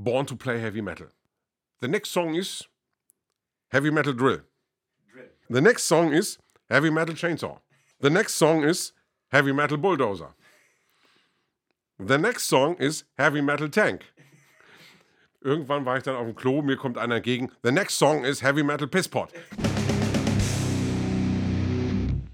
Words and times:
Born 0.00 0.26
to 0.26 0.36
Play 0.36 0.60
Heavy 0.60 0.80
Metal. 0.80 1.08
The 1.80 1.88
next 1.88 2.10
song 2.10 2.36
is 2.36 2.68
Heavy 3.72 3.90
Metal 3.90 4.12
Drill. 4.12 4.42
The 5.50 5.60
next 5.60 5.82
song 5.88 6.12
is 6.12 6.38
Heavy 6.70 6.88
Metal 6.88 7.16
Chainsaw. 7.16 7.58
The 7.98 8.08
next 8.08 8.34
song 8.34 8.62
is 8.62 8.92
Heavy 9.32 9.52
Metal 9.52 9.76
Bulldozer. 9.76 10.36
The 11.98 12.16
next 12.16 12.44
song 12.44 12.76
is 12.76 13.02
Heavy 13.18 13.42
Metal 13.42 13.68
Tank. 13.68 14.04
Irgendwann 15.40 15.84
war 15.84 15.96
ich 15.96 16.04
dann 16.04 16.14
auf 16.14 16.26
dem 16.26 16.36
Klo, 16.36 16.62
mir 16.62 16.76
kommt 16.76 16.96
einer 16.96 17.16
entgegen. 17.16 17.50
The 17.64 17.72
next 17.72 17.98
song 17.98 18.24
is 18.24 18.40
Heavy 18.40 18.62
Metal 18.62 18.86
Pisspot. 18.86 19.32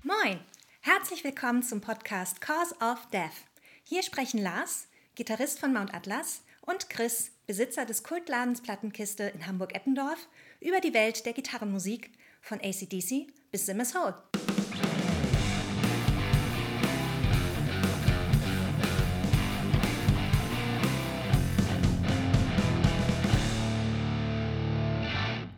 Moin, 0.02 0.38
herzlich 0.82 1.24
willkommen 1.24 1.62
zum 1.62 1.80
Podcast 1.80 2.42
Cause 2.42 2.74
of 2.82 3.08
Death. 3.10 3.46
Hier 3.84 4.02
sprechen 4.02 4.42
Lars, 4.42 4.86
Gitarrist 5.14 5.60
von 5.60 5.72
Mount 5.72 5.94
Atlas, 5.94 6.43
und 6.66 6.88
Chris, 6.88 7.32
Besitzer 7.46 7.84
des 7.84 8.02
Kultladens 8.02 8.62
Plattenkiste 8.62 9.24
in 9.24 9.46
Hamburg-Eppendorf, 9.46 10.28
über 10.60 10.80
die 10.80 10.95
Welt 10.95 11.27
der 11.27 11.34
Gitarrenmusik 11.34 12.10
von 12.41 12.59
ACDC 12.60 13.27
bis 13.50 13.66
Simmers 13.66 13.95
Hole. 13.95 14.14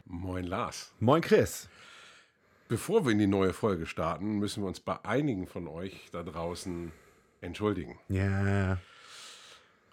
Moin 0.07 0.45
Lars. 0.45 0.93
Moin 0.99 1.23
Chris. 1.23 1.69
Bevor 2.69 3.05
wir 3.05 3.13
in 3.13 3.19
die 3.21 3.29
neue 3.29 3.53
Folge 3.53 3.87
starten, 3.87 4.41
müssen 4.41 4.65
wir 4.65 4.67
uns 4.67 4.81
bei 4.81 4.99
einigen 5.05 5.47
von 5.47 5.69
euch 5.69 6.09
da 6.11 6.25
draußen 6.25 6.91
entschuldigen. 7.41 7.97
Ja. 8.09 8.79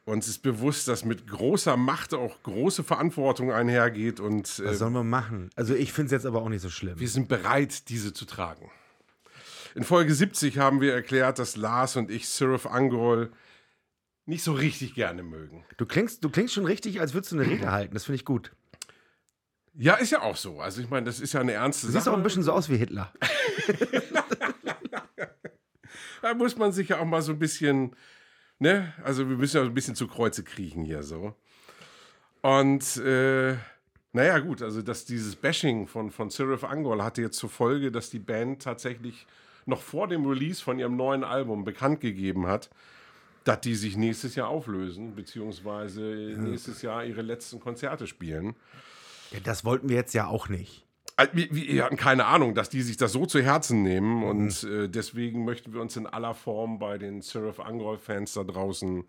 Uns 0.05 0.27
ist 0.27 0.39
bewusst, 0.39 0.87
dass 0.89 1.05
mit 1.05 1.27
großer 1.27 1.77
Macht 1.77 2.13
auch 2.13 2.43
große 2.43 2.83
Verantwortung 2.83 3.51
einhergeht 3.53 4.19
und 4.19 4.59
äh, 4.59 4.65
Was 4.65 4.79
sollen 4.79 4.93
wir 4.93 5.03
machen? 5.03 5.49
Also 5.55 5.73
ich 5.75 5.93
finde 5.93 6.07
es 6.07 6.11
jetzt 6.11 6.25
aber 6.25 6.41
auch 6.41 6.49
nicht 6.49 6.61
so 6.61 6.69
schlimm. 6.69 6.99
wir 6.99 7.07
sind 7.07 7.29
bereit, 7.29 7.87
diese 7.89 8.11
zu 8.13 8.25
tragen. 8.25 8.69
In 9.75 9.83
Folge 9.83 10.13
70 10.13 10.57
haben 10.57 10.81
wir 10.81 10.93
erklärt, 10.93 11.39
dass 11.39 11.55
Lars 11.55 11.95
und 11.95 12.11
ich 12.11 12.27
Sirif 12.27 12.65
Angol 12.65 13.31
nicht 14.25 14.43
so 14.43 14.51
richtig 14.53 14.93
gerne 14.93 15.23
mögen. 15.23 15.65
Du 15.77 15.85
klingst, 15.85 16.23
du 16.23 16.29
klingst 16.29 16.53
schon 16.53 16.65
richtig, 16.65 16.99
als 16.99 17.13
würdest 17.13 17.31
du 17.31 17.39
eine 17.39 17.49
Rede 17.49 17.71
halten. 17.71 17.93
Das 17.93 18.03
finde 18.05 18.17
ich 18.17 18.25
gut. 18.25 18.51
Ja, 19.73 19.95
ist 19.95 20.11
ja 20.11 20.21
auch 20.21 20.35
so. 20.37 20.59
Also 20.59 20.81
ich 20.81 20.89
meine, 20.89 21.05
das 21.05 21.19
ist 21.19 21.33
ja 21.33 21.39
eine 21.41 21.53
ernste 21.53 21.87
Du 21.87 21.93
siehst 21.93 22.05
Sache. 22.05 22.13
auch 22.13 22.17
ein 22.17 22.23
bisschen 22.23 22.43
so 22.43 22.51
aus 22.51 22.69
wie 22.69 22.77
Hitler. 22.77 23.11
Da 26.21 26.33
muss 26.33 26.55
man 26.55 26.71
sich 26.71 26.87
ja 26.89 26.99
auch 26.99 27.05
mal 27.05 27.21
so 27.21 27.33
ein 27.33 27.39
bisschen, 27.39 27.95
ne? 28.59 28.93
Also 29.03 29.27
wir 29.29 29.37
müssen 29.37 29.57
ja 29.57 29.63
ein 29.63 29.73
bisschen 29.73 29.95
zu 29.95 30.07
Kreuze 30.07 30.43
kriechen 30.43 30.83
hier 30.85 31.03
so. 31.03 31.35
Und 32.41 32.97
äh, 32.97 33.55
naja, 34.11 34.39
gut, 34.39 34.61
also 34.61 34.81
dass 34.81 35.05
dieses 35.05 35.35
Bashing 35.35 35.87
von, 35.87 36.11
von 36.11 36.29
Sirif 36.29 36.63
Angol 36.63 37.03
hatte 37.03 37.21
jetzt 37.21 37.37
zur 37.37 37.49
Folge, 37.49 37.91
dass 37.91 38.09
die 38.09 38.19
Band 38.19 38.61
tatsächlich 38.61 39.25
noch 39.65 39.81
vor 39.81 40.07
dem 40.07 40.25
Release 40.25 40.61
von 40.61 40.77
ihrem 40.77 40.95
neuen 40.95 41.23
Album 41.23 41.63
bekannt 41.63 42.01
gegeben 42.01 42.47
hat, 42.47 42.69
dass 43.43 43.61
die 43.61 43.75
sich 43.75 43.97
nächstes 43.97 44.35
Jahr 44.35 44.49
auflösen, 44.49 45.15
beziehungsweise 45.15 46.01
nächstes 46.37 46.81
Jahr 46.81 47.03
ihre 47.05 47.21
letzten 47.21 47.59
Konzerte 47.59 48.07
spielen. 48.07 48.55
Ja, 49.31 49.39
das 49.43 49.65
wollten 49.65 49.89
wir 49.89 49.95
jetzt 49.95 50.13
ja 50.13 50.27
auch 50.27 50.47
nicht. 50.47 50.85
Wir, 51.33 51.85
hatten 51.85 51.97
keine 51.97 52.25
Ahnung, 52.25 52.55
dass 52.55 52.69
die 52.69 52.81
sich 52.81 52.97
das 52.97 53.11
so 53.11 53.25
zu 53.25 53.41
Herzen 53.41 53.83
nehmen 53.83 54.23
und 54.23 54.63
äh, 54.63 54.89
deswegen 54.89 55.45
möchten 55.45 55.73
wir 55.73 55.81
uns 55.81 55.95
in 55.95 56.07
aller 56.07 56.33
Form 56.33 56.79
bei 56.79 56.97
den 56.97 57.21
Seraph 57.21 57.59
Angol-Fans 57.59 58.33
da 58.33 58.43
draußen 58.43 59.03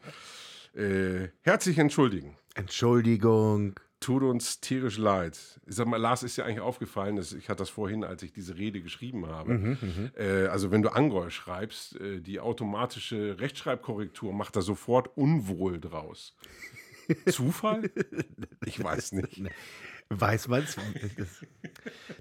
äh, 0.74 1.28
herzlich 1.42 1.78
entschuldigen. 1.78 2.36
Entschuldigung. 2.54 3.74
Tut 4.00 4.22
uns 4.22 4.60
tierisch 4.60 4.98
leid. 4.98 5.38
Ich 5.66 5.76
sag 5.76 5.86
mal, 5.86 5.96
Lars 5.96 6.22
ist 6.22 6.36
ja 6.36 6.44
eigentlich 6.44 6.60
aufgefallen, 6.60 7.16
dass 7.16 7.32
ich 7.32 7.48
hatte 7.48 7.60
das 7.60 7.70
vorhin, 7.70 8.04
als 8.04 8.22
ich 8.22 8.32
diese 8.32 8.58
Rede 8.58 8.82
geschrieben 8.82 9.26
habe. 9.26 9.78
äh, 10.16 10.46
also 10.48 10.70
wenn 10.70 10.82
du 10.82 10.90
Angol 10.90 11.30
schreibst, 11.30 11.98
äh, 12.00 12.20
die 12.20 12.38
automatische 12.38 13.40
Rechtschreibkorrektur 13.40 14.34
macht 14.34 14.56
da 14.56 14.60
sofort 14.60 15.16
unwohl 15.16 15.80
draus. 15.80 16.36
Zufall? 17.30 17.90
Ich 18.66 18.82
weiß 18.82 19.12
nicht. 19.12 19.42
Weiß 20.10 20.48
man's? 20.48 20.76
Das, 21.16 21.28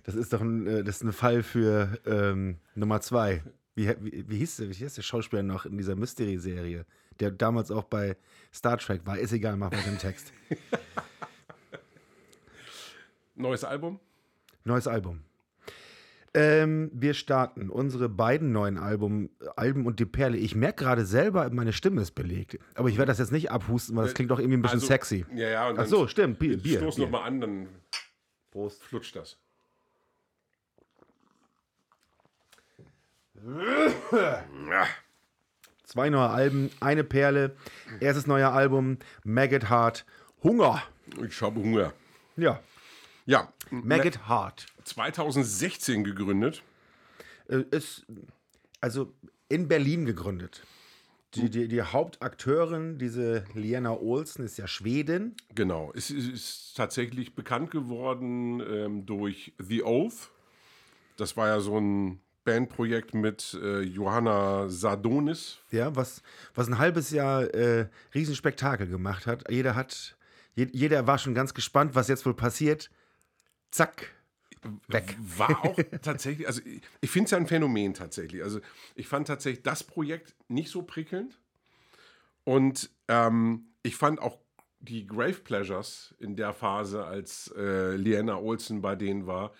das 0.04 0.16
ist 0.16 0.34
doch 0.34 0.42
ein, 0.42 0.68
äh, 0.68 0.84
das 0.84 0.98
ist 0.98 1.04
ein 1.04 1.14
Fall 1.14 1.44
für 1.44 2.00
ähm, 2.06 2.58
Nummer 2.76 3.02
zwei. 3.02 3.44
Wie, 3.76 3.88
wie, 4.02 4.30
wie, 4.30 4.38
hieß 4.38 4.58
der, 4.58 4.70
wie 4.70 4.74
hieß 4.74 4.96
der 4.96 5.02
Schauspieler 5.02 5.44
noch 5.44 5.66
in 5.66 5.78
dieser 5.78 5.96
Mystery-Serie, 5.96 6.86
der 7.20 7.32
damals 7.32 7.72
auch 7.72 7.86
bei 7.86 8.18
Star 8.54 8.78
Trek 8.78 9.06
war? 9.06 9.18
Ist 9.18 9.34
egal, 9.34 9.58
mach 9.58 9.72
mal 9.72 9.82
den 9.82 9.98
Text. 9.98 10.32
Neues 13.36 13.64
Album? 13.64 14.00
Neues 14.64 14.88
Album. 14.88 15.24
Ähm, 16.36 16.90
wir 16.94 17.14
starten 17.14 17.70
unsere 17.70 18.10
beiden 18.10 18.52
neuen 18.52 18.78
Album, 18.80 19.30
Alben 19.56 19.86
und 19.86 20.00
die 20.00 20.06
Perle. 20.06 20.38
Ich 20.38 20.56
merke 20.56 20.84
gerade 20.84 21.06
selber, 21.06 21.48
meine 21.52 21.74
Stimme 21.74 22.02
ist 22.02 22.12
belegt. 22.16 22.58
Aber 22.74 22.90
ich 22.90 22.98
werde 22.98 23.12
das 23.12 23.20
jetzt 23.20 23.32
nicht 23.32 23.52
abhusten, 23.52 23.96
weil 23.96 24.06
das 24.06 24.16
klingt 24.16 24.32
doch 24.32 24.40
irgendwie 24.40 24.58
ein 24.58 24.62
bisschen 24.64 24.78
Also, 24.78 24.88
sexy. 24.88 25.26
Ja, 25.36 25.50
ja. 25.50 25.70
Und 25.70 25.78
Ach 25.80 25.86
so, 25.86 26.08
stimmt. 26.08 26.40
Bier. 26.40 26.58
Bier, 26.58 26.80
Stoß 26.80 26.98
nochmal 26.98 27.28
an, 27.28 27.40
dann 27.42 27.68
Prost. 28.52 28.84
flutscht 28.84 29.16
das. 29.16 29.38
Zwei 35.84 36.10
neue 36.10 36.30
Alben, 36.30 36.72
eine 36.80 37.04
Perle. 37.04 37.56
Erstes 38.00 38.26
neue 38.28 38.50
Album, 38.50 38.98
Maggot 39.24 39.70
Heart. 39.70 40.06
Hunger. 40.42 40.82
ich 41.28 41.42
habe 41.42 41.60
Hunger. 41.60 41.94
Ja. 42.36 42.60
Ja, 43.26 43.54
Maggot 43.70 44.28
Heart. 44.28 44.66
2016 44.84 46.04
gegründet. 46.04 46.64
Äh, 47.48 47.64
ist 47.72 48.06
also 48.82 49.14
in 49.50 49.68
Berlin 49.68 50.06
gegründet. 50.06 50.64
Die, 51.36 51.50
die, 51.50 51.68
die 51.68 51.82
Hauptakteurin, 51.82 53.00
diese 53.00 53.46
Liana 53.56 53.92
Olsen, 53.92 54.46
ist 54.46 54.58
ja 54.58 54.68
Schwedin. 54.68 55.36
Genau. 55.56 55.92
Es 55.96 56.12
ist, 56.12 56.30
ist 56.30 56.78
tatsächlich 56.78 57.34
bekannt 57.34 57.72
geworden 57.72 58.62
ähm, 58.62 59.06
durch 59.06 59.54
The 59.58 59.84
Oath. 59.84 60.30
Das 61.18 61.36
war 61.36 61.48
ja 61.48 61.60
so 61.60 61.80
ein 61.80 62.20
Bandprojekt 62.44 63.16
mit 63.16 63.58
äh, 63.62 63.82
Johanna 63.82 64.70
Sardonis. 64.70 65.60
Ja, 65.72 65.96
was, 65.96 66.22
was 66.54 66.68
ein 66.68 66.78
halbes 66.78 67.10
Jahr 67.10 67.44
äh, 67.54 67.88
Riesenspektakel 68.14 68.88
gemacht 68.88 69.26
hat. 69.26 69.50
Jeder 69.50 69.76
hat, 69.76 70.16
je, 70.56 70.68
jeder 70.72 71.08
war 71.08 71.18
schon 71.18 71.34
ganz 71.34 71.54
gespannt, 71.54 71.96
was 71.96 72.10
jetzt 72.10 72.26
wohl 72.26 72.36
passiert. 72.36 72.92
Zack, 73.72 74.14
weg. 74.88 75.16
War 75.38 75.66
auch 75.66 75.78
tatsächlich, 76.01 76.47
also 76.47 76.62
ich, 76.66 76.81
ich 77.01 77.09
finde 77.09 77.25
es 77.25 77.31
ja 77.31 77.38
ein 77.38 77.47
Phänomen 77.47 77.94
tatsächlich. 77.94 78.44
Also 78.44 78.59
ich 78.96 79.07
fand 79.07 79.28
tatsächlich 79.28 79.63
das 79.63 79.84
Projekt 79.84 80.35
nicht 80.47 80.69
so 80.69 80.84
prickelnd. 80.84 81.40
Und 82.44 82.90
ähm, 83.07 83.68
ich 83.84 83.96
fand 83.96 84.22
auch 84.22 84.38
die 84.79 85.07
Grave 85.07 85.40
Pleasures 85.40 86.13
in 86.19 86.35
der 86.35 86.53
Phase, 86.53 87.06
als 87.06 87.53
äh, 87.56 87.96
Liana 87.96 88.38
Olsen 88.38 88.81
bei 88.81 88.96
denen 88.96 89.28
war, 89.28 89.53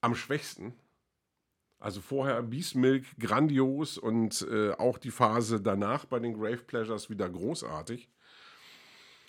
am 0.00 0.14
schwächsten. 0.14 0.74
Also 1.78 2.00
vorher 2.00 2.42
Beast 2.42 2.74
Milk 2.74 3.04
grandios 3.18 3.98
und 3.98 4.46
äh, 4.50 4.72
auch 4.72 4.98
die 4.98 5.10
Phase 5.10 5.60
danach 5.60 6.04
bei 6.04 6.18
den 6.18 6.34
Grave 6.34 6.58
Pleasures 6.58 7.08
wieder 7.10 7.28
großartig. 7.28 8.08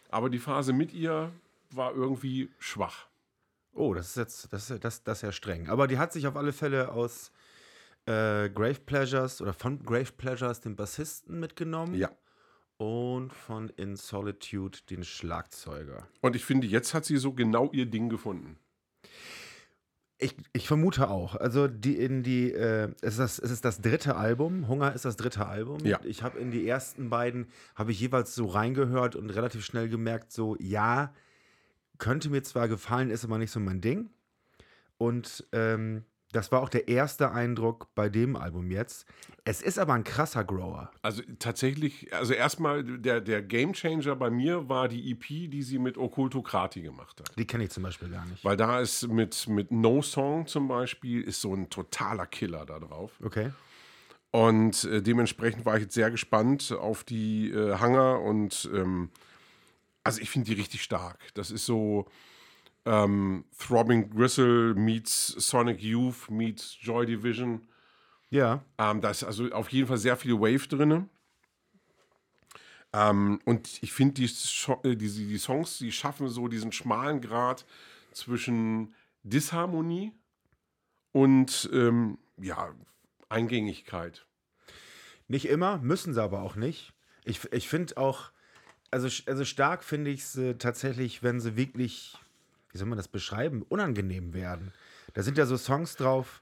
Aber 0.10 0.30
die 0.30 0.40
Phase 0.40 0.74
mit 0.74 0.94
ihr 0.94 1.32
war 1.70 1.94
irgendwie 1.94 2.50
schwach. 2.60 3.08
Oh, 3.74 3.94
das 3.94 4.10
ist 4.10 4.18
jetzt, 4.18 4.54
das, 4.54 4.70
ist- 4.70 4.84
das, 4.84 5.04
das 5.04 5.18
ist 5.20 5.22
ja 5.24 5.32
streng. 5.32 5.70
Aber 5.70 5.88
die 5.88 5.98
hat 5.98 6.12
sich 6.14 6.28
auf 6.28 6.36
alle 6.36 6.54
Fälle 6.54 6.92
aus 6.92 7.32
äh, 8.06 8.50
Grave 8.50 8.80
Pleasures 8.86 9.42
oder 9.42 9.54
von 9.54 9.84
Grave 9.84 10.12
Pleasures 10.18 10.60
den 10.62 10.76
Bassisten 10.76 11.40
mitgenommen. 11.40 11.96
Ja. 11.96 12.10
Und 12.78 13.32
von 13.32 13.70
In 13.78 13.96
Solitude 13.96 14.80
den 14.90 15.04
Schlagzeuger. 15.04 16.08
Und 16.22 16.36
ich 16.36 16.44
finde, 16.44 16.66
jetzt 16.66 16.94
hat 16.96 17.06
sie 17.06 17.18
so 17.18 17.32
genau 17.34 17.70
ihr 17.72 17.86
Ding 17.86 18.10
gefunden. 18.10 18.58
Ich, 20.18 20.36
ich 20.54 20.68
vermute 20.68 21.10
auch. 21.10 21.36
Also 21.36 21.68
die 21.68 21.96
in 21.98 22.22
die, 22.24 22.52
äh, 22.52 22.92
es, 23.02 23.14
ist 23.14 23.20
das, 23.20 23.40
es 23.40 23.52
ist 23.52 23.66
das 23.66 23.82
dritte 23.82 24.16
Album. 24.16 24.68
Hunger 24.68 24.94
ist 24.94 25.06
das 25.06 25.16
dritte 25.16 25.46
Album. 25.48 25.80
Ja. 25.84 26.00
Ich 26.04 26.22
habe 26.22 26.40
in 26.40 26.52
die 26.52 26.68
ersten 26.68 27.10
beiden, 27.10 27.48
habe 27.76 27.92
ich 27.92 28.00
jeweils 28.00 28.36
so 28.36 28.46
reingehört 28.46 29.16
und 29.16 29.30
relativ 29.32 29.66
schnell 29.66 29.90
gemerkt, 29.90 30.32
so 30.32 30.56
ja, 30.60 31.14
könnte 32.02 32.32
mir 32.32 32.42
zwar 32.42 32.68
gefallen, 32.68 33.12
ist 33.12 33.24
aber 33.24 33.38
nicht 33.38 33.52
so 33.52 33.60
mein 33.60 33.80
Ding. 33.80 34.10
Und 34.98 35.48
ähm, 35.54 36.04
das 36.32 36.52
war 36.52 36.62
auch 36.62 36.70
der 36.70 36.88
erste 36.88 37.32
Eindruck 37.32 37.94
bei 37.94 38.10
dem 38.10 38.36
Album 38.36 38.72
jetzt. 38.72 39.06
Es 39.44 39.62
ist 39.62 39.78
aber 39.78 39.94
ein 39.94 40.04
krasser 40.04 40.44
Grower. 40.44 40.92
Also 41.04 41.22
tatsächlich, 41.38 42.12
also 42.14 42.34
erstmal 42.34 42.84
der, 42.84 43.22
der 43.22 43.44
Game 43.44 43.74
Changer 43.74 44.16
bei 44.16 44.32
mir 44.32 44.68
war 44.68 44.88
die 44.88 45.12
EP, 45.12 45.52
die 45.52 45.62
sie 45.62 45.78
mit 45.78 45.98
Okkultokrati 45.98 46.82
gemacht 46.82 47.20
hat. 47.20 47.38
Die 47.38 47.46
kenne 47.46 47.66
ich 47.66 47.70
zum 47.70 47.84
Beispiel 47.84 48.10
gar 48.10 48.26
nicht. 48.26 48.44
Weil 48.44 48.58
da 48.58 48.80
ist 48.80 49.08
mit, 49.08 49.48
mit 49.48 49.72
No 49.72 50.02
Song 50.02 50.48
zum 50.48 50.68
Beispiel, 50.68 51.22
ist 51.22 51.42
so 51.42 51.54
ein 51.54 51.70
totaler 51.70 52.26
Killer 52.26 52.66
da 52.66 52.80
drauf. 52.80 53.12
Okay. 53.24 53.52
Und 54.32 54.86
äh, 54.86 55.04
dementsprechend 55.04 55.66
war 55.66 55.76
ich 55.76 55.84
jetzt 55.84 55.94
sehr 55.94 56.10
gespannt 56.10 56.72
auf 56.72 57.04
die 57.04 57.52
äh, 57.52 57.78
Hanger 57.78 58.22
und 58.22 58.70
ähm, 58.74 59.12
also 60.04 60.22
ich 60.22 60.30
finde 60.30 60.48
die 60.48 60.60
richtig 60.60 60.84
stark. 60.84 61.34
Das 61.34 61.52
ist 61.52 61.66
so 61.66 62.06
ähm, 62.86 63.46
Throbbing 63.58 64.10
Gristle 64.10 64.74
meets 64.76 65.28
Sonic 65.28 65.82
Youth 65.82 66.30
meets 66.30 66.78
Joy 66.82 67.06
Division. 67.06 67.68
Ja. 68.30 68.64
Ähm, 68.78 69.02
da 69.02 69.12
ist 69.12 69.24
also 69.24 69.52
auf 69.52 69.70
jeden 69.70 69.88
Fall 69.88 69.98
sehr 69.98 70.18
viel 70.18 70.40
Wave 70.40 70.68
drin. 70.68 71.10
Ähm, 72.94 73.40
und 73.46 73.82
ich 73.84 73.94
finde, 73.94 74.16
die, 74.16 74.26
äh, 74.26 74.96
die, 74.96 75.10
die 75.10 75.38
Songs, 75.38 75.78
die 75.78 75.92
schaffen 75.92 76.28
so 76.28 76.48
diesen 76.48 76.72
schmalen 76.72 77.22
Grad 77.22 77.66
zwischen 78.12 78.94
Disharmonie 79.24 80.12
und 81.12 81.70
ähm, 81.72 82.18
ja, 82.38 82.74
Eingängigkeit. 83.30 84.26
Nicht 85.28 85.48
immer, 85.48 85.78
müssen 85.78 86.14
sie 86.14 86.22
aber 86.22 86.42
auch 86.42 86.56
nicht. 86.56 86.94
Ich, 87.24 87.52
ich 87.54 87.70
finde 87.70 87.98
auch, 87.98 88.31
also, 88.92 89.08
also 89.26 89.46
stark 89.46 89.84
finde 89.84 90.12
ich 90.12 90.22
es 90.22 90.38
äh, 90.38 90.56
tatsächlich, 90.56 91.24
wenn 91.24 91.40
sie 91.40 91.56
wirklich, 91.56 92.18
wie 92.72 92.78
soll 92.78 92.88
man 92.88 92.98
das 92.98 93.08
beschreiben, 93.08 93.64
unangenehm 93.64 94.34
werden. 94.34 94.72
Da 95.14 95.24
sind 95.24 95.38
ja 95.38 95.46
so 95.46 95.58
Songs 95.58 95.96
drauf, 95.96 96.42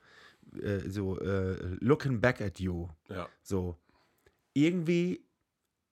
äh, 0.62 0.90
so 0.90 1.20
äh, 1.20 1.56
Looking 1.80 2.22
Back 2.22 2.42
at 2.42 2.60
You. 2.60 2.90
Ja. 3.10 3.30
So. 3.42 3.78
Irgendwie 4.54 5.24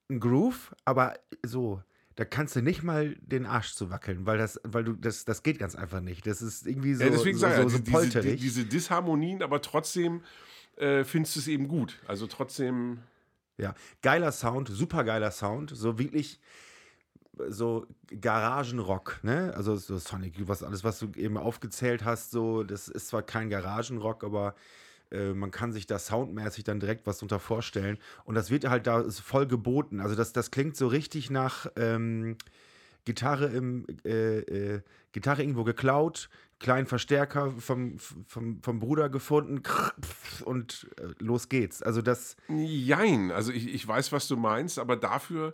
ein 0.09 0.19
Groove, 0.19 0.75
aber 0.83 1.15
so, 1.43 1.81
da 2.15 2.25
kannst 2.25 2.55
du 2.55 2.61
nicht 2.61 2.81
mal 2.81 3.15
den 3.21 3.45
Arsch 3.45 3.73
zu 3.73 3.91
wackeln, 3.91 4.25
weil 4.25 4.37
das, 4.37 4.59
weil 4.63 4.83
du, 4.83 4.93
das, 4.93 5.25
das 5.25 5.43
geht 5.43 5.59
ganz 5.59 5.75
einfach 5.75 6.01
nicht. 6.01 6.25
Das 6.25 6.41
ist 6.41 6.65
irgendwie 6.65 6.95
so, 6.95 7.03
ja, 7.03 7.09
deswegen 7.11 7.37
so, 7.37 7.41
sage 7.41 7.61
so, 7.63 7.69
so 7.69 7.77
diese, 7.77 7.91
polterig. 7.91 8.31
die, 8.31 8.37
diese 8.37 8.65
Disharmonien, 8.65 9.43
aber 9.43 9.61
trotzdem 9.61 10.23
äh, 10.77 11.03
findest 11.03 11.35
du 11.35 11.39
es 11.41 11.47
eben 11.47 11.67
gut. 11.67 11.99
Also 12.07 12.25
trotzdem, 12.25 12.99
Ja, 13.57 13.73
geiler 14.01 14.31
Sound, 14.31 14.69
super 14.69 15.03
geiler 15.03 15.31
Sound, 15.31 15.71
so 15.75 15.97
wirklich 15.97 16.39
so 17.49 17.85
Garagenrock, 18.19 19.19
ne? 19.23 19.53
Also 19.55 19.75
so 19.75 19.97
Sonic, 19.97 20.33
was 20.47 20.63
alles, 20.63 20.83
was 20.83 20.99
du 20.99 21.11
eben 21.15 21.37
aufgezählt 21.37 22.03
hast, 22.05 22.31
so, 22.31 22.63
das 22.63 22.87
ist 22.87 23.07
zwar 23.09 23.23
kein 23.23 23.49
Garagenrock, 23.49 24.23
aber 24.23 24.55
äh, 25.11 25.33
man 25.33 25.51
kann 25.51 25.71
sich 25.71 25.87
da 25.87 25.99
soundmäßig 25.99 26.63
dann 26.63 26.79
direkt 26.79 27.05
was 27.07 27.19
drunter 27.19 27.39
vorstellen. 27.39 27.97
Und 28.25 28.35
das 28.35 28.49
wird 28.49 28.69
halt 28.69 28.87
da 28.87 29.03
voll 29.09 29.47
geboten. 29.47 29.99
Also 29.99 30.15
das, 30.15 30.33
das 30.33 30.51
klingt 30.51 30.75
so 30.75 30.87
richtig 30.87 31.29
nach 31.29 31.67
ähm, 31.75 32.37
Gitarre 33.07 33.45
im 33.45 33.87
äh, 34.03 34.39
äh, 34.39 34.81
Gitarre 35.13 35.41
irgendwo 35.41 35.63
geklaut, 35.63 36.29
kleinen 36.59 36.87
Verstärker 36.87 37.51
vom, 37.51 37.97
vom, 37.99 38.61
vom 38.61 38.79
Bruder 38.79 39.07
gefunden 39.07 39.63
und 40.43 40.89
äh, 40.99 41.23
los 41.23 41.47
geht's. 41.47 41.81
Also 41.81 42.01
das 42.01 42.35
jein. 42.49 43.31
Also 43.31 43.53
ich, 43.53 43.73
ich 43.73 43.87
weiß, 43.87 44.11
was 44.11 44.27
du 44.27 44.35
meinst, 44.35 44.77
aber 44.77 44.97
dafür 44.97 45.53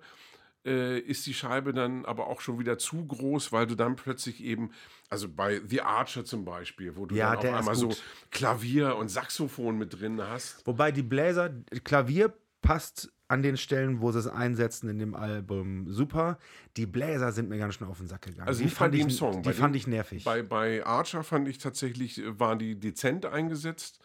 äh, 0.66 0.98
ist 0.98 1.28
die 1.28 1.36
Scheibe 1.36 1.74
dann 1.74 2.06
aber 2.06 2.26
auch 2.26 2.42
schon 2.42 2.58
wieder 2.58 2.80
zu 2.80 3.06
groß, 3.06 3.52
weil 3.52 3.68
du 3.68 3.76
dann 3.76 3.96
plötzlich 3.96 4.44
eben, 4.44 4.72
also 5.10 5.30
bei 5.30 5.62
The 5.64 5.82
Archer 5.82 6.26
zum 6.26 6.46
Beispiel, 6.46 6.96
wo 6.96 7.06
du 7.06 7.14
Ja, 7.14 7.36
dann 7.36 7.54
auf 7.54 7.60
einmal 7.60 7.76
so. 7.76 7.92
Klavier 8.32 8.96
und 8.96 9.10
Saxophon 9.10 9.78
mit 9.78 10.00
drin 10.00 10.20
hast. 10.20 10.66
Wobei 10.66 10.92
die 10.92 11.04
Bläser, 11.04 11.52
Klavier 11.84 12.34
passt 12.64 13.14
an 13.30 13.42
den 13.42 13.58
Stellen, 13.58 14.02
wo 14.02 14.12
sie 14.12 14.20
es 14.20 14.28
einsetzen 14.28 14.90
in 14.90 15.00
dem 15.00 15.16
Album 15.16 15.90
super. 15.90 16.38
Die 16.78 16.86
Bläser 16.86 17.32
sind 17.32 17.50
mir 17.50 17.58
ganz 17.58 17.76
schön 17.76 17.88
auf 17.88 17.98
den 17.98 18.08
Sack 18.08 18.24
gegangen. 18.24 18.48
Also 18.48 18.60
die 18.60 18.66
nicht 18.66 18.76
bei 18.76 18.86
fand 18.86 18.94
dem 18.94 19.08
ich, 19.08 19.16
Song. 19.16 19.42
Die 19.42 19.50
bei 19.50 19.54
fand 19.54 19.74
dem- 19.74 19.78
ich 19.78 19.88
nervig. 19.88 20.24
Bei, 20.24 20.44
bei 20.44 20.86
Archer 20.86 21.24
fand 21.24 21.48
ich 21.48 21.58
tatsächlich, 21.58 22.20
äh, 22.20 22.40
waren 22.40 22.60
die 22.60 22.80
dezent 22.80 23.26
eingesetzt. 23.26 24.00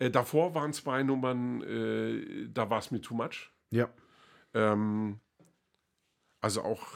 Äh, 0.00 0.10
davor 0.10 0.54
waren 0.54 0.72
zwei 0.72 1.02
Nummern, 1.02 1.62
äh, 1.62 2.48
da 2.52 2.68
war 2.70 2.78
es 2.80 2.90
mir 2.90 3.00
too 3.00 3.14
much. 3.14 3.50
ja. 3.70 3.88
Ähm, 4.54 5.20
also 6.40 6.62
auch, 6.62 6.86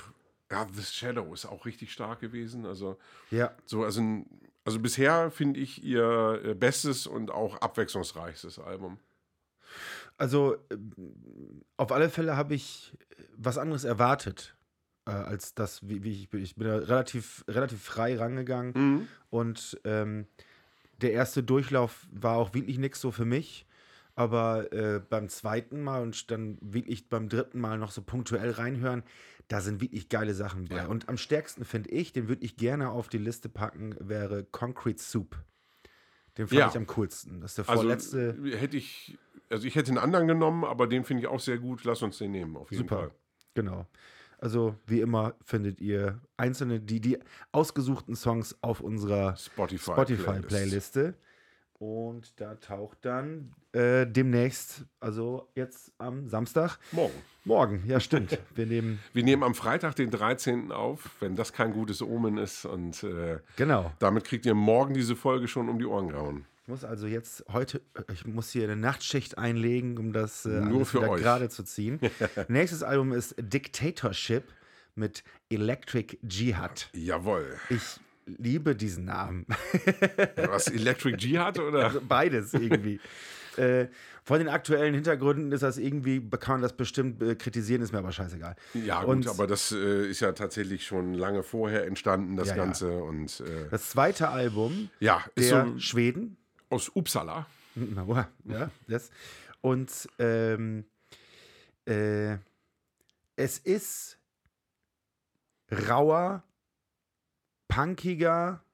ja, 0.50 0.66
The 0.72 0.82
Shadow 0.82 1.32
ist 1.34 1.46
auch 1.46 1.66
richtig 1.66 1.92
stark 1.92 2.20
gewesen. 2.20 2.64
Also 2.66 2.98
Ja. 3.30 3.54
so, 3.66 3.84
also, 3.84 4.02
also 4.64 4.78
bisher 4.78 5.30
finde 5.30 5.60
ich 5.60 5.82
ihr 5.82 6.40
äh, 6.44 6.54
bestes 6.54 7.06
und 7.06 7.30
auch 7.30 7.56
abwechslungsreichstes 7.56 8.58
Album. 8.58 8.98
Also 10.22 10.56
ähm, 10.70 11.62
auf 11.76 11.90
alle 11.90 12.08
Fälle 12.08 12.36
habe 12.36 12.54
ich 12.54 12.96
was 13.36 13.58
anderes 13.58 13.82
erwartet. 13.82 14.56
Äh, 15.04 15.10
als 15.10 15.54
das, 15.54 15.88
wie, 15.88 16.04
wie 16.04 16.12
ich 16.12 16.30
bin. 16.30 16.40
Ich 16.44 16.54
bin 16.54 16.68
da 16.68 16.76
relativ, 16.76 17.44
relativ 17.48 17.82
frei 17.82 18.16
rangegangen. 18.16 18.72
Mhm. 18.76 19.08
Und 19.30 19.80
ähm, 19.82 20.28
der 21.00 21.12
erste 21.12 21.42
Durchlauf 21.42 22.06
war 22.12 22.36
auch 22.36 22.54
wirklich 22.54 22.78
nichts 22.78 23.00
so 23.00 23.10
für 23.10 23.24
mich. 23.24 23.66
Aber 24.14 24.72
äh, 24.72 25.00
beim 25.00 25.28
zweiten 25.28 25.82
Mal 25.82 26.02
und 26.02 26.30
dann 26.30 26.56
wirklich 26.60 27.08
beim 27.08 27.28
dritten 27.28 27.58
Mal 27.60 27.78
noch 27.78 27.90
so 27.90 28.00
punktuell 28.02 28.50
reinhören, 28.52 29.02
da 29.48 29.60
sind 29.60 29.80
wirklich 29.80 30.08
geile 30.08 30.34
Sachen 30.34 30.66
bei. 30.66 30.76
Ja. 30.76 30.86
Und 30.86 31.08
am 31.08 31.16
stärksten 31.16 31.64
finde 31.64 31.90
ich, 31.90 32.12
den 32.12 32.28
würde 32.28 32.44
ich 32.44 32.56
gerne 32.56 32.90
auf 32.90 33.08
die 33.08 33.18
Liste 33.18 33.48
packen, 33.48 33.96
wäre 33.98 34.44
Concrete 34.44 35.02
Soup. 35.02 35.34
Den 36.38 36.46
fand 36.46 36.60
Ja. 36.60 36.68
ich 36.68 36.76
am 36.76 36.86
coolsten. 36.86 37.40
Das 37.40 37.52
ist 37.52 37.58
der 37.58 37.68
Also 37.68 37.82
vorletzte. 37.82 38.36
äh, 38.44 38.56
hätte 38.56 38.76
ich, 38.76 39.18
also 39.52 39.66
ich 39.66 39.74
hätte 39.76 39.90
einen 39.90 39.98
anderen 39.98 40.26
genommen, 40.26 40.64
aber 40.64 40.86
den 40.86 41.04
finde 41.04 41.22
ich 41.22 41.28
auch 41.28 41.40
sehr 41.40 41.58
gut. 41.58 41.84
Lass 41.84 42.02
uns 42.02 42.18
den 42.18 42.32
nehmen, 42.32 42.56
auf 42.56 42.70
jeden 42.70 42.84
Super. 42.84 42.96
Fall. 42.96 43.10
Genau. 43.54 43.86
Also, 44.38 44.74
wie 44.86 45.00
immer 45.00 45.34
findet 45.44 45.80
ihr 45.80 46.20
einzelne, 46.36 46.80
die, 46.80 47.00
die 47.00 47.18
ausgesuchten 47.52 48.16
Songs 48.16 48.56
auf 48.60 48.80
unserer 48.80 49.36
Spotify. 49.36 49.92
Spotify-Playliste. 49.92 51.14
Und 51.78 52.40
da 52.40 52.54
taucht 52.56 52.98
dann 53.02 53.54
äh, 53.72 54.06
demnächst, 54.06 54.84
also 55.00 55.48
jetzt 55.54 55.92
am 55.98 56.28
Samstag, 56.28 56.78
Morgen. 56.92 57.14
morgen, 57.44 57.82
ja 57.86 57.98
stimmt. 57.98 58.38
Wir 58.54 58.66
nehmen, 58.66 59.00
Wir 59.12 59.24
nehmen 59.24 59.42
am 59.42 59.54
Freitag, 59.54 59.96
den 59.96 60.10
13. 60.10 60.70
auf, 60.70 61.10
wenn 61.20 61.34
das 61.34 61.52
kein 61.52 61.72
gutes 61.72 62.00
Omen 62.00 62.38
ist. 62.38 62.64
Und 62.64 63.02
äh, 63.02 63.40
genau. 63.56 63.92
damit 63.98 64.24
kriegt 64.24 64.46
ihr 64.46 64.54
morgen 64.54 64.94
diese 64.94 65.16
Folge 65.16 65.48
schon 65.48 65.68
um 65.68 65.78
die 65.78 65.86
Ohren 65.86 66.08
gehauen. 66.08 66.46
Ich 66.62 66.68
muss 66.68 66.84
also 66.84 67.08
jetzt 67.08 67.44
heute, 67.52 67.80
ich 68.12 68.24
muss 68.24 68.50
hier 68.52 68.62
eine 68.64 68.76
Nachtschicht 68.76 69.36
einlegen, 69.36 69.98
um 69.98 70.12
das 70.12 70.46
äh, 70.46 70.60
Nur 70.60 70.86
für 70.86 71.08
euch. 71.10 71.20
gerade 71.20 71.48
zu 71.48 71.64
ziehen. 71.64 71.98
Nächstes 72.48 72.84
Album 72.84 73.12
ist 73.12 73.34
Dictatorship 73.36 74.44
mit 74.94 75.24
Electric 75.50 76.18
Jihad. 76.22 76.88
Jawohl. 76.92 77.56
Ich 77.68 77.82
liebe 78.26 78.76
diesen 78.76 79.06
Namen. 79.06 79.44
Was 80.36 80.68
Electric 80.68 81.16
Jihad 81.18 81.58
oder? 81.58 81.86
Also 81.86 82.00
beides 82.00 82.54
irgendwie. 82.54 83.00
äh, 83.56 83.88
von 84.22 84.38
den 84.38 84.48
aktuellen 84.48 84.94
Hintergründen 84.94 85.50
ist 85.50 85.64
das 85.64 85.78
irgendwie, 85.78 86.20
kann 86.38 86.54
man 86.56 86.62
das 86.62 86.74
bestimmt 86.76 87.20
äh, 87.24 87.34
kritisieren, 87.34 87.82
ist 87.82 87.90
mir 87.90 87.98
aber 87.98 88.12
scheißegal. 88.12 88.54
Ja, 88.74 89.00
gut, 89.00 89.08
Und- 89.08 89.26
aber 89.28 89.48
das 89.48 89.72
äh, 89.72 90.08
ist 90.08 90.20
ja 90.20 90.30
tatsächlich 90.30 90.86
schon 90.86 91.14
lange 91.14 91.42
vorher 91.42 91.86
entstanden, 91.86 92.36
das 92.36 92.50
Ja, 92.50 92.56
ja. 92.56 92.64
Ganze. 92.64 93.02
Und 93.02 93.40
äh, 93.40 93.68
Das 93.68 93.90
zweite 93.90 94.28
Album 94.28 94.90
ja, 95.00 95.24
ist 95.34 95.50
der 95.50 95.66
so 95.66 95.78
Schweden. 95.80 96.36
Aus 96.72 96.90
Uppsala. 96.94 97.46
Na, 97.74 98.06
wow, 98.06 98.24
ja, 98.44 98.70
das. 98.88 99.10
Und 99.60 100.08
ähm, 100.18 100.84
äh, 101.86 102.38
es 103.36 103.58
ist 103.58 104.18
rauer, 105.70 106.42
punkiger 107.68 108.64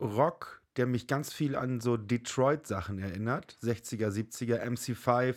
Rock, 0.00 0.62
der 0.76 0.86
mich 0.86 1.06
ganz 1.06 1.32
viel 1.32 1.56
an 1.56 1.80
so 1.80 1.96
Detroit-Sachen 1.96 2.98
erinnert. 2.98 3.56
60er, 3.62 4.08
70er, 4.08 4.62
MC5, 4.62 5.36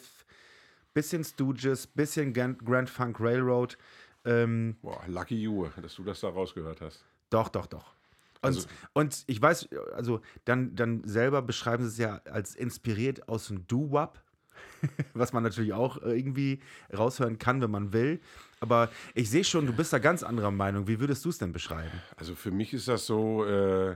bisschen 0.94 1.24
Stooges, 1.24 1.88
bisschen 1.88 2.34
Grand, 2.34 2.64
Grand 2.66 2.90
Funk 2.90 3.20
Railroad. 3.20 3.78
Ähm, 4.26 4.78
Boah, 4.82 5.04
lucky 5.08 5.42
you, 5.42 5.68
dass 5.82 5.96
du 5.96 6.04
das 6.04 6.22
da 6.22 6.30
rausgehört 6.30 6.82
hast. 6.82 7.04
doch, 7.30 7.50
doch, 7.50 7.66
doch. 7.66 7.93
Und, 8.44 8.48
Also- 8.48 8.68
und 8.94 9.24
ich 9.28 9.42
weiß, 9.42 9.70
also 9.96 10.22
dann, 10.46 10.76
dann 10.76 11.04
selber 11.06 11.42
beschreiben 11.42 11.84
sie 11.84 11.90
es 11.90 11.98
ja 11.98 12.22
als 12.32 12.56
inspiriert 12.56 13.28
aus 13.30 13.48
dem 13.48 13.66
Doo-Wop, 13.68 14.22
was 15.14 15.34
man 15.34 15.44
natürlich 15.44 15.74
auch 15.74 15.98
irgendwie 16.02 16.60
raushören 16.96 17.40
kann, 17.40 17.62
wenn 17.62 17.72
man 17.72 17.94
will. 17.94 18.20
Aber 18.60 18.90
ich 19.14 19.30
sehe 19.30 19.44
schon, 19.44 19.66
du 19.66 19.74
bist 19.74 19.92
da 19.94 20.00
ganz 20.00 20.24
anderer 20.24 20.52
Meinung. 20.52 20.88
Wie 20.88 21.00
würdest 21.00 21.24
du 21.26 21.30
es 21.30 21.38
denn 21.38 21.52
beschreiben? 21.54 22.02
Also 22.18 22.36
für 22.36 22.52
mich 22.52 22.74
ist 22.74 22.88
das 22.88 23.06
so 23.06 23.46
äh, 23.46 23.96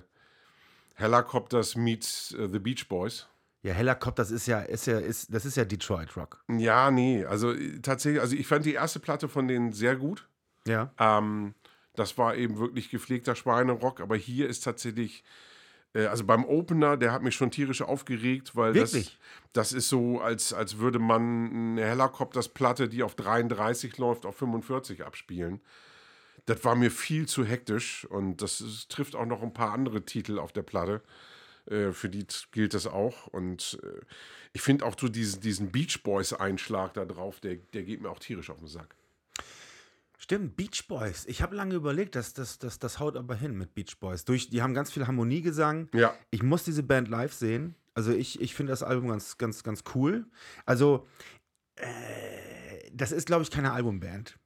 Helicopters 0.96 1.76
meets 1.76 2.34
äh, 2.34 2.48
The 2.52 2.60
Beach 2.60 2.88
Boys. 2.88 3.28
Ja, 3.64 3.74
Helicopter, 3.74 4.22
das 4.24 4.32
ist 4.32 4.48
ja, 4.48 4.62
ist 4.62 4.88
ja, 4.88 5.00
ist, 5.00 5.34
das 5.34 5.46
ist 5.46 5.58
ja 5.58 5.66
Detroit 5.66 6.16
Rock. 6.16 6.44
Ja, 6.48 6.90
nee, 6.90 7.26
also 7.26 7.52
äh, 7.52 7.80
tatsächlich, 7.80 8.22
also 8.22 8.36
ich 8.36 8.48
fand 8.48 8.66
die 8.66 8.74
erste 8.74 9.00
Platte 9.00 9.28
von 9.28 9.48
denen 9.48 9.74
sehr 9.74 9.96
gut. 9.96 10.28
Ja. 10.66 10.92
Ähm, 11.00 11.54
das 11.98 12.18
war 12.18 12.36
eben 12.36 12.60
wirklich 12.60 12.90
gepflegter 12.90 13.36
Schweinerock, 13.36 14.00
aber 14.00 14.16
hier 14.16 14.48
ist 14.48 14.64
tatsächlich, 14.64 15.24
äh, 15.94 16.06
also 16.06 16.24
beim 16.24 16.46
Opener, 16.46 16.96
der 16.96 17.12
hat 17.12 17.24
mich 17.24 17.36
schon 17.36 17.52
tierisch 17.52 17.82
aufgeregt, 17.82 18.56
weil 18.56 18.74
das, 18.74 18.94
Wirklich? 18.94 19.18
das 19.52 19.74
ist 19.74 19.90
so, 19.90 20.22
als, 20.22 20.54
als 20.54 20.78
würde 20.78 21.00
man 21.00 21.50
eine 21.52 21.86
Helicopters-Platte, 21.86 22.88
die 22.88 23.02
auf 23.02 23.16
33 23.16 23.98
läuft, 23.98 24.26
auf 24.26 24.38
45 24.38 25.06
abspielen. 25.06 25.60
Das 26.46 26.64
war 26.64 26.76
mir 26.76 26.92
viel 26.92 27.28
zu 27.28 27.44
hektisch 27.44 28.06
und 28.06 28.42
das 28.44 28.62
ist, 28.62 28.90
trifft 28.90 29.16
auch 29.16 29.26
noch 29.26 29.42
ein 29.42 29.54
paar 29.54 29.74
andere 29.74 30.06
Titel 30.06 30.38
auf 30.38 30.54
der 30.54 30.62
Platte. 30.62 31.02
Äh, 31.66 31.94
für 31.94 32.10
die 32.10 32.28
gilt 32.52 32.76
das 32.76 32.86
auch. 32.86 33.26
Und 33.26 33.80
äh, 33.82 34.06
ich 34.54 34.62
finde 34.62 34.86
auch 34.86 34.96
so 34.98 35.08
diesen, 35.08 35.42
diesen 35.42 35.72
Beach 35.72 36.04
Boys-Einschlag 36.04 36.94
da 36.94 37.06
drauf, 37.06 37.40
der, 37.40 37.56
der 37.56 37.82
geht 37.84 38.02
mir 38.02 38.12
auch 38.12 38.20
tierisch 38.20 38.52
auf 38.52 38.60
den 38.60 38.68
Sack. 38.68 38.96
Stimmt, 40.28 40.58
Beach 40.58 40.90
Boys. 40.90 41.24
Ich 41.28 41.42
habe 41.42 41.56
lange 41.56 41.74
überlegt, 41.74 42.14
dass 42.16 42.34
das, 42.34 42.60
das, 42.60 42.80
das 42.80 43.00
haut 43.00 43.16
aber 43.16 43.34
hin 43.34 43.58
mit 43.58 43.74
Beach 43.74 43.98
Boys. 43.98 44.26
Durch, 44.26 44.50
die 44.50 44.62
haben 44.62 44.74
ganz 44.74 44.92
viel 44.92 45.08
Harmoniegesang. 45.08 45.88
Ja. 45.94 46.14
Ich 46.32 46.44
muss 46.44 46.66
diese 46.66 46.84
Band 46.84 47.08
live 47.08 47.32
sehen. 47.32 47.76
Also 47.94 48.12
ich, 48.12 48.42
ich 48.42 48.54
finde 48.54 48.72
das 48.72 48.84
Album 48.84 49.08
ganz, 49.08 49.38
ganz, 49.38 49.64
ganz 49.64 49.86
cool. 49.96 50.26
Also, 50.66 51.08
äh, 51.78 51.86
das 52.92 53.14
ist, 53.14 53.26
glaube 53.26 53.44
ich, 53.44 53.52
keine 53.52 53.72
Albumband. 53.72 54.38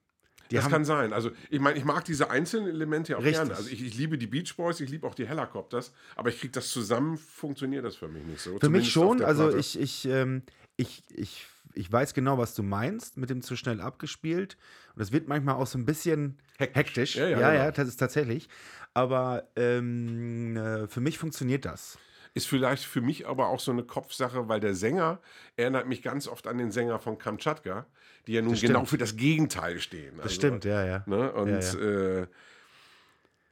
Die 0.52 0.58
das 0.58 0.70
kann 0.70 0.86
sein. 0.86 1.14
Also, 1.14 1.32
ich 1.50 1.60
meine, 1.60 1.80
ich 1.80 1.84
mag 1.84 2.06
diese 2.06 2.30
einzelnen 2.30 2.68
Elemente 2.68 3.18
auch 3.18 3.24
Richtig. 3.24 3.38
gerne. 3.38 3.56
Also, 3.56 3.72
ich, 3.72 3.82
ich 3.84 3.98
liebe 3.98 4.20
die 4.20 4.28
Beach 4.28 4.56
Boys, 4.56 4.82
ich 4.82 4.90
liebe 4.92 5.08
auch 5.08 5.16
die 5.16 5.28
Helicopters, 5.28 5.94
aber 6.16 6.30
ich 6.30 6.40
kriege 6.40 6.52
das 6.52 6.70
zusammen, 6.70 7.18
funktioniert 7.18 7.86
das 7.86 7.96
für 7.96 8.08
mich 8.08 8.24
nicht 8.24 8.42
so. 8.42 8.60
Für 8.60 8.70
mich 8.70 8.92
schon. 8.92 9.24
Also 9.24 9.56
ich, 9.56 9.80
ich, 9.80 10.06
ähm, 10.06 10.44
ich, 10.78 11.02
ich, 11.10 11.48
ich 11.74 11.92
weiß 11.92 12.14
genau, 12.14 12.38
was 12.38 12.54
du 12.54 12.64
meinst, 12.64 13.18
mit 13.18 13.30
dem 13.30 13.42
zu 13.42 13.56
schnell 13.56 13.82
abgespielt. 13.82 14.58
Und 14.96 15.02
es 15.02 15.12
wird 15.12 15.28
manchmal 15.28 15.56
auch 15.56 15.68
so 15.68 15.78
ein 15.78 15.86
bisschen 15.86 16.38
Hektisch. 16.58 16.76
hektisch. 16.78 17.16
Ja, 17.16 17.28
Ja, 17.28 17.40
ja, 17.40 17.54
ja, 17.54 17.64
genau. 17.66 17.76
das 17.76 17.88
ist 17.88 17.98
tatsächlich. 17.98 18.50
Aber 18.94 19.50
ähm, 19.56 20.58
äh, 20.58 20.88
für 20.88 21.02
mich 21.02 21.18
funktioniert 21.18 21.66
das. 21.66 21.98
Ist 22.34 22.48
vielleicht 22.48 22.86
für 22.86 23.02
mich 23.02 23.28
aber 23.28 23.48
auch 23.50 23.60
so 23.60 23.72
eine 23.72 23.84
Kopfsache, 23.84 24.48
weil 24.48 24.60
der 24.60 24.74
Sänger 24.74 25.20
erinnert 25.58 25.88
mich 25.88 26.02
ganz 26.02 26.28
oft 26.28 26.48
an 26.48 26.58
den 26.58 26.72
Sänger 26.72 27.00
von 27.00 27.18
Kamtschatka, 27.18 27.86
die 28.28 28.34
ja 28.34 28.42
nun 28.42 28.54
Das 28.54 28.62
genau 28.62 28.86
für 28.86 28.98
das 28.98 29.18
Gegenteil 29.18 29.80
stehen. 29.80 30.18
Das 30.22 30.34
stimmt, 30.34 30.64
ja, 30.64 30.86
ja. 30.86 31.04
Ne? 31.08 31.32
Und 31.34 31.50
Ja, 31.50 31.80
Äh, 31.80 32.28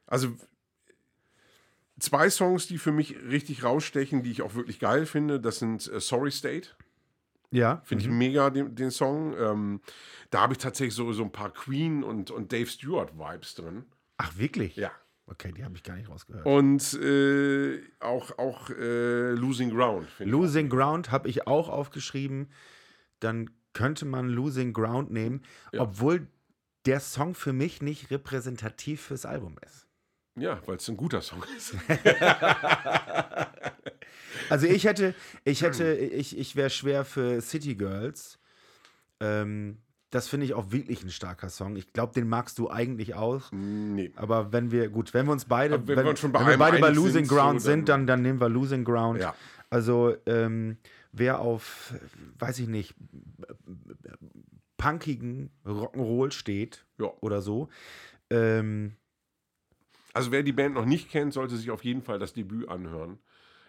also 0.07 0.35
zwei 1.99 2.29
Songs, 2.29 2.67
die 2.67 2.77
für 2.77 2.91
mich 2.91 3.15
richtig 3.17 3.63
rausstechen, 3.63 4.23
die 4.23 4.31
ich 4.31 4.41
auch 4.41 4.55
wirklich 4.55 4.79
geil 4.79 5.05
finde, 5.05 5.39
das 5.39 5.59
sind 5.59 5.91
äh, 5.91 5.99
Sorry 5.99 6.31
State. 6.31 6.69
Ja, 7.51 7.81
Finde 7.83 8.03
ich 8.03 8.09
mega, 8.09 8.49
den, 8.51 8.75
den 8.75 8.91
Song. 8.91 9.35
Ähm, 9.37 9.81
da 10.29 10.41
habe 10.41 10.53
ich 10.53 10.59
tatsächlich 10.59 10.93
so, 10.93 11.11
so 11.13 11.23
ein 11.23 11.31
paar 11.31 11.51
Queen 11.51 12.03
und, 12.03 12.29
und 12.29 12.51
Dave 12.53 12.67
Stewart-Vibes 12.67 13.55
drin. 13.55 13.85
Ach, 14.17 14.37
wirklich? 14.37 14.75
Ja. 14.75 14.91
Okay, 15.25 15.51
die 15.51 15.63
habe 15.63 15.75
ich 15.75 15.83
gar 15.83 15.95
nicht 15.95 16.09
rausgehört. 16.09 16.45
Und 16.45 16.93
äh, 16.95 17.81
auch, 17.99 18.37
auch 18.37 18.69
äh, 18.71 19.31
Losing 19.31 19.69
Ground. 19.71 20.07
finde 20.09 20.29
ich. 20.29 20.31
Losing 20.31 20.69
Ground 20.69 21.11
habe 21.11 21.27
ich 21.29 21.47
auch 21.47 21.69
aufgeschrieben. 21.69 22.49
Dann 23.19 23.49
könnte 23.73 24.05
man 24.05 24.29
Losing 24.29 24.73
Ground 24.73 25.11
nehmen, 25.11 25.41
Ja. 25.71 25.81
obwohl 25.81 26.27
der 26.85 26.99
Song 26.99 27.35
für 27.35 27.53
mich 27.53 27.81
nicht 27.81 28.09
repräsentativ 28.11 29.01
fürs 29.01 29.25
Album 29.25 29.57
ist. 29.65 29.87
Ja, 30.35 30.61
weil 30.65 30.77
es 30.77 30.87
ein 30.87 30.97
guter 30.97 31.21
Song 31.21 31.43
ist. 31.57 31.75
Also 34.49 34.65
ich 34.65 34.85
hätte, 34.85 35.13
ich 35.43 35.61
hätte, 35.61 35.93
ich, 35.93 36.37
ich 36.37 36.55
wäre 36.55 36.69
schwer 36.69 37.05
für 37.05 37.39
City 37.41 37.75
Girls. 37.75 38.39
Ähm, 39.19 39.77
das 40.09 40.27
finde 40.27 40.47
ich 40.47 40.55
auch 40.55 40.71
wirklich 40.71 41.03
ein 41.03 41.11
starker 41.11 41.49
Song. 41.49 41.75
Ich 41.75 41.93
glaube, 41.93 42.13
den 42.13 42.27
magst 42.27 42.57
du 42.57 42.69
eigentlich 42.69 43.13
auch. 43.13 43.51
nee. 43.51 44.11
Aber 44.15 44.51
wenn 44.51 44.71
wir, 44.71 44.89
gut, 44.89 45.13
wenn 45.13 45.27
wir 45.27 45.33
uns 45.33 45.45
beide, 45.45 45.75
Aber 45.75 45.87
wenn 45.87 46.03
wir 46.03 46.09
uns 46.09 46.23
wenn 46.23 46.33
wir 46.33 46.57
beide 46.57 46.79
bei 46.79 46.89
Losing 46.89 47.25
sind, 47.25 47.27
Ground 47.27 47.61
so, 47.61 47.69
sind, 47.69 47.89
dann, 47.89 48.07
dann 48.07 48.21
nehmen 48.21 48.41
wir 48.41 48.49
Losing 48.49 48.83
Ground. 48.83 49.19
Ja. 49.19 49.35
Also, 49.69 50.15
ähm, 50.25 50.77
wer 51.11 51.39
auf, 51.39 51.93
weiß 52.39 52.57
ich 52.59 52.67
nicht, 52.67 52.95
punkigen 54.77 55.51
Rock'n'Roll 55.65 56.31
steht 56.31 56.85
Ja. 56.99 57.11
oder 57.21 57.41
so, 57.41 57.69
ähm, 58.31 58.93
Also 60.13 60.31
wer 60.31 60.43
die 60.43 60.51
Band 60.53 60.75
noch 60.75 60.85
nicht 60.85 61.09
kennt, 61.09 61.33
sollte 61.33 61.55
sich 61.57 61.69
auf 61.71 61.83
jeden 61.83 62.01
Fall 62.01 62.19
das 62.19 62.33
Debüt 62.33 62.67
anhören. 62.69 63.19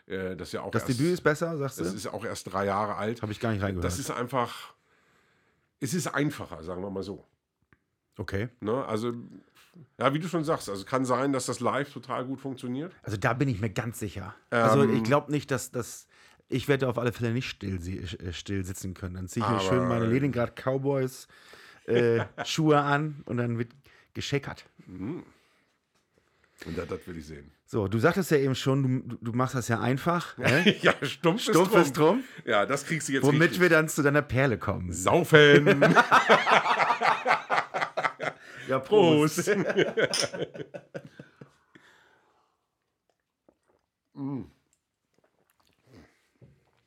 Äh, 0.07 0.37
das 0.37 0.53
ja 0.53 0.63
auch 0.63 0.71
das 0.71 0.89
erst, 0.89 0.99
Debüt 0.99 1.13
ist 1.13 1.21
besser, 1.23 1.57
sagst 1.57 1.81
das 1.81 1.91
du? 1.91 1.97
ist 1.97 2.07
auch 2.09 2.25
erst 2.25 2.53
drei 2.53 2.67
Jahre 2.67 2.97
alt. 2.97 3.23
Habe 3.23 3.33
ich 3.33 3.41
gar 3.41 3.53
nicht 3.53 3.63
reingehört. 3.63 3.85
Das 3.85 3.99
ist 3.99 4.11
einfach, 4.11 4.75
es 5.81 5.95
ist 5.95 6.07
einfacher, 6.09 6.63
sagen 6.63 6.83
wir 6.83 6.91
mal 6.91 7.03
so. 7.03 7.25
okay. 8.17 8.49
Ne? 8.61 8.85
Also, 8.87 9.13
ja, 9.99 10.13
wie 10.13 10.19
du 10.19 10.29
schon 10.29 10.45
sagst, 10.45 10.69
also 10.69 10.85
kann 10.85 11.05
sein, 11.05 11.33
dass 11.33 11.47
das 11.47 11.61
live 11.61 11.93
total 11.93 12.25
gut 12.27 12.41
funktioniert. 12.41 12.93
Also 13.03 13.17
da 13.17 13.35
bin 13.35 13.49
ich 13.49 13.61
mir 13.61 13.71
ganz 13.71 13.99
sicher. 13.99 14.35
also 14.51 14.83
Ähm, 14.83 14.97
ich 14.97 15.05
glaube 15.05 15.31
nicht, 15.31 15.51
dass 15.51 15.71
das. 15.71 16.07
Ich 16.49 16.67
werde 16.67 16.89
auf 16.89 16.99
alle 16.99 17.13
Fälle 17.13 17.33
nicht 17.33 17.49
still, 17.49 17.79
äh, 17.79 18.33
still 18.33 18.65
sitzen 18.65 18.95
können. 18.95 19.15
Dann 19.15 19.29
ziehe 19.29 19.47
ich 19.47 19.53
mir 19.53 19.61
schön 19.61 19.87
meine 19.87 20.07
Leningrad 20.07 20.57
Cowboys 20.57 21.29
äh, 21.87 22.25
Schuhe 22.45 22.81
an 22.81 23.23
und 23.27 23.37
dann 23.37 23.57
wird 23.59 23.71
geschäkert. 24.15 24.65
Und 26.67 26.77
das, 26.77 26.89
das 26.89 27.07
will 27.07 27.17
ich 27.17 27.27
sehen. 27.27 27.51
So, 27.65 27.89
du 27.89 27.99
sagtest 27.99 28.31
ja 28.31 28.37
eben 28.37 28.55
schon, 28.55 29.09
du, 29.09 29.17
du 29.21 29.33
machst 29.33 29.55
das 29.55 29.69
ja 29.69 29.81
einfach. 29.81 30.37
Ne? 30.39 30.77
ja, 30.83 30.95
stumpf, 31.03 31.43
Stumpf 31.43 31.75
ist 31.77 31.93
drum. 31.93 32.25
Ja, 32.45 32.67
das 32.67 32.85
kriegst 32.85 33.09
du 33.09 33.13
jetzt 33.13 33.25
Womit 33.25 33.43
richtig. 33.43 33.61
wir 33.61 33.69
dann 33.69 33.89
zu 33.89 34.03
deiner 34.03 34.23
Perle 34.23 34.59
kommen. 34.59 34.93
Saufen. 34.93 35.85
Ja, 38.69 38.79
Prost. 38.79 39.51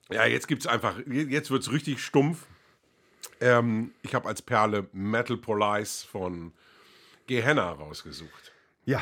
Ja, 0.10 0.26
jetzt 0.26 0.48
gibt 0.48 0.62
es 0.62 0.68
einfach, 0.68 0.96
jetzt 1.08 1.50
wird 1.50 1.64
es 1.64 1.72
richtig 1.72 2.02
stumpf. 2.04 2.46
Ähm, 3.42 3.92
ich 4.04 4.14
habe 4.14 4.28
als 4.28 4.42
Perle 4.44 4.88
Metal 4.94 5.38
Police 5.38 6.04
von 6.04 6.54
Gehenna 7.26 7.72
rausgesucht. 7.72 8.54
Ja, 8.86 9.02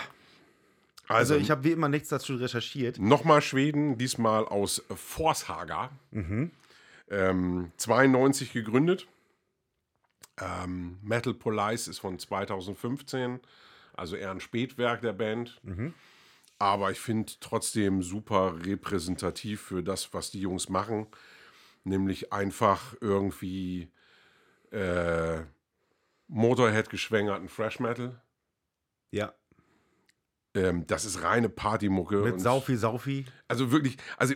Also, 1.07 1.33
also 1.33 1.35
ich 1.43 1.51
habe 1.51 1.63
wie 1.63 1.71
immer 1.71 1.89
nichts 1.89 2.09
dazu 2.09 2.35
recherchiert. 2.35 2.99
nochmal 2.99 3.41
Schweden, 3.41 3.97
diesmal 3.97 4.45
aus 4.45 4.83
Forshaga. 4.95 5.91
Ähm, 7.09 7.71
92 7.77 8.53
gegründet. 8.53 9.07
Ähm, 10.39 10.97
Metal 11.01 11.33
Police 11.33 11.87
ist 11.87 11.99
von 11.99 12.17
2015, 12.17 13.39
also 13.93 14.15
eher 14.15 14.31
ein 14.31 14.39
Spätwerk 14.39 15.01
der 15.01 15.13
Band. 15.13 15.59
Aber 16.57 16.91
ich 16.91 16.99
finde 16.99 17.33
trotzdem 17.39 18.01
super 18.03 18.55
repräsentativ 18.65 19.61
für 19.61 19.83
das, 19.83 20.13
was 20.13 20.31
die 20.31 20.41
Jungs 20.41 20.69
machen. 20.69 21.07
Nämlich 21.83 22.31
einfach 22.31 22.95
irgendwie 23.01 23.91
äh, 24.71 25.41
Motorhead 26.27 26.89
geschwängerten 26.89 27.49
Fresh 27.49 27.79
Metal. 27.79 28.21
Ja. 29.09 29.33
Ähm, 30.53 30.85
das 30.87 31.05
ist 31.05 31.23
reine 31.23 31.49
Partymucke. 31.49 32.17
Mit 32.17 32.33
und- 32.33 32.39
Saufi 32.39 32.75
Saufi. 32.75 33.25
Also 33.47 33.71
wirklich, 33.71 33.97
also 34.17 34.33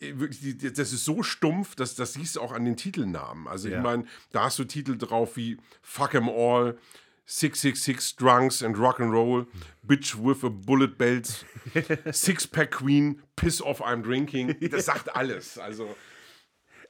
äh, 0.00 0.18
wirklich, 0.18 0.58
das 0.58 0.92
ist 0.92 1.04
so 1.04 1.22
stumpf, 1.22 1.74
dass 1.74 1.94
das 1.94 2.12
siehst 2.14 2.36
du 2.36 2.40
auch 2.40 2.52
an 2.52 2.64
den 2.64 2.76
Titelnamen. 2.76 3.48
Also 3.48 3.68
Ja. 3.68 3.78
ich 3.78 3.82
meine, 3.82 4.04
da 4.32 4.44
hast 4.44 4.58
du 4.58 4.64
Titel 4.64 4.96
drauf 4.98 5.36
wie 5.36 5.58
Fuck 5.80 6.14
'em 6.14 6.28
All, 6.28 6.76
666 7.24 8.16
Drunks 8.16 8.62
and 8.62 8.76
Rock'n'Roll, 8.76 9.46
Bitch 9.82 10.16
with 10.18 10.44
a 10.44 10.48
Bullet 10.50 10.88
Belt, 10.98 11.46
Six-Pack 12.12 12.72
Queen, 12.72 13.22
Piss 13.36 13.62
off 13.62 13.80
I'm 13.80 14.02
drinking. 14.02 14.56
Das 14.70 14.86
sagt 14.86 15.14
alles. 15.14 15.56
Also 15.58 15.94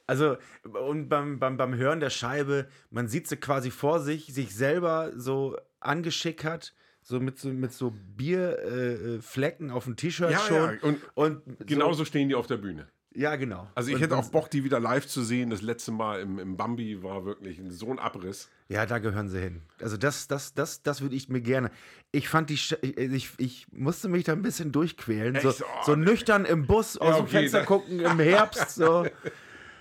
Also, 0.05 0.35
und 0.63 1.07
beim, 1.07 1.39
beim, 1.39 1.55
beim 1.55 1.75
Hören 1.75 2.01
der 2.01 2.09
Scheibe, 2.09 2.67
man 2.89 3.07
sieht 3.07 3.27
sie 3.27 3.37
quasi 3.37 3.71
vor 3.71 4.01
sich, 4.01 4.33
sich 4.33 4.53
selber 4.53 5.13
so 5.15 5.55
angeschickert, 5.79 6.73
so 7.03 7.19
mit 7.19 7.37
so, 7.37 7.49
mit 7.49 7.73
so 7.73 7.93
Bierflecken 8.17 9.19
äh, 9.19 9.21
Flecken 9.21 9.71
auf 9.71 9.83
dem 9.85 9.95
T-Shirt 9.95 10.31
Ja, 10.31 10.39
schon. 10.39 10.55
ja, 10.55 10.77
und 10.81 10.99
und 11.15 11.41
genauso 11.67 11.99
So, 11.99 12.05
stehen 12.05 12.29
die 12.29 12.35
auf 12.35 12.47
der 12.47 12.57
Bühne. 12.57 12.87
ja, 13.13 13.35
genau. 13.35 13.67
Also 13.75 13.89
ich 13.89 13.95
und, 13.95 14.01
hätte 14.01 14.17
auch 14.17 14.29
Bock, 14.29 14.49
die 14.49 14.63
wieder 14.63 14.79
live 14.79 15.05
zu 15.05 15.21
sehen. 15.21 15.49
Das 15.49 15.61
letzte 15.61 15.91
Mal 15.91 16.21
im, 16.21 16.39
im 16.39 16.57
Bambi 16.57 17.03
war 17.03 17.25
wirklich 17.25 17.61
so 17.69 17.91
ein 17.91 17.99
Abriss. 17.99 18.49
Ja, 18.69 18.85
da 18.85 18.97
gehören 18.99 19.29
sie 19.29 19.39
hin. 19.39 19.61
Also 19.81 19.97
das, 19.97 20.27
das, 20.27 20.53
das, 20.53 20.81
das 20.81 21.01
würde 21.01 21.15
ich 21.15 21.29
mir 21.29 21.41
gerne. 21.41 21.69
Ich 22.11 22.27
fand 22.29 22.49
die, 22.49 22.53
ich, 22.53 23.29
ich 23.37 23.67
musste 23.71 24.07
mich 24.07 24.23
da 24.23 24.31
ein 24.31 24.41
bisschen 24.41 24.71
durchquälen. 24.71 25.37
So? 25.41 25.49
Oh, 25.49 25.83
so 25.85 25.95
nüchtern 25.95 26.45
im 26.45 26.65
Bus 26.65 26.97
aus 26.97 27.17
dem 27.17 27.25
okay, 27.25 27.31
Fenster 27.39 27.59
da- 27.59 27.65
gucken 27.65 27.99
im 27.99 28.19
Herbst. 28.19 28.75
So. 28.75 29.05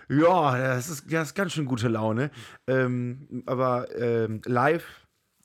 Ja, 0.09 0.59
das 0.59 0.91
ist, 0.91 1.11
das 1.11 1.29
ist 1.29 1.35
ganz 1.35 1.53
schön 1.53 1.65
gute 1.65 1.89
Laune. 1.89 2.31
Ähm, 2.67 3.45
aber 3.47 3.87
ähm, 3.99 4.43
live, 4.45 4.85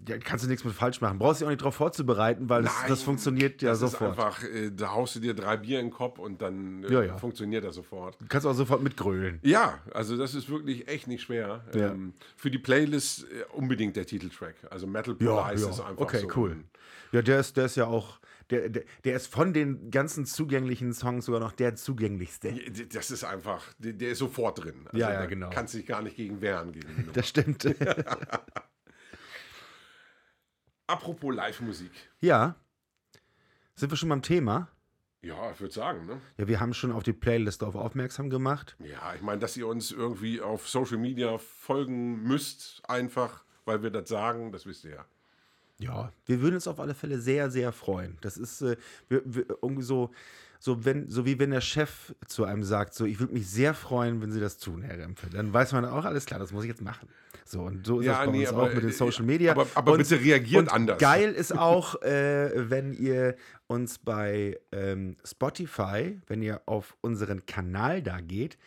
ja, 0.07 0.17
kannst 0.19 0.45
du 0.45 0.49
nichts 0.49 0.63
mit 0.63 0.73
falsch 0.73 1.01
machen. 1.01 1.17
Brauchst 1.17 1.41
dich 1.41 1.45
auch 1.45 1.49
nicht 1.49 1.61
darauf 1.61 1.75
vorzubereiten, 1.75 2.49
weil 2.49 2.63
das, 2.63 2.73
Nein, 2.81 2.89
das 2.89 3.01
funktioniert 3.03 3.61
ja 3.61 3.71
das 3.71 3.79
sofort. 3.79 4.17
Ist 4.17 4.23
einfach, 4.23 4.43
äh, 4.43 4.71
da 4.71 4.91
haust 4.91 5.15
du 5.15 5.19
dir 5.19 5.33
drei 5.33 5.57
Bier 5.57 5.79
in 5.79 5.87
den 5.87 5.91
Kopf 5.91 6.19
und 6.19 6.41
dann 6.41 6.83
äh, 6.83 6.93
Ja, 6.93 7.03
ja. 7.03 7.17
funktioniert 7.17 7.63
das 7.63 7.75
sofort. 7.75 8.15
Du 8.21 8.25
kannst 8.27 8.45
auch 8.45 8.53
sofort 8.53 8.83
mitgrölen. 8.83 9.39
Ja, 9.41 9.79
also 9.93 10.15
das 10.15 10.35
ist 10.35 10.49
wirklich 10.49 10.87
echt 10.87 11.07
nicht 11.07 11.23
schwer. 11.23 11.65
Ähm, 11.73 12.13
für 12.35 12.51
die 12.51 12.59
Playlist 12.59 13.23
äh, 13.23 13.43
unbedingt 13.53 13.95
der 13.95 14.05
Titeltrack. 14.05 14.55
Also 14.69 14.85
Metal 14.85 15.15
Police 15.15 15.61
ist 15.61 15.79
einfach 15.79 15.97
okay, 15.97 16.19
so. 16.19 16.27
cool. 16.35 16.57
Ja, 17.11 17.21
der 17.21 17.39
ist, 17.39 17.57
der 17.57 17.65
ist 17.65 17.75
ja 17.75 17.87
auch, 17.87 18.19
der, 18.51 18.69
der, 18.69 18.83
der 19.03 19.15
ist 19.15 19.27
von 19.27 19.51
den 19.53 19.89
ganzen 19.89 20.25
zugänglichen 20.25 20.93
Songs 20.93 21.25
sogar 21.25 21.39
noch 21.41 21.53
der 21.53 21.75
zugänglichste. 21.75 22.53
Das 22.93 23.09
ist 23.11 23.23
einfach, 23.23 23.63
der, 23.79 23.93
der 23.93 24.11
ist 24.11 24.19
sofort 24.19 24.63
drin. 24.63 24.85
Also 24.85 24.97
Ja, 24.97 25.11
ja, 25.11 25.25
genau. 25.25 25.49
Kannst 25.49 25.73
dich 25.73 25.85
gar 25.87 26.01
nicht 26.03 26.15
gegen 26.17 26.39
wehren. 26.41 26.71
Gegen. 26.71 27.09
Das 27.13 27.27
stimmt. 27.27 27.65
Apropos 30.87 31.35
Live-Musik. 31.35 31.91
ja. 32.21 32.55
Sind 33.75 33.91
wir 33.91 33.97
schon 33.97 34.09
beim 34.09 34.23
Thema? 34.23 34.69
Ja, 35.21 35.51
ich 35.51 35.59
würde 35.59 35.73
sagen, 35.73 36.07
ne? 36.07 36.19
Ja, 36.37 36.47
wir 36.47 36.59
haben 36.59 36.73
schon 36.73 36.91
auf 36.91 37.03
die 37.03 37.13
Playlist 37.13 37.63
auf 37.63 37.75
aufmerksam 37.75 38.29
gemacht. 38.29 38.75
Ja, 38.79 39.13
ich 39.13 39.21
meine, 39.21 39.39
dass 39.39 39.55
ihr 39.55 39.67
uns 39.67 39.91
irgendwie 39.91 40.41
auf 40.41 40.67
Social 40.67 40.97
Media 40.97 41.37
folgen 41.37 42.23
müsst, 42.23 42.81
einfach, 42.87 43.43
weil 43.65 43.83
wir 43.83 43.91
das 43.91 44.09
sagen, 44.09 44.51
das 44.51 44.65
wisst 44.65 44.85
ihr 44.85 44.91
ja. 44.91 45.05
Ja, 45.79 46.11
wir 46.25 46.41
würden 46.41 46.55
uns 46.55 46.67
auf 46.67 46.79
alle 46.79 46.95
Fälle 46.95 47.19
sehr, 47.19 47.51
sehr 47.51 47.71
freuen. 47.71 48.17
Das 48.21 48.37
ist 48.37 48.61
äh, 48.61 48.77
wir, 49.09 49.21
wir, 49.25 49.45
irgendwie 49.61 49.83
so, 49.83 50.11
so, 50.59 50.85
wenn, 50.85 51.07
so 51.07 51.25
wie 51.25 51.37
wenn 51.37 51.51
der 51.51 51.61
Chef 51.61 52.15
zu 52.25 52.45
einem 52.45 52.63
sagt, 52.63 52.95
so, 52.95 53.05
ich 53.05 53.19
würde 53.19 53.33
mich 53.33 53.47
sehr 53.47 53.75
freuen, 53.75 54.21
wenn 54.21 54.31
Sie 54.31 54.39
das 54.39 54.57
tun, 54.57 54.81
Herr 54.81 54.97
Rempel. 54.97 55.29
Dann 55.29 55.53
weiß 55.53 55.73
man 55.73 55.85
auch, 55.85 56.05
alles 56.05 56.25
klar, 56.25 56.39
das 56.39 56.51
muss 56.51 56.63
ich 56.63 56.69
jetzt 56.69 56.81
machen. 56.81 57.09
So, 57.47 57.61
und 57.61 57.85
so 57.85 57.99
ist 58.01 58.05
Ja, 58.07 58.17
das 58.17 58.25
bei 58.25 58.31
nee, 58.31 58.39
uns 58.41 58.49
aber, 58.49 58.63
auch 58.63 58.73
mit 58.73 58.83
den 58.83 58.89
äh, 58.89 58.93
Social 58.93 59.23
Media. 59.25 59.51
aber- 59.53 59.67
aber 59.75 59.91
und, 59.93 59.97
bitte 59.99 60.19
reagiert 60.19 60.71
anders. 60.71 60.97
Geil 60.99 61.31
ist 61.33 61.51
auch, 61.57 62.01
äh, 62.01 62.69
wenn 62.69 62.93
ihr 62.93 63.35
uns 63.67 63.99
bei 63.99 64.59
ähm, 64.71 65.15
Spotify, 65.23 66.19
wenn 66.27 66.41
ihr 66.41 66.61
auf 66.65 66.97
unseren 67.01 67.45
Kanal 67.45 68.01
da 68.01 68.19
geht, 68.21 68.57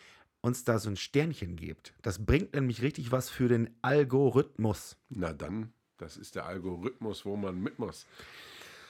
uns 0.43 0.65
da 0.65 0.79
so 0.79 0.89
ein 0.89 0.97
Sternchen 0.97 1.57
gebt. 1.57 1.93
Das 2.03 2.25
bringt 2.25 2.55
nämlich 2.55 2.81
richtig 2.83 3.13
was 3.13 3.29
für 3.29 3.49
den 3.49 3.69
Algorithmus. 3.83 4.97
Na 5.11 5.33
dann, 5.35 5.73
das 5.99 6.17
ist 6.17 6.35
der 6.35 6.47
Algorithmus, 6.47 7.27
wo 7.27 7.37
man 7.37 7.61
mit 7.61 7.79
muss. 7.79 8.07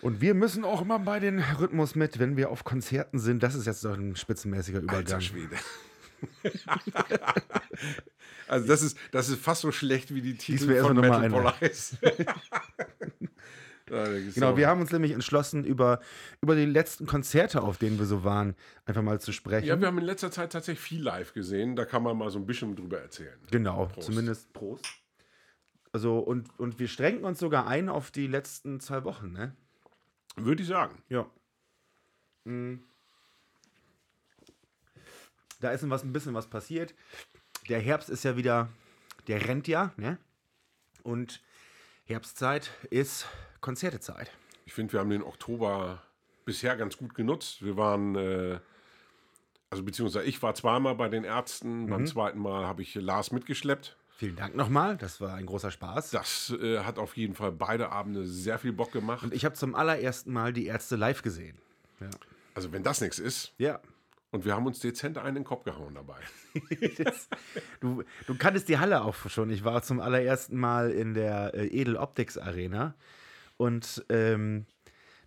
Und 0.02 0.20
wir 0.20 0.35
müssen 0.35 0.64
auch 0.64 0.80
immer 0.82 0.99
bei 1.00 1.18
den 1.20 1.40
Rhythmus 1.40 1.94
mit, 1.94 2.18
wenn 2.18 2.37
wir 2.37 2.50
auf 2.50 2.64
Konzerten 2.64 3.18
sind. 3.18 3.42
Das 3.42 3.54
ist 3.54 3.66
jetzt 3.66 3.85
doch 3.85 3.94
ein 3.99 4.16
spitzenmäßiger 4.16 4.78
Alter 4.78 4.92
Übergang. 4.94 5.20
Schwede. 5.20 5.56
also 8.49 8.67
das 8.67 8.83
ist, 8.83 8.99
das 9.12 9.29
ist 9.29 9.41
fast 9.41 9.62
so 9.62 9.73
schlecht 9.73 10.15
wie 10.15 10.23
die 10.23 10.37
Titel 10.37 10.81
von 10.81 11.03
erstmal 11.03 11.29
Metal 11.29 11.55
ist 11.71 11.99
Genau, 14.35 14.57
wir 14.57 14.69
haben 14.69 14.81
uns 14.81 14.93
nämlich 14.93 15.12
entschlossen, 15.12 15.65
über, 15.65 16.00
über 16.41 16.55
die 16.55 16.65
letzten 16.65 17.07
Konzerte, 17.07 17.62
auf 17.62 17.79
denen 17.79 17.99
wir 17.99 18.07
so 18.07 18.23
waren, 18.23 18.55
einfach 18.85 19.03
mal 19.03 19.21
zu 19.21 19.33
sprechen. 19.33 19.67
ja, 19.67 19.81
wir 19.81 19.89
haben 19.89 19.99
in 19.99 20.05
letzter 20.05 20.31
Zeit 20.31 20.53
tatsächlich 20.53 20.85
viel 20.85 21.03
live 21.03 21.33
gesehen. 21.33 21.75
Da 21.75 21.85
kann 21.85 22.03
man 22.03 22.17
mal 22.17 22.31
so 22.31 22.39
ein 22.39 22.47
bisschen 22.47 22.77
drüber 22.77 23.00
erzählen. 23.00 23.39
genau, 23.50 23.87
Prost. 23.87 24.07
zumindest 24.07 24.53
Prost. 24.53 24.87
Also, 25.93 26.21
und, 26.21 26.49
und 26.59 26.79
wir 26.79 26.87
strengen 26.87 27.25
uns 27.25 27.41
sogar 27.41 27.67
ein 27.67 27.89
auf 27.89 28.12
die 28.12 28.29
letzten 28.29 28.79
zwei 28.79 29.03
Wochen, 29.03 29.33
ne? 29.33 29.57
Würde 30.37 30.62
ich 30.62 30.69
sagen. 30.69 31.03
Ja. 31.09 31.29
Mm. 32.45 32.77
Da 35.61 35.71
ist 35.71 35.88
was, 35.88 36.02
ein 36.02 36.12
bisschen 36.12 36.35
was 36.35 36.49
passiert. 36.49 36.95
Der 37.69 37.81
Herbst 37.81 38.11
ist 38.11 38.25
ja 38.25 38.37
wieder, 38.37 38.69
der 39.29 39.47
rennt 39.47 39.69
ja, 39.69 39.93
ne? 39.97 40.19
Und 41.02 41.40
Herbstzeit 42.05 42.71
ist 42.90 43.26
Konzertezeit. 43.61 44.31
Ich 44.64 44.73
finde, 44.73 44.93
wir 44.93 45.00
haben 45.00 45.11
den 45.11 45.23
Oktober 45.23 46.02
bisher 46.45 46.76
ganz 46.76 46.97
gut 46.97 47.14
genutzt. 47.14 47.64
Wir 47.64 47.76
waren, 47.76 48.17
äh, 48.17 48.59
also 49.71 49.83
beziehungsweise 49.83 50.25
ich 50.25 50.43
war 50.43 50.55
zweimal 50.55 50.95
bei 50.95 51.09
den 51.09 51.25
Ärzten. 51.25 51.85
Mhm. 51.85 51.90
Beim 51.90 52.07
zweiten 52.07 52.38
Mal 52.38 52.67
habe 52.67 52.83
ich 52.83 52.95
Lars 52.95 53.31
mitgeschleppt. 53.33 53.97
Vielen 54.17 54.37
Dank 54.37 54.55
nochmal, 54.55 54.99
das 54.99 55.21
war 55.23 55.35
ein 55.35 55.47
großer 55.47 55.71
Spaß. 55.71 56.11
Das 56.11 56.50
äh, 56.61 56.81
hat 56.81 56.99
auf 56.99 57.17
jeden 57.17 57.35
Fall 57.35 57.52
beide 57.52 57.90
Abende 57.90 58.26
sehr 58.26 58.59
viel 58.59 58.73
Bock 58.73 58.93
gemacht. 58.93 59.23
Und 59.23 59.33
ich 59.33 59.47
habe 59.47 59.55
zum 59.55 59.75
allerersten 59.75 60.31
Mal 60.31 60.52
die 60.52 60.67
Ärzte 60.67 60.97
live 60.97 61.23
gesehen. 61.23 61.57
Ja. 62.00 62.11
Also 62.55 62.71
wenn 62.73 62.83
das 62.83 63.00
nichts 63.00 63.19
ist. 63.19 63.55
Ja. 63.57 63.81
Und 64.33 64.45
wir 64.45 64.55
haben 64.55 64.67
uns 64.67 64.79
dezent 64.79 65.19
einen 65.19 65.29
in 65.29 65.35
den 65.37 65.45
Kopf 65.45 65.65
gehauen 65.65 65.95
dabei. 65.95 66.19
Das, 66.99 67.29
du, 67.81 68.05
du 68.27 68.35
kanntest 68.37 68.69
die 68.69 68.79
Halle 68.79 69.03
auch 69.03 69.15
schon. 69.29 69.51
Ich 69.51 69.65
war 69.65 69.83
zum 69.83 70.01
allerersten 70.01 70.57
Mal 70.57 70.91
in 70.91 71.15
der 71.15 71.55
äh, 71.55 71.67
Edel 71.67 71.97
Optics 71.97 72.39
Arena. 72.39 72.95
Und 73.57 74.05
ähm, 74.09 74.67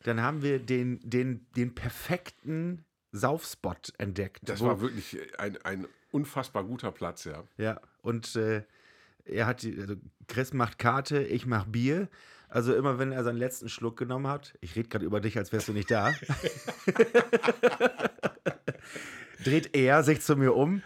dann 0.04 0.22
haben 0.22 0.42
wir 0.42 0.60
den, 0.60 1.00
den, 1.02 1.46
den 1.56 1.76
perfekten 1.76 2.86
Saufspot 3.12 3.94
entdeckt. 3.98 4.40
Das 4.44 4.62
war 4.62 4.82
wirklich 4.82 5.18
ein, 5.38 5.58
ein 5.64 5.88
unfassbar 6.12 6.64
guter 6.64 6.92
Platz, 6.92 7.26
ja. 7.26 7.44
Ja, 7.58 7.80
und 8.02 8.36
äh, 8.36 8.64
er 9.26 9.46
hat 9.46 9.64
die, 9.64 9.80
also 9.80 9.96
Chris 10.28 10.54
macht 10.54 10.80
Karte, 10.80 11.24
ich 11.24 11.46
mach 11.46 11.66
Bier. 11.66 12.10
Also 12.50 12.76
immer 12.76 13.00
wenn 13.00 13.12
er 13.12 13.24
seinen 13.24 13.38
letzten 13.38 13.68
Schluck 13.68 13.98
genommen 13.98 14.28
hat, 14.28 14.56
ich 14.62 14.76
rede 14.76 14.90
gerade 14.90 15.06
über 15.06 15.22
dich, 15.22 15.38
als 15.38 15.52
wärst 15.52 15.70
du 15.70 15.74
nicht 15.74 15.90
da, 15.90 16.14
dreht 19.44 19.76
er 19.76 20.04
sich 20.04 20.22
zu 20.22 20.36
mir 20.36 20.56
um, 20.56 20.82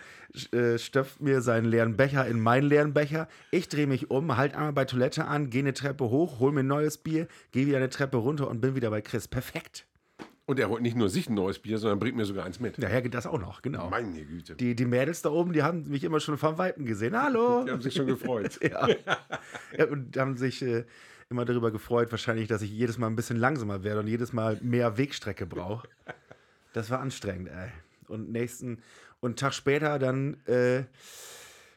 äh, 0.51 0.77
stöpft 0.77 1.21
mir 1.21 1.41
seinen 1.41 1.65
leeren 1.65 1.95
Becher 1.97 2.25
in 2.27 2.39
meinen 2.39 2.67
leeren 2.67 2.93
Becher. 2.93 3.27
Ich 3.51 3.69
drehe 3.69 3.87
mich 3.87 4.11
um, 4.11 4.37
halt 4.37 4.53
einmal 4.53 4.73
bei 4.73 4.85
Toilette 4.85 5.25
an, 5.25 5.49
gehe 5.49 5.61
eine 5.61 5.73
Treppe 5.73 6.09
hoch, 6.09 6.39
hol 6.39 6.51
mir 6.51 6.61
ein 6.61 6.67
neues 6.67 6.97
Bier, 6.97 7.27
gehe 7.51 7.65
wieder 7.65 7.77
eine 7.77 7.89
Treppe 7.89 8.17
runter 8.17 8.49
und 8.49 8.61
bin 8.61 8.75
wieder 8.75 8.89
bei 8.89 9.01
Chris. 9.01 9.27
Perfekt. 9.27 9.85
Und 10.45 10.59
er 10.59 10.69
holt 10.69 10.81
nicht 10.81 10.95
nur 10.95 11.09
sich 11.09 11.29
ein 11.29 11.33
neues 11.33 11.59
Bier, 11.59 11.77
sondern 11.77 11.99
bringt 11.99 12.15
mir 12.15 12.23
sogar 12.23 12.45
eins 12.45 12.61
mit. 12.61 12.81
Daher 12.81 13.01
geht 13.01 13.13
das 13.13 13.27
auch 13.27 13.37
noch, 13.37 13.61
genau. 13.61 13.89
Meine 13.89 14.23
Güte. 14.23 14.55
Die, 14.55 14.75
die 14.75 14.85
Mädels 14.85 15.21
da 15.21 15.29
oben, 15.29 15.51
die 15.51 15.61
haben 15.61 15.89
mich 15.89 16.05
immer 16.05 16.21
schon 16.21 16.37
vom 16.37 16.57
Weiten 16.57 16.85
gesehen. 16.85 17.21
Hallo. 17.21 17.63
Die 17.65 17.71
haben 17.71 17.81
sich 17.81 17.93
schon 17.93 18.07
gefreut. 18.07 18.57
Ja. 18.67 18.87
ja 19.77 19.85
und 19.87 20.15
haben 20.15 20.37
sich 20.37 20.61
äh, 20.61 20.85
immer 21.29 21.43
darüber 21.43 21.71
gefreut, 21.71 22.11
wahrscheinlich, 22.11 22.47
dass 22.47 22.61
ich 22.61 22.71
jedes 22.71 22.97
Mal 22.97 23.07
ein 23.07 23.17
bisschen 23.17 23.37
langsamer 23.37 23.83
werde 23.83 23.99
und 23.99 24.07
jedes 24.07 24.31
Mal 24.31 24.57
mehr 24.61 24.97
Wegstrecke 24.97 25.45
brauche. 25.45 25.87
Das 26.71 26.89
war 26.89 27.01
anstrengend, 27.01 27.49
ey. 27.49 27.69
Und 28.09 28.31
nächsten, 28.31 28.81
und 29.19 29.29
einen 29.29 29.35
Tag 29.35 29.53
später 29.53 29.99
dann 29.99 30.45
äh, 30.45 30.83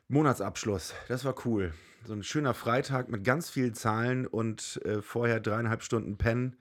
Monatsabschluss. 0.09 0.95
Das 1.09 1.25
war 1.25 1.35
cool. 1.45 1.73
So 2.05 2.15
ein 2.15 2.23
schöner 2.23 2.55
Freitag 2.55 3.09
mit 3.09 3.25
ganz 3.25 3.51
vielen 3.51 3.75
Zahlen 3.75 4.27
und 4.27 4.81
äh, 4.85 5.03
vorher 5.03 5.41
dreieinhalb 5.41 5.83
Stunden 5.83 6.17
pennen. 6.17 6.57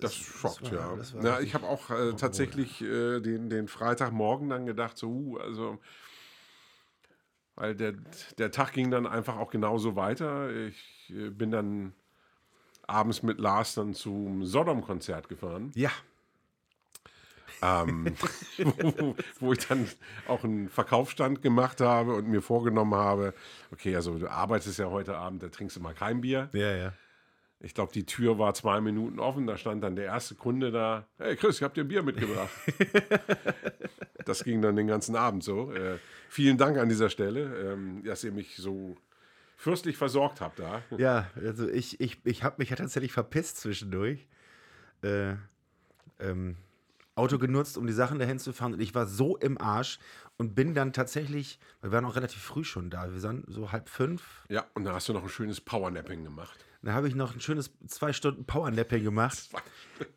Das 0.00 0.14
schockt, 0.14 0.70
war- 0.70 0.72
ja. 0.72 0.96
das 0.96 1.14
Na, 1.14 1.40
ich 1.40 1.54
habe 1.54 1.66
auch 1.66 1.90
äh, 1.90 2.12
tatsächlich 2.14 2.80
äh, 2.82 3.20
den, 3.20 3.50
den 3.50 3.66
Freitagmorgen 3.66 4.48
dann 4.48 4.66
gedacht, 4.66 4.96
so, 4.96 5.08
uh, 5.08 5.36
also, 5.38 5.78
weil 7.56 7.74
der, 7.74 7.94
der 8.38 8.52
Tag 8.52 8.72
ging 8.74 8.90
dann 8.90 9.06
einfach 9.06 9.36
auch 9.36 9.50
genauso 9.50 9.96
weiter. 9.96 10.50
Ich 10.50 11.10
äh, 11.10 11.30
bin 11.30 11.50
dann 11.50 11.94
abends 12.86 13.22
mit 13.22 13.38
Lars 13.40 13.74
dann 13.74 13.92
zum 13.94 14.44
Sodom-Konzert 14.44 15.28
gefahren, 15.28 15.72
Ja, 15.74 15.90
ähm, 17.62 18.14
wo, 18.58 19.16
wo 19.40 19.52
ich 19.52 19.66
dann 19.66 19.88
auch 20.26 20.44
einen 20.44 20.68
Verkaufsstand 20.68 21.42
gemacht 21.42 21.80
habe 21.80 22.14
und 22.14 22.28
mir 22.28 22.42
vorgenommen 22.42 22.94
habe, 22.94 23.34
okay, 23.72 23.94
also 23.96 24.18
du 24.18 24.28
arbeitest 24.28 24.78
ja 24.78 24.86
heute 24.90 25.16
Abend, 25.16 25.42
da 25.42 25.48
trinkst 25.48 25.76
du 25.76 25.80
mal 25.80 25.94
kein 25.94 26.20
Bier. 26.20 26.48
ja, 26.52 26.74
ja. 26.76 26.92
Ich 27.60 27.74
glaube, 27.74 27.92
die 27.92 28.06
Tür 28.06 28.38
war 28.38 28.54
zwei 28.54 28.80
Minuten 28.80 29.18
offen. 29.18 29.46
Da 29.46 29.56
stand 29.56 29.82
dann 29.82 29.96
der 29.96 30.04
erste 30.04 30.36
Kunde 30.36 30.70
da. 30.70 31.08
Hey 31.18 31.34
Chris, 31.34 31.56
ich 31.56 31.62
habe 31.64 31.74
dir 31.74 31.82
ein 31.82 31.88
Bier 31.88 32.04
mitgebracht. 32.04 32.50
das 34.24 34.44
ging 34.44 34.62
dann 34.62 34.76
den 34.76 34.86
ganzen 34.86 35.16
Abend 35.16 35.42
so. 35.42 35.72
Äh, 35.72 35.98
vielen 36.28 36.56
Dank 36.56 36.78
an 36.78 36.88
dieser 36.88 37.10
Stelle, 37.10 37.72
ähm, 37.72 38.04
dass 38.04 38.22
ihr 38.22 38.30
mich 38.30 38.56
so 38.56 38.96
fürstlich 39.56 39.96
versorgt 39.96 40.40
habt 40.40 40.60
da. 40.60 40.82
Ja, 40.96 41.30
also 41.34 41.68
ich, 41.68 42.00
ich, 42.00 42.20
ich 42.24 42.44
habe 42.44 42.56
mich 42.58 42.70
ja 42.70 42.76
tatsächlich 42.76 43.12
verpisst 43.12 43.56
zwischendurch. 43.56 44.28
Äh, 45.02 45.34
ähm, 46.20 46.56
Auto 47.18 47.38
genutzt, 47.38 47.76
um 47.76 47.86
die 47.86 47.92
Sachen 47.92 48.18
dahin 48.18 48.38
zu 48.38 48.52
fahren. 48.52 48.74
Und 48.74 48.80
ich 48.80 48.94
war 48.94 49.06
so 49.06 49.36
im 49.36 49.60
Arsch 49.60 49.98
und 50.36 50.54
bin 50.54 50.74
dann 50.74 50.92
tatsächlich, 50.92 51.58
wir 51.82 51.92
waren 51.92 52.04
auch 52.04 52.16
relativ 52.16 52.40
früh 52.40 52.64
schon 52.64 52.90
da. 52.90 53.12
Wir 53.12 53.22
waren 53.22 53.44
so 53.48 53.72
halb 53.72 53.88
fünf. 53.88 54.44
Ja, 54.48 54.64
und 54.74 54.84
dann 54.84 54.94
hast 54.94 55.08
du 55.08 55.12
noch 55.12 55.22
ein 55.22 55.28
schönes 55.28 55.60
Powernapping 55.60 56.24
gemacht. 56.24 56.64
Dann 56.82 56.94
habe 56.94 57.08
ich 57.08 57.14
noch 57.14 57.34
ein 57.34 57.40
schönes 57.40 57.70
zwei 57.86 58.12
Stunden 58.12 58.44
Powernapping 58.44 59.02
gemacht. 59.02 59.50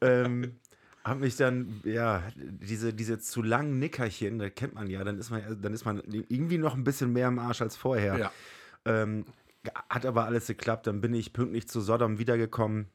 ähm, 0.01 0.59
habe 1.03 1.21
mich 1.21 1.35
dann, 1.35 1.81
ja, 1.83 2.23
diese, 2.35 2.93
diese 2.93 3.19
zu 3.19 3.41
langen 3.41 3.79
Nickerchen, 3.79 4.37
da 4.37 4.49
kennt 4.51 4.75
man 4.75 4.87
ja, 4.87 5.03
dann 5.03 5.17
ist 5.17 5.31
man, 5.31 5.59
dann 5.59 5.73
ist 5.73 5.85
man 5.85 6.01
irgendwie 6.05 6.59
noch 6.59 6.75
ein 6.75 6.83
bisschen 6.83 7.11
mehr 7.11 7.27
im 7.27 7.39
Arsch 7.39 7.61
als 7.61 7.75
vorher. 7.75 8.17
Ja. 8.17 8.31
Ähm, 8.85 9.25
hat 9.89 10.05
aber 10.05 10.25
alles 10.25 10.47
geklappt. 10.47 10.87
Dann 10.87 11.01
bin 11.01 11.13
ich 11.13 11.33
pünktlich 11.33 11.67
zu 11.67 11.81
Sodom 11.81 12.19
wiedergekommen. 12.19 12.87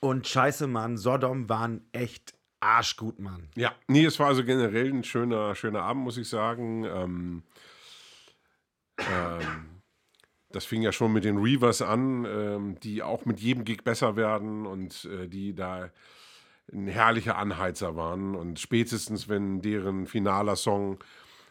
Und 0.00 0.26
scheiße, 0.26 0.66
Mann, 0.66 0.96
Sodom 0.96 1.48
waren 1.48 1.82
echt 1.92 2.34
arschgut, 2.64 3.18
Mann. 3.20 3.48
Ja, 3.56 3.74
nee, 3.86 4.04
es 4.04 4.18
war 4.18 4.28
also 4.28 4.44
generell 4.44 4.88
ein 4.90 5.04
schöner, 5.04 5.54
schöner 5.54 5.82
Abend, 5.82 6.04
muss 6.04 6.16
ich 6.16 6.28
sagen. 6.28 6.84
Ähm, 6.84 7.42
ähm, 8.98 9.80
das 10.50 10.64
fing 10.64 10.82
ja 10.82 10.92
schon 10.92 11.12
mit 11.12 11.24
den 11.24 11.38
Reavers 11.38 11.82
an, 11.82 12.24
ähm, 12.24 12.80
die 12.80 13.02
auch 13.02 13.24
mit 13.24 13.40
jedem 13.40 13.64
Gig 13.64 13.82
besser 13.84 14.16
werden 14.16 14.66
und 14.66 15.04
äh, 15.04 15.28
die 15.28 15.54
da 15.54 15.90
ein 16.72 16.86
herrlicher 16.86 17.36
Anheizer 17.36 17.96
waren. 17.96 18.34
Und 18.34 18.58
spätestens, 18.58 19.28
wenn 19.28 19.60
deren 19.60 20.06
finaler 20.06 20.56
Song 20.56 20.98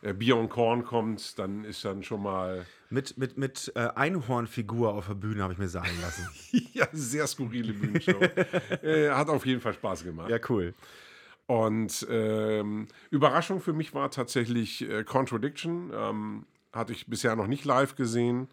äh, 0.04 0.14
Bier 0.14 0.36
und 0.36 0.50
Korn 0.50 0.84
kommt, 0.84 1.40
dann 1.40 1.64
ist 1.64 1.84
dann 1.86 2.04
schon 2.04 2.22
mal 2.24 2.66
Mit, 2.90 3.18
mit, 3.18 3.38
mit 3.38 3.72
äh, 3.76 3.88
Einhornfigur 3.96 4.94
auf 4.94 5.08
der 5.08 5.16
Bühne 5.16 5.44
habe 5.44 5.54
ich 5.54 5.60
mir 5.60 5.70
sagen 5.70 5.98
lassen. 6.02 6.28
ja, 6.74 6.88
sehr 6.92 7.26
skurrile 7.26 7.74
Bühnenshow. 7.74 8.22
äh, 8.84 9.10
hat 9.12 9.30
auf 9.30 9.46
jeden 9.46 9.62
Fall 9.62 9.74
Spaß 9.74 10.04
gemacht. 10.04 10.30
ja, 10.30 10.40
cool. 10.50 10.74
Und 11.46 12.06
ähm, 12.10 12.88
Überraschung 13.10 13.62
für 13.62 13.74
mich 13.74 13.94
war 13.94 14.12
tatsächlich 14.12 14.88
äh, 14.90 15.04
Contradiction. 15.04 15.92
Ähm, 15.94 16.46
hatte 16.72 16.94
ich 16.94 17.08
bisher 17.08 17.36
noch 17.36 17.48
nicht 17.48 17.66
live 17.66 17.96
gesehen. 17.96 18.48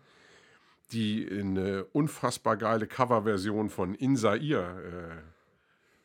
Die 0.93 1.29
eine 1.31 1.85
unfassbar 1.93 2.57
geile 2.57 2.87
Coverversion 2.87 3.71
von 3.71 3.95
Insair 3.95 4.41
äh, 4.41 5.17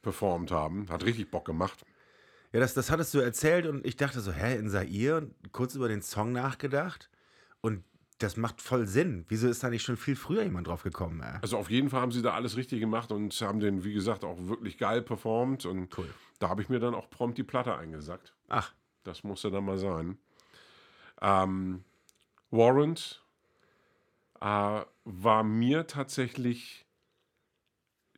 performt 0.02 0.52
haben. 0.52 0.88
Hat 0.90 1.06
richtig 1.06 1.32
Bock 1.32 1.46
gemacht. 1.46 1.86
Ja, 2.56 2.62
das, 2.62 2.74
das 2.74 2.90
hattest 2.90 3.14
du 3.14 3.20
erzählt 3.20 3.66
und 3.66 3.86
ich 3.86 3.98
dachte 3.98 4.22
so, 4.22 4.32
hä, 4.32 4.56
in 4.58 4.70
Sair? 4.70 5.18
Und 5.18 5.52
kurz 5.52 5.76
über 5.76 5.90
den 5.90 6.02
Song 6.02 6.32
nachgedacht. 6.32 7.10
Und 7.60 7.84
das 8.20 8.38
macht 8.38 8.62
voll 8.62 8.88
Sinn. 8.88 9.26
Wieso 9.28 9.50
ist 9.50 9.62
da 9.62 9.70
nicht 9.70 9.84
schon 9.84 9.98
viel 9.98 10.16
früher 10.16 10.42
jemand 10.44 10.68
drauf 10.68 10.84
gekommen? 10.84 11.22
Ey? 11.22 11.38
Also 11.42 11.58
auf 11.58 11.70
jeden 11.70 11.90
Fall 11.90 12.00
haben 12.00 12.14
sie 12.14 12.22
da 12.22 12.34
alles 12.34 12.56
richtig 12.56 12.80
gemacht 12.80 13.12
und 13.12 13.34
haben 13.42 13.60
den, 13.60 13.84
wie 13.84 13.92
gesagt, 13.92 14.24
auch 14.24 14.38
wirklich 14.48 14.78
geil 14.78 15.02
performt. 15.02 15.66
Und 15.66 15.98
Cool. 15.98 16.08
da 16.40 16.48
habe 16.48 16.62
ich 16.62 16.70
mir 16.70 16.80
dann 16.80 16.96
auch 16.96 17.10
prompt 17.10 17.38
die 17.38 17.44
Platte 17.44 17.76
eingesackt. 17.76 18.34
Ach, 18.48 18.74
Das 19.04 19.26
musste 19.26 19.52
dann 19.52 19.66
mal 19.66 19.78
sein. 19.78 20.18
Ähm, 21.22 21.84
Warrant 22.52 23.22
äh, 24.40 24.80
war 25.04 25.44
mir 25.44 25.88
tatsächlich, 25.88 26.86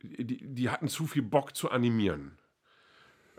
die, 0.00 0.46
die 0.54 0.70
hatten 0.70 0.86
zu 0.86 1.08
viel 1.08 1.22
Bock 1.22 1.56
zu 1.56 1.72
animieren. 1.72 2.37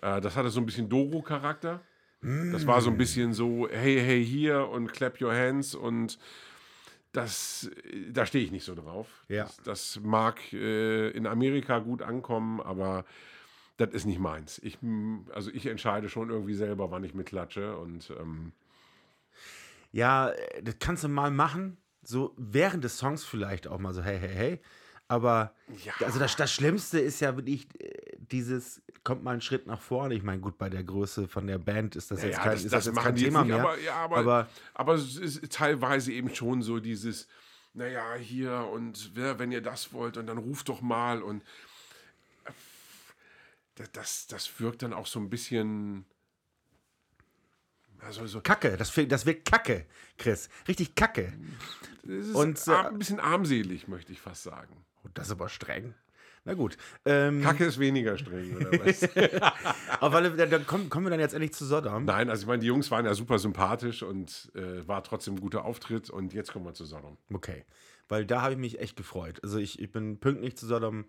Äh, 0.02 0.22
das 0.22 0.36
hatte 0.36 0.50
so 0.50 0.60
ein 0.60 0.66
bisschen 0.66 0.90
Doro-Charakter. 0.90 1.82
Das 2.22 2.68
war 2.68 2.82
so 2.82 2.90
ein 2.90 2.98
bisschen 2.98 3.34
so, 3.34 3.70
hey, 3.72 3.98
hey, 4.02 4.26
hier 4.26 4.68
und 4.68 4.92
clap 4.92 5.22
your 5.22 5.34
hands 5.34 5.74
und 5.74 6.20
das, 7.14 7.72
äh, 7.86 8.12
da 8.12 8.26
stehe 8.26 8.44
ich 8.44 8.52
nicht 8.52 8.66
so 8.66 8.76
drauf. 8.76 9.08
Ja. 9.30 9.44
Das, 9.44 9.58
das 9.64 10.00
mag 10.04 10.52
äh, 10.52 11.10
in 11.12 11.26
Amerika 11.26 11.80
gut 11.80 12.02
ankommen, 12.02 12.60
aber 12.60 13.06
das 13.78 13.92
ist 13.94 14.06
nicht 14.06 14.20
meins. 14.20 14.60
Ich, 14.64 14.78
also 15.34 15.50
ich 15.52 15.66
entscheide 15.66 16.10
schon 16.10 16.30
irgendwie 16.30 16.56
selber, 16.56 16.92
wann 16.92 17.06
ich 17.06 17.14
mitklatsche 17.14 17.78
und 17.78 18.12
ähm, 18.20 18.52
Ja, 19.94 20.34
das 20.62 20.76
kannst 20.80 21.06
du 21.06 21.08
mal 21.08 21.32
machen. 21.32 21.78
So 22.04 22.34
während 22.38 22.84
des 22.84 22.98
Songs 22.98 23.24
vielleicht 23.24 23.68
auch 23.68 23.80
mal 23.80 23.94
so, 23.94 24.02
hey, 24.02 24.20
hey, 24.20 24.34
hey. 24.34 24.60
Aber 25.08 25.54
Ja. 25.86 25.94
also 26.06 26.20
das, 26.20 26.36
das 26.36 26.52
Schlimmste 26.52 27.00
ist 27.00 27.20
ja 27.22 27.36
wirklich 27.36 27.68
äh, 27.82 28.18
dieses, 28.18 28.82
kommt 29.04 29.24
mal 29.24 29.32
einen 29.32 29.42
Schritt 29.42 29.68
nach 29.68 29.82
vorne. 29.82 30.14
Ich 30.16 30.24
meine, 30.24 30.42
gut, 30.42 30.58
bei 30.58 30.70
der 30.70 30.84
Größe 30.84 31.28
von 31.28 31.48
der 31.48 31.58
Band 31.58 31.96
ist 31.96 32.12
das 32.12 32.22
jetzt 32.24 32.38
Ja, 32.38 32.44
kein, 32.44 32.52
das, 32.54 32.64
ist 32.66 32.74
das 32.74 32.86
das 32.86 32.94
jetzt 32.96 33.04
kein 33.04 33.16
jetzt 33.16 33.24
Thema 33.26 33.44
nicht, 33.44 33.52
mehr. 33.52 33.62
aber, 33.62 33.80
ja, 33.80 33.96
aber, 33.96 34.18
aber 34.18 34.50
aber 34.74 34.94
es 34.96 35.16
ist 35.18 35.52
teilweise 35.52 36.12
eben 36.12 36.34
schon 36.34 36.62
so 36.62 36.80
dieses, 36.80 37.28
naja, 37.74 38.16
hier 38.16 38.68
und 38.72 39.12
wer, 39.16 39.40
wenn 39.40 39.52
ihr 39.52 39.62
das 39.62 39.94
wollt 39.94 40.18
und 40.18 40.28
dann 40.28 40.38
ruft 40.38 40.70
doch 40.70 40.82
mal 40.82 41.22
und 41.22 41.42
äh, 42.46 42.52
das, 43.76 43.92
das, 43.92 44.28
das 44.28 44.60
wirkt 44.60 44.82
dann 44.82 44.94
auch 44.94 45.08
so 45.08 45.20
ein 45.20 45.30
bisschen, 45.30 46.06
also 48.00 48.26
so, 48.28 48.42
Kacke, 48.42 48.78
das, 48.78 48.94
das 49.08 49.26
wird 49.26 49.46
Kacke, 49.46 49.86
Chris. 50.18 50.50
Richtig 50.68 50.96
Kacke. 50.96 51.34
das 52.04 52.28
ist 52.28 52.36
Und, 52.36 52.68
äh, 52.68 52.72
ein 52.72 52.98
bisschen 52.98 53.20
armselig, 53.20 53.88
möchte 53.88 54.12
ich 54.12 54.22
fast 54.22 54.44
sagen. 54.44 54.86
Oh, 55.04 55.10
das 55.14 55.28
ist 55.28 55.32
aber 55.32 55.50
streng. 55.50 55.94
Na 56.46 56.54
gut. 56.54 56.78
Ähm, 57.06 57.42
Kacke 57.42 57.66
ist 57.66 57.80
weniger 57.80 58.18
streng, 58.18 58.56
oder 58.58 58.72
was? 58.86 59.08
aber 60.00 60.22
dann, 60.22 60.50
dann 60.50 60.66
kommen, 60.66 60.90
kommen 60.90 61.06
wir 61.06 61.12
dann 61.12 61.20
jetzt 61.20 61.34
endlich 61.34 61.54
zu 61.54 61.66
Sodom. 61.66 62.06
Nein, 62.06 62.30
also 62.30 62.44
ich 62.44 62.48
meine, 62.48 62.60
die 62.60 62.68
Jungs 62.68 62.90
waren 62.92 63.06
ja 63.06 63.14
super 63.14 63.40
sympathisch 63.40 64.04
und 64.04 64.52
äh, 64.56 64.88
war 64.88 65.04
trotzdem 65.04 65.36
ein 65.36 65.42
guter 65.42 65.66
Auftritt 65.66 66.10
und 66.10 66.34
jetzt 66.34 66.52
kommen 66.52 66.66
wir 66.66 66.74
zu 66.74 66.86
Sodom. 66.86 67.18
Okay. 67.34 67.66
Weil 68.08 68.26
da 68.26 68.42
habe 68.42 68.54
ich 68.54 68.60
mich 68.60 68.80
echt 68.80 68.96
gefreut. 68.96 69.40
Also 69.44 69.60
ich, 69.60 69.80
ich 69.80 69.92
bin 69.92 70.20
pünktlich 70.20 70.58
zu 70.58 70.66
Sodom 70.66 71.06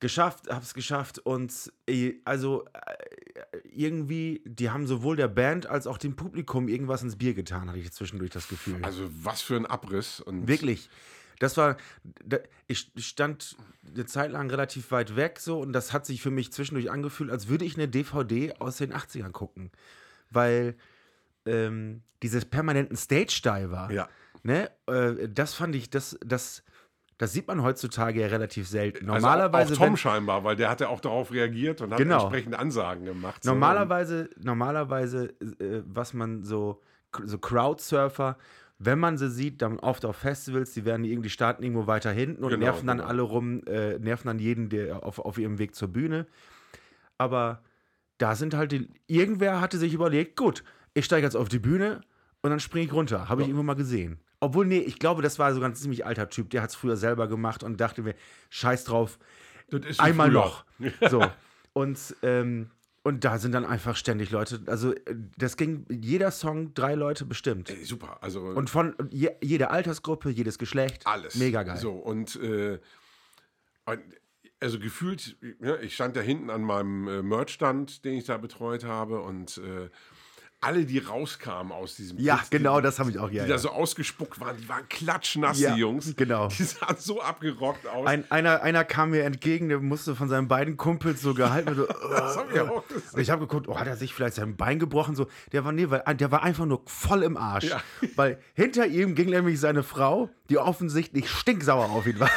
geschafft, 0.00 0.50
habe 0.50 0.62
es 0.62 0.74
geschafft 0.74 1.18
und 1.18 1.72
äh, 1.86 2.14
also 2.24 2.64
äh, 2.74 3.58
irgendwie, 3.74 4.42
die 4.44 4.70
haben 4.70 4.86
sowohl 4.86 5.16
der 5.16 5.28
Band 5.28 5.66
als 5.66 5.86
auch 5.86 5.98
dem 5.98 6.16
Publikum 6.16 6.68
irgendwas 6.68 7.02
ins 7.02 7.16
Bier 7.16 7.34
getan, 7.34 7.68
hatte 7.68 7.78
ich 7.78 7.92
zwischendurch 7.92 8.30
das 8.30 8.48
Gefühl. 8.48 8.78
Also 8.82 9.08
was 9.22 9.42
für 9.42 9.56
ein 9.56 9.66
Abriss 9.66 10.20
und 10.20 10.48
Wirklich. 10.48 10.88
Das 11.38 11.56
war, 11.56 11.76
ich 12.66 12.92
stand 12.98 13.56
eine 13.94 14.06
Zeit 14.06 14.30
lang 14.30 14.48
relativ 14.50 14.90
weit 14.92 15.16
weg 15.16 15.38
so 15.40 15.58
und 15.60 15.72
das 15.72 15.92
hat 15.92 16.06
sich 16.06 16.22
für 16.22 16.30
mich 16.30 16.52
zwischendurch 16.52 16.90
angefühlt, 16.90 17.30
als 17.30 17.48
würde 17.48 17.64
ich 17.64 17.76
eine 17.76 17.88
DVD 17.88 18.54
aus 18.58 18.76
den 18.78 18.92
80ern 18.92 19.32
gucken. 19.32 19.70
Weil 20.30 20.76
ähm, 21.46 22.02
dieses 22.22 22.44
permanenten 22.44 22.96
Stage-Diver, 22.96 23.90
Ja. 23.92 24.08
ne, 24.42 24.70
äh, 24.86 25.28
das 25.28 25.54
fand 25.54 25.74
ich, 25.74 25.90
das, 25.90 26.18
das, 26.24 26.62
das 27.18 27.32
sieht 27.32 27.46
man 27.46 27.62
heutzutage 27.62 28.20
ja 28.22 28.28
relativ 28.28 28.66
selten. 28.66 29.10
Also 29.10 29.26
Normalerweise, 29.26 29.74
auch 29.74 29.78
Tom 29.78 29.86
wenn, 29.90 29.96
scheinbar, 29.96 30.44
weil 30.44 30.56
der 30.56 30.70
hat 30.70 30.80
ja 30.80 30.88
auch 30.88 31.00
darauf 31.00 31.30
reagiert 31.32 31.80
und 31.82 31.90
hat 31.92 31.98
Genau. 31.98 32.22
entsprechende 32.22 32.58
Ansagen 32.58 33.04
gemacht. 33.04 33.44
so. 33.44 33.50
Normalerweise, 33.50 34.30
normalerweise 34.42 35.34
äh, 35.60 35.82
was 35.86 36.14
man 36.14 36.44
so, 36.44 36.80
so 37.24 37.38
Crowdsurfer, 37.38 38.38
wenn 38.84 38.98
man 38.98 39.18
sie 39.18 39.30
sieht, 39.30 39.62
dann 39.62 39.78
oft 39.78 40.04
auf 40.04 40.16
Festivals, 40.16 40.72
die 40.72 40.84
werden 40.84 41.04
irgendwie 41.04 41.30
starten 41.30 41.62
irgendwo 41.62 41.86
weiter 41.86 42.10
hinten 42.10 42.44
und 42.44 42.50
Genau, 42.50 42.64
nerven 42.66 42.86
dann 42.86 42.98
genau. 42.98 43.08
alle 43.08 43.22
rum, 43.22 43.62
äh, 43.66 43.98
nerven 43.98 44.26
dann 44.28 44.38
jeden 44.38 44.68
der 44.68 45.04
auf, 45.04 45.18
auf 45.18 45.38
ihrem 45.38 45.58
Weg 45.58 45.74
zur 45.74 45.88
Bühne. 45.88 46.26
Aber 47.18 47.62
da 48.18 48.34
sind 48.34 48.54
halt 48.54 48.72
die, 48.72 48.88
irgendwer 49.06 49.60
hatte 49.60 49.78
sich 49.78 49.94
überlegt, 49.94 50.36
gut, 50.36 50.64
ich 50.94 51.04
steige 51.04 51.26
jetzt 51.26 51.36
auf 51.36 51.48
die 51.48 51.58
Bühne 51.58 52.00
und 52.42 52.50
dann 52.50 52.60
springe 52.60 52.86
ich 52.86 52.92
runter. 52.92 53.28
Habe 53.28 53.42
ich 53.42 53.48
irgendwo 53.48 53.64
mal 53.64 53.74
gesehen. 53.74 54.18
Obwohl, 54.40 54.66
nee, 54.66 54.78
ich 54.78 54.98
glaube, 54.98 55.22
das 55.22 55.38
war 55.38 55.52
sogar 55.54 55.70
ein 55.70 55.74
ziemlich 55.74 56.04
alter 56.04 56.28
Typ, 56.28 56.50
der 56.50 56.62
hat 56.62 56.70
es 56.70 56.76
früher 56.76 56.96
selber 56.96 57.28
gemacht 57.28 57.62
und 57.62 57.80
dachte 57.80 58.02
mir, 58.02 58.14
scheiß 58.50 58.84
drauf, 58.84 59.18
einmal 59.98 60.30
früher. 60.30 60.40
noch. 60.40 60.64
So. 61.10 61.24
Und, 61.72 62.14
ähm, 62.22 62.70
und 63.04 63.22
da 63.22 63.38
sind 63.38 63.52
dann 63.52 63.64
einfach 63.66 63.96
ständig 63.96 64.30
Leute. 64.30 64.62
Also, 64.66 64.92
äh, 64.94 65.14
das 65.38 65.56
ging 65.56 65.86
jeder 65.88 66.30
Song 66.30 66.74
drei 66.74 66.94
Leute 66.94 67.24
bestimmt. 67.24 67.70
Ey, 67.70 67.84
super, 67.84 68.18
also 68.22 68.40
Und 68.40 68.70
von 68.70 68.96
je, 69.10 69.30
jeder 69.42 69.70
Altersgruppe, 69.70 70.30
jedes 70.30 70.58
Geschlecht. 70.58 71.06
alles. 71.06 71.36
Mega 71.36 71.62
geil. 71.62 71.76
So, 71.76 71.92
und 71.92 72.34
äh, 72.36 72.80
also 74.60 74.78
gefühlt, 74.78 75.36
ja, 75.60 75.76
ich 75.76 75.94
stand 75.94 76.16
da 76.16 76.20
hinten 76.20 76.48
an 76.48 76.62
meinem 76.62 77.06
äh, 77.06 77.22
Merchstand, 77.22 78.04
den 78.04 78.14
ich 78.14 78.24
da 78.24 78.38
betreut 78.38 78.84
habe 78.84 79.20
und 79.20 79.58
äh, 79.58 79.90
alle, 80.64 80.86
die 80.86 80.98
rauskamen 80.98 81.72
aus 81.72 81.96
diesem 81.96 82.18
Ja, 82.18 82.36
Pit, 82.36 82.50
genau, 82.50 82.78
die, 82.80 82.84
das 82.84 82.98
habe 82.98 83.10
ich 83.10 83.18
auch. 83.18 83.30
Ja, 83.30 83.44
die 83.44 83.50
ja. 83.50 83.56
da 83.56 83.58
so 83.58 83.70
ausgespuckt 83.70 84.40
waren, 84.40 84.56
die 84.56 84.68
waren 84.68 84.88
klatschnass, 84.88 85.60
Ja, 85.60 85.74
die 85.74 85.80
Jungs. 85.80 86.14
genau. 86.16 86.48
Die 86.48 86.62
sahen 86.64 86.96
so 86.98 87.20
abgerockt 87.20 87.86
aus. 87.86 88.06
Ein, 88.06 88.30
einer, 88.30 88.62
einer 88.62 88.84
kam 88.84 89.10
mir 89.10 89.24
entgegen, 89.24 89.68
der 89.68 89.80
musste 89.80 90.14
von 90.16 90.28
seinen 90.28 90.48
beiden 90.48 90.76
Kumpels 90.76 91.20
so 91.20 91.34
gehalten. 91.34 91.74
So, 91.74 91.86
das 92.10 92.36
hab 92.36 92.52
ich 92.52 92.60
auch 92.60 92.86
gesehen. 92.88 93.02
Und 93.12 93.20
ich 93.20 93.30
habe 93.30 93.46
geguckt, 93.46 93.68
oh, 93.68 93.78
hat 93.78 93.86
er 93.86 93.96
sich 93.96 94.14
vielleicht 94.14 94.34
sein 94.34 94.56
Bein 94.56 94.78
gebrochen? 94.78 95.14
So, 95.14 95.26
der 95.52 95.64
war, 95.64 95.72
nee, 95.72 95.90
weil, 95.90 96.02
der 96.14 96.30
war 96.30 96.42
einfach 96.42 96.66
nur 96.66 96.82
voll 96.86 97.22
im 97.22 97.36
Arsch. 97.36 97.64
Ja. 97.64 97.80
Weil 98.16 98.38
hinter 98.54 98.86
ihm 98.86 99.14
ging 99.14 99.30
nämlich 99.30 99.60
seine 99.60 99.82
Frau, 99.82 100.30
die 100.48 100.58
offensichtlich 100.58 101.28
stinksauer 101.28 101.90
auf 101.90 102.06
ihn 102.06 102.20
war. 102.20 102.30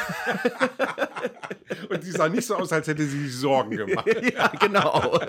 Und 1.90 2.04
die 2.04 2.10
sah 2.10 2.28
nicht 2.28 2.46
so 2.46 2.56
aus, 2.56 2.72
als 2.72 2.86
hätte 2.88 3.04
sie 3.04 3.26
sich 3.26 3.36
Sorgen 3.36 3.76
gemacht. 3.76 4.06
ja, 4.34 4.48
genau. 4.60 5.20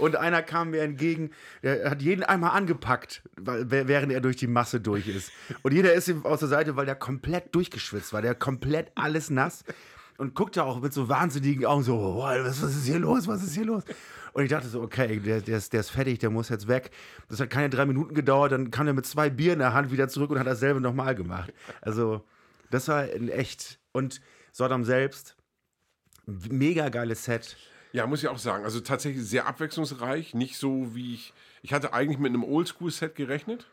Und 0.00 0.16
einer 0.16 0.42
kam 0.42 0.70
mir 0.70 0.82
entgegen, 0.82 1.30
der 1.62 1.90
hat 1.90 2.02
jeden 2.02 2.22
einmal 2.22 2.52
angepackt, 2.52 3.22
während 3.36 4.12
er 4.12 4.20
durch 4.20 4.36
die 4.36 4.46
Masse 4.46 4.80
durch 4.80 5.06
ist. 5.08 5.30
Und 5.62 5.72
jeder 5.72 5.92
ist 5.92 6.08
ihm 6.08 6.24
aus 6.24 6.40
der 6.40 6.48
Seite, 6.48 6.76
weil 6.76 6.86
der 6.86 6.94
komplett 6.96 7.54
durchgeschwitzt 7.54 8.12
war, 8.12 8.22
der 8.22 8.34
komplett 8.34 8.90
alles 8.94 9.30
nass 9.30 9.64
und 10.16 10.34
guckte 10.34 10.64
auch 10.64 10.80
mit 10.80 10.92
so 10.92 11.08
wahnsinnigen 11.08 11.64
Augen 11.66 11.82
so, 11.82 11.96
"Boah, 11.96 12.34
was, 12.44 12.62
was 12.62 12.76
ist 12.76 12.86
hier 12.86 12.98
los, 12.98 13.26
was 13.28 13.42
ist 13.42 13.54
hier 13.54 13.64
los? 13.64 13.84
Und 14.32 14.44
ich 14.44 14.50
dachte 14.50 14.68
so, 14.68 14.80
okay, 14.80 15.18
der, 15.18 15.40
der, 15.40 15.58
ist, 15.58 15.72
der 15.72 15.80
ist 15.80 15.90
fertig, 15.90 16.18
der 16.20 16.30
muss 16.30 16.48
jetzt 16.50 16.68
weg. 16.68 16.90
Das 17.28 17.40
hat 17.40 17.50
keine 17.50 17.68
drei 17.68 17.84
Minuten 17.86 18.14
gedauert, 18.14 18.52
dann 18.52 18.70
kam 18.70 18.86
er 18.86 18.92
mit 18.92 19.06
zwei 19.06 19.28
Bier 19.28 19.52
in 19.54 19.58
der 19.58 19.74
Hand 19.74 19.90
wieder 19.90 20.08
zurück 20.08 20.30
und 20.30 20.38
hat 20.38 20.46
dasselbe 20.46 20.80
nochmal 20.80 21.14
gemacht. 21.14 21.52
Also, 21.80 22.24
das 22.70 22.86
war 22.88 23.00
ein 23.02 23.28
echt. 23.28 23.78
Und 23.92 24.20
Sodom 24.52 24.84
selbst, 24.84 25.36
mega 26.26 26.88
geiles 26.90 27.24
Set. 27.24 27.56
Ja, 27.92 28.06
muss 28.06 28.22
ich 28.22 28.28
auch 28.28 28.38
sagen. 28.38 28.64
Also 28.64 28.80
tatsächlich 28.80 29.24
sehr 29.24 29.46
abwechslungsreich. 29.46 30.34
Nicht 30.34 30.56
so 30.56 30.94
wie 30.94 31.14
ich. 31.14 31.32
Ich 31.62 31.72
hatte 31.72 31.92
eigentlich 31.92 32.18
mit 32.18 32.30
einem 32.30 32.44
Oldschool-Set 32.44 33.14
gerechnet. 33.14 33.66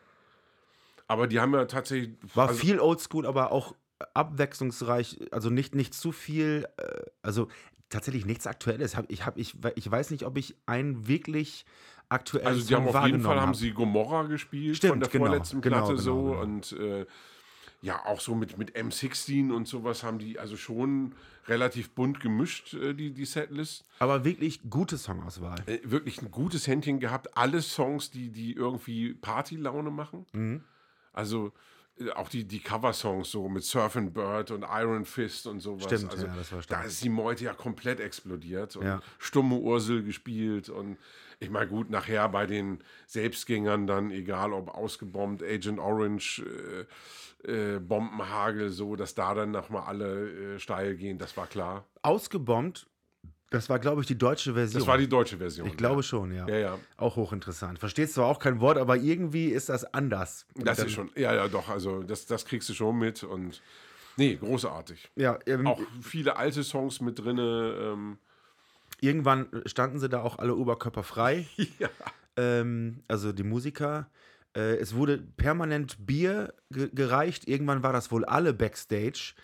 Aber 1.06 1.26
die 1.26 1.40
haben 1.40 1.54
ja 1.54 1.64
tatsächlich. 1.64 2.16
War 2.34 2.48
also, 2.48 2.60
viel 2.60 2.80
Oldschool, 2.80 3.26
aber 3.26 3.52
auch 3.52 3.74
abwechslungsreich, 4.14 5.18
also 5.32 5.50
nicht, 5.50 5.74
nicht 5.74 5.94
zu 5.94 6.12
viel, 6.12 6.68
äh, 6.76 7.02
also 7.22 7.48
tatsächlich 7.88 8.26
nichts 8.26 8.46
Aktuelles. 8.46 8.96
Ich, 9.08 9.26
hab, 9.26 9.38
ich, 9.38 9.54
ich 9.74 9.90
weiß 9.90 10.10
nicht, 10.10 10.24
ob 10.24 10.36
ich 10.36 10.56
einen 10.66 11.08
wirklich 11.08 11.64
aktuellen 12.08 12.46
Also 12.46 12.60
die 12.60 12.74
Song 12.74 12.86
haben 12.86 12.96
auf 12.96 13.06
jeden 13.06 13.20
Fall 13.22 13.40
haben 13.40 13.48
hab. 13.48 13.56
sie 13.56 13.72
Gomorra 13.72 14.24
gespielt 14.24 14.76
Stimmt, 14.76 14.92
von 14.92 15.00
der 15.00 15.08
genau, 15.08 15.26
vorletzten 15.26 15.60
genau, 15.60 15.76
Platte 15.78 15.92
genau, 15.92 16.02
so 16.02 16.22
genau. 16.24 16.40
und 16.40 16.72
äh, 16.72 17.06
ja 17.80 18.04
auch 18.06 18.20
so 18.20 18.34
mit, 18.34 18.58
mit 18.58 18.76
M16 18.76 19.52
und 19.52 19.68
sowas 19.68 20.02
haben 20.02 20.18
die 20.18 20.38
also 20.38 20.56
schon 20.56 21.14
relativ 21.46 21.90
bunt 21.90 22.18
gemischt 22.20 22.74
äh, 22.74 22.92
die 22.94 23.12
die 23.12 23.24
Setlist 23.24 23.84
Aber 24.00 24.24
wirklich 24.24 24.60
gute 24.68 24.96
Songauswahl. 24.96 25.62
äh, 25.66 25.78
wirklich 25.84 26.20
ein 26.22 26.30
gutes 26.30 26.66
Händchen 26.66 26.98
gehabt 27.00 27.36
alle 27.36 27.62
Songs 27.62 28.10
die 28.10 28.30
die 28.30 28.52
irgendwie 28.54 29.14
Partylaune 29.14 29.90
machen 29.90 30.26
Mhm. 30.32 30.62
also 31.12 31.52
äh, 32.00 32.10
auch 32.12 32.28
die, 32.28 32.44
die 32.44 32.60
Cover-Songs 32.60 33.30
so 33.30 33.48
mit 33.48 33.62
Surf 33.64 33.96
and 33.96 34.12
Bird 34.14 34.50
und 34.52 34.62
Iron 34.68 35.04
Fist 35.04 35.46
und 35.48 35.58
sowas. 35.60 35.84
Stimmt, 35.84 36.12
also, 36.12 36.26
ja, 36.26 36.34
das 36.36 36.52
war 36.52 36.58
da 36.58 36.62
stark. 36.62 36.86
ist 36.86 37.02
die 37.02 37.08
Meute 37.08 37.44
ja 37.44 37.54
komplett 37.54 37.98
explodiert 38.00 38.76
und 38.76 38.86
Ja. 38.86 39.00
stumme 39.18 39.56
Ursel 39.56 40.02
gespielt 40.04 40.68
und 40.68 40.96
ich 41.40 41.50
meine, 41.50 41.66
gut, 41.68 41.90
nachher 41.90 42.28
bei 42.28 42.46
den 42.46 42.78
Selbstgängern 43.06 43.86
dann, 43.88 44.10
egal 44.12 44.52
ob 44.52 44.68
ausgebombt, 44.74 45.42
Agent 45.42 45.78
Orange, 45.80 46.40
äh, 46.42 46.84
äh, 47.44 47.78
Bombenhagel, 47.78 48.70
so, 48.70 48.96
dass 48.96 49.14
da 49.14 49.34
dann 49.34 49.52
nochmal 49.52 49.84
alle 49.84 50.54
äh, 50.54 50.58
steil 50.58 50.96
gehen, 50.96 51.18
das 51.18 51.36
war 51.36 51.46
klar. 51.46 51.86
Ausgebombt 52.02 52.88
Das 53.50 53.70
war, 53.70 53.78
glaube 53.78 54.00
ich, 54.00 54.06
die 54.06 54.18
deutsche 54.18 54.54
Version. 54.54 54.80
Das 54.80 54.88
war 54.88 54.98
die 54.98 55.08
deutsche 55.08 55.38
Version. 55.38 55.68
ich 55.68 55.76
glaube 55.76 56.02
schon, 56.02 56.32
ja. 56.32 56.48
Ja, 56.48 56.56
ja. 56.56 56.78
Auch 56.96 57.16
hochinteressant. 57.16 57.78
Verstehst 57.78 58.14
zwar 58.14 58.26
auch 58.26 58.40
kein 58.40 58.60
Wort, 58.60 58.76
aber 58.76 58.96
irgendwie 58.96 59.46
ist 59.46 59.68
das 59.68 59.84
anders. 59.94 60.46
Das 60.56 60.80
ist 60.80 60.92
schon, 60.92 61.10
ja, 61.14 61.34
ja, 61.34 61.48
doch, 61.48 61.68
also 61.68 62.02
das, 62.02 62.26
das 62.26 62.44
kriegst 62.44 62.68
du 62.68 62.74
schon 62.74 62.98
mit 62.98 63.22
und 63.22 63.62
nee, 64.16 64.34
großartig. 64.34 65.10
Ja, 65.14 65.38
ähm, 65.46 65.66
Auch 65.66 65.80
viele 66.02 66.36
alte 66.36 66.64
Songs 66.64 67.00
mit 67.00 67.18
drin. 67.20 67.38
Ähm, 67.38 68.18
irgendwann 69.00 69.48
standen 69.64 70.00
sie 70.00 70.08
da 70.08 70.22
auch 70.22 70.38
alle 70.38 70.56
oberkörperfrei. 70.56 71.46
ja. 71.78 71.88
ähm, 72.36 73.04
also 73.06 73.32
die 73.32 73.44
Musiker. 73.44 74.10
Äh, 74.56 74.76
es 74.76 74.94
wurde 74.94 75.18
permanent 75.18 76.06
Bier 76.06 76.54
ge 76.70 76.90
gereicht. 76.92 77.48
Irgendwann 77.48 77.82
war 77.82 77.92
das 77.92 78.10
wohl 78.10 78.24
alle 78.24 78.52
Backstage. 78.54 79.34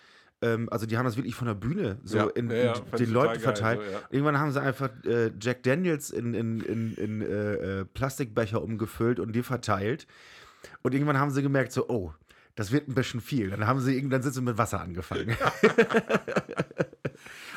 Ähm, 0.41 0.67
also 0.69 0.85
die 0.85 0.97
haben 0.97 1.05
das 1.05 1.15
wirklich 1.17 1.35
von 1.35 1.47
der 1.47 1.53
Bühne 1.55 1.97
so 2.03 2.17
Ja, 2.17 2.25
in, 2.27 2.49
ja, 2.49 2.73
in 2.73 2.97
den 2.97 3.11
Leuten 3.11 3.33
geil, 3.33 3.39
verteilt. 3.41 3.81
so, 3.83 3.91
ja. 3.91 4.01
Irgendwann 4.09 4.39
haben 4.39 4.51
sie 4.51 4.61
einfach 4.61 4.89
äh, 5.05 5.31
Jack 5.39 5.63
Daniels 5.63 6.09
in, 6.09 6.33
in, 6.33 6.59
in, 6.61 6.93
in 6.95 7.21
äh, 7.21 7.53
äh, 7.81 7.85
Plastikbecher 7.85 8.61
umgefüllt 8.61 9.19
und 9.19 9.33
die 9.33 9.43
verteilt. 9.43 10.07
Und 10.81 10.93
irgendwann 10.93 11.19
haben 11.19 11.31
sie 11.31 11.41
gemerkt, 11.41 11.71
so, 11.71 11.87
oh, 11.89 12.13
das 12.55 12.71
wird 12.71 12.87
ein 12.87 12.95
bisschen 12.95 13.21
viel. 13.21 13.49
Dann 13.49 13.67
haben 13.67 13.79
sie 13.79 13.95
irgendwann 13.95 14.21
sind 14.23 14.33
sie 14.33 14.41
mit 14.41 14.57
Wasser 14.57 14.81
angefangen. 14.81 15.35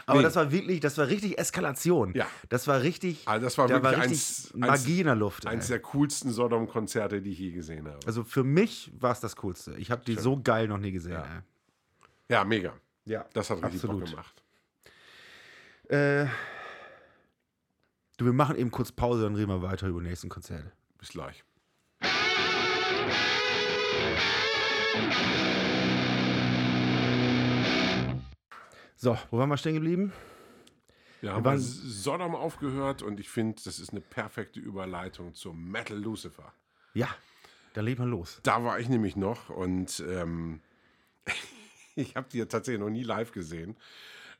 Aber 0.08 0.18
Nee. 0.18 0.24
das 0.24 0.36
war 0.36 0.50
wirklich, 0.50 0.80
das 0.80 0.96
war 0.98 1.06
richtig 1.08 1.38
Eskalation. 1.38 2.14
Ja. 2.14 2.26
Das 2.48 2.66
war 2.66 2.82
richtig, 2.82 3.28
Also 3.28 3.44
das 3.44 3.58
war 3.58 3.68
da 3.68 3.74
wirklich 3.74 3.92
war 3.98 4.04
richtig 4.04 4.18
eins- 4.18 4.54
Magie 4.54 5.00
in 5.00 5.06
der 5.06 5.14
Luft. 5.14 5.44
ey. 5.44 5.50
Eins 5.52 5.68
der 5.68 5.80
coolsten 5.80 6.30
Sodom-Konzerte, 6.32 7.20
die 7.22 7.30
ich 7.32 7.38
je 7.38 7.52
gesehen 7.52 7.86
habe. 7.86 7.98
Also 8.06 8.24
für 8.24 8.42
mich 8.42 8.90
war 8.98 9.12
es 9.12 9.20
das 9.20 9.36
Coolste. 9.36 9.74
Ich 9.76 9.90
habe 9.90 10.02
die 10.04 10.14
so 10.16 10.40
geil 10.42 10.66
noch 10.66 10.78
nie 10.78 10.92
gesehen. 10.92 11.12
Ja. 11.12 11.22
ey. 11.24 11.40
Ja, 12.30 12.44
mega. 12.44 12.72
Ja, 13.04 13.26
Das 13.32 13.50
hat 13.50 13.58
richtig 13.62 13.82
absolut. 13.84 14.00
Bock 14.00 14.10
gemacht. 14.10 14.42
Äh, 15.88 16.26
du, 18.18 18.24
wir 18.26 18.32
machen 18.32 18.56
eben 18.56 18.70
kurz 18.70 18.90
Pause, 18.92 19.22
dann 19.24 19.34
reden 19.34 19.48
wir 19.50 19.62
weiter 19.62 19.88
über 19.88 20.00
die 20.00 20.08
nächsten 20.08 20.28
Konzerte. 20.28 20.72
Bis 20.98 21.10
gleich. 21.10 21.44
So, 29.00 29.16
wo 29.30 29.38
waren 29.38 29.48
wir 29.48 29.56
stehen 29.56 29.74
geblieben? 29.74 30.12
Wir 31.20 31.32
haben 31.32 31.44
bei 31.44 31.56
Sodom 31.56 32.34
aufgehört 32.34 33.00
und 33.00 33.20
ich 33.20 33.28
finde, 33.28 33.62
das 33.64 33.78
ist 33.78 33.90
eine 33.90 34.00
perfekte 34.00 34.58
Überleitung 34.58 35.34
zum 35.34 35.70
Metal 35.70 35.96
Lucifer. 35.96 36.52
Ja, 36.94 37.08
dann 37.74 37.84
legen 37.84 38.02
wir 38.02 38.08
los. 38.08 38.40
Da 38.42 38.64
war 38.64 38.80
ich 38.80 38.88
nämlich 38.88 39.14
noch 39.14 39.50
und 39.50 40.02
ähm, 40.08 40.60
ich 41.94 42.16
habe 42.16 42.26
die 42.32 42.38
ja 42.38 42.46
tatsächlich 42.46 42.80
noch 42.80 42.90
nie 42.90 43.04
live 43.04 43.30
gesehen. 43.30 43.76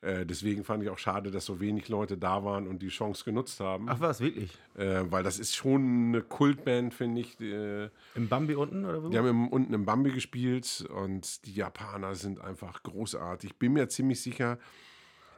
Äh, 0.01 0.25
deswegen 0.25 0.63
fand 0.63 0.81
ich 0.81 0.89
auch 0.89 0.97
schade, 0.97 1.29
dass 1.29 1.45
so 1.45 1.59
wenig 1.59 1.89
Leute 1.89 2.17
da 2.17 2.43
waren 2.45 2.67
und 2.67 2.81
die 2.81 2.87
Chance 2.87 3.25
genutzt 3.25 3.59
haben. 3.59 3.89
Ach 3.89 3.99
was, 3.99 4.21
wirklich? 4.21 4.57
Äh, 4.75 5.03
weil 5.09 5.23
das 5.23 5.39
ist 5.39 5.55
schon 5.55 6.09
eine 6.09 6.21
Kultband, 6.21 6.93
finde 6.93 7.21
ich. 7.21 7.35
Die, 7.35 7.89
Im 8.15 8.29
Bambi 8.29 8.55
unten 8.55 8.85
oder 8.85 9.03
wo? 9.03 9.09
die 9.09 9.17
haben 9.17 9.27
im, 9.27 9.47
unten 9.49 9.73
im 9.73 9.85
Bambi 9.85 10.11
gespielt 10.11 10.87
und 10.89 11.45
die 11.45 11.53
Japaner 11.53 12.15
sind 12.15 12.39
einfach 12.39 12.81
großartig. 12.83 13.51
Ich 13.51 13.57
bin 13.57 13.73
mir 13.73 13.89
ziemlich 13.89 14.21
sicher, 14.21 14.57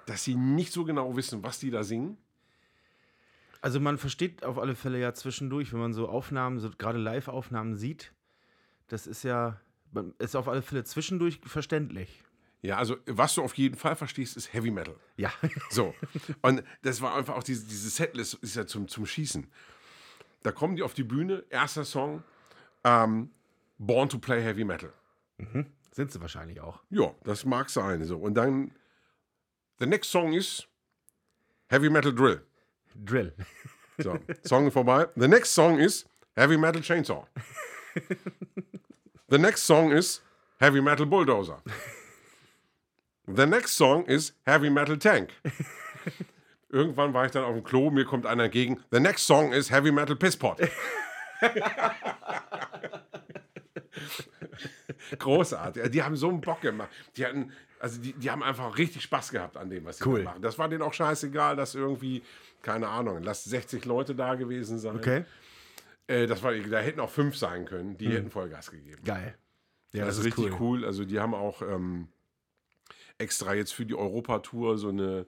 dass 0.06 0.24
sie 0.24 0.36
nicht 0.36 0.74
so 0.74 0.84
genau 0.84 1.16
wissen, 1.16 1.44
was 1.44 1.60
die 1.60 1.72
da 1.72 1.84
singen. 1.84 2.18
Also 3.62 3.80
man 3.80 3.98
versteht 3.98 4.44
auf 4.44 4.60
alle 4.60 4.76
Fälle 4.76 5.00
ja 5.00 5.14
zwischendurch, 5.14 5.74
wenn 5.74 5.80
man 5.80 5.94
so 5.94 6.08
Aufnahmen, 6.08 6.60
so 6.60 6.70
gerade 6.78 7.00
Live-Aufnahmen 7.00 7.76
sieht, 7.76 8.12
das 8.88 9.08
ist 9.08 9.24
ja, 9.24 9.60
ist 10.20 10.36
auf 10.36 10.48
alle 10.48 10.62
Fälle 10.62 10.84
zwischendurch 10.84 11.40
verständlich. 11.46 12.24
Ja, 12.62 12.78
also 12.78 12.98
was 13.08 13.34
du 13.36 13.44
auf 13.44 13.56
jeden 13.56 13.76
Fall 13.76 13.96
verstehst, 13.96 14.38
ist 14.38 14.54
Heavy 14.54 14.72
Metal. 14.72 14.96
Ja. 15.18 15.32
So. 15.70 15.96
Und 16.42 16.64
das 16.84 17.02
war 17.02 17.16
einfach 17.16 17.36
auch 17.36 17.44
diese, 17.44 17.66
diese 17.66 17.90
Setlist 17.90 18.36
ist 18.36 18.56
ja 18.56 18.68
zum, 18.68 18.88
zum 18.88 19.06
Schießen. 19.06 19.48
Da 20.44 20.52
kommen 20.52 20.76
die 20.76 20.84
auf 20.84 20.94
die 20.94 21.04
Bühne, 21.04 21.44
erster 21.50 21.86
Song, 21.86 22.24
ähm, 22.84 23.32
Born 23.78 24.10
to 24.10 24.20
Play 24.20 24.42
Heavy 24.44 24.64
Metal. 24.64 24.94
Sind 25.92 26.12
sie 26.12 26.22
wahrscheinlich 26.22 26.62
auch. 26.62 26.84
Ja, 26.90 27.14
das 27.24 27.46
mag 27.46 27.70
sein. 27.70 28.04
So. 28.04 28.18
Und 28.18 28.36
dann, 28.36 28.72
the 29.80 29.88
next 29.88 30.12
song 30.12 30.34
ist 30.34 30.68
Heavy 31.68 31.90
Metal 31.90 32.14
Drill. 32.14 32.46
Drill. 32.96 33.34
So, 33.98 34.20
Song 34.44 34.72
vorbei. 34.72 35.08
The 35.16 35.28
next 35.28 35.54
song 35.54 35.80
is 35.80 36.06
Heavy 36.36 36.58
Metal 36.58 36.82
Chainsaw. 36.82 37.26
The 39.30 39.38
next 39.38 39.64
song 39.64 39.92
is 39.92 40.22
Heavy 40.60 40.82
Metal 40.82 41.06
Bulldozer. 41.06 41.62
The 43.28 43.46
next 43.46 43.76
song 43.76 44.06
is 44.06 44.34
Heavy 44.46 44.70
Metal 44.70 44.98
Tank. 44.98 45.30
Irgendwann 46.70 47.14
war 47.14 47.26
ich 47.26 47.32
dann 47.32 47.44
auf 47.44 47.54
dem 47.54 47.64
Klo, 47.64 47.92
mir 47.92 48.06
kommt 48.06 48.26
einer 48.26 48.46
entgegen. 48.46 48.80
The 48.92 49.00
next 49.00 49.26
song 49.28 49.52
is 49.52 49.70
Heavy 49.70 49.92
Metal 49.92 50.16
Pisspot. 50.16 50.58
Großartig. 55.20 55.92
Die 55.92 56.02
haben 56.04 56.16
so 56.16 56.30
einen 56.30 56.42
Bock 56.42 56.62
gemacht. 56.62 56.90
Die 57.18 57.26
hatten, 57.26 57.52
also 57.80 58.00
die, 58.02 58.14
die 58.14 58.32
haben 58.32 58.42
einfach 58.44 58.78
richtig 58.78 59.04
Spaß 59.04 59.32
gehabt 59.32 59.58
an 59.58 59.70
dem, 59.70 59.84
was 59.86 59.98
sie 59.98 60.08
Cool. 60.08 60.24
machen. 60.24 60.42
Das 60.42 60.58
war 60.58 60.70
denen 60.70 60.82
auch 60.82 60.94
scheißegal, 60.94 61.56
dass 61.56 61.76
irgendwie, 61.76 62.24
keine 62.62 62.88
Ahnung, 62.88 63.22
lass 63.22 63.44
60 63.44 63.84
Leute 63.86 64.16
da 64.16 64.36
gewesen 64.36 64.80
sein. 64.80 64.96
Okay. 64.96 65.26
Äh, 66.08 66.28
das 66.28 66.42
war, 66.44 66.54
da 66.54 66.80
hätten 66.80 67.00
auch 67.00 67.10
fünf 67.10 67.36
sein 67.38 67.66
können, 67.66 67.98
die 67.98 68.10
hätten 68.10 68.32
Vollgas 68.32 68.72
gegeben. 68.72 69.04
Geil. 69.04 69.36
Ja, 69.94 70.06
das, 70.06 70.20
ist 70.20 70.26
richtig 70.26 70.58
cool. 70.62 70.86
Also 70.86 71.04
die 71.04 71.20
haben 71.20 71.34
auch 71.34 71.62
ähm, 71.62 72.08
extra 73.22 73.54
jetzt 73.54 73.72
für 73.74 73.86
die 73.86 73.96
Europatour 73.96 74.78
so 74.78 74.90
eine 74.90 75.26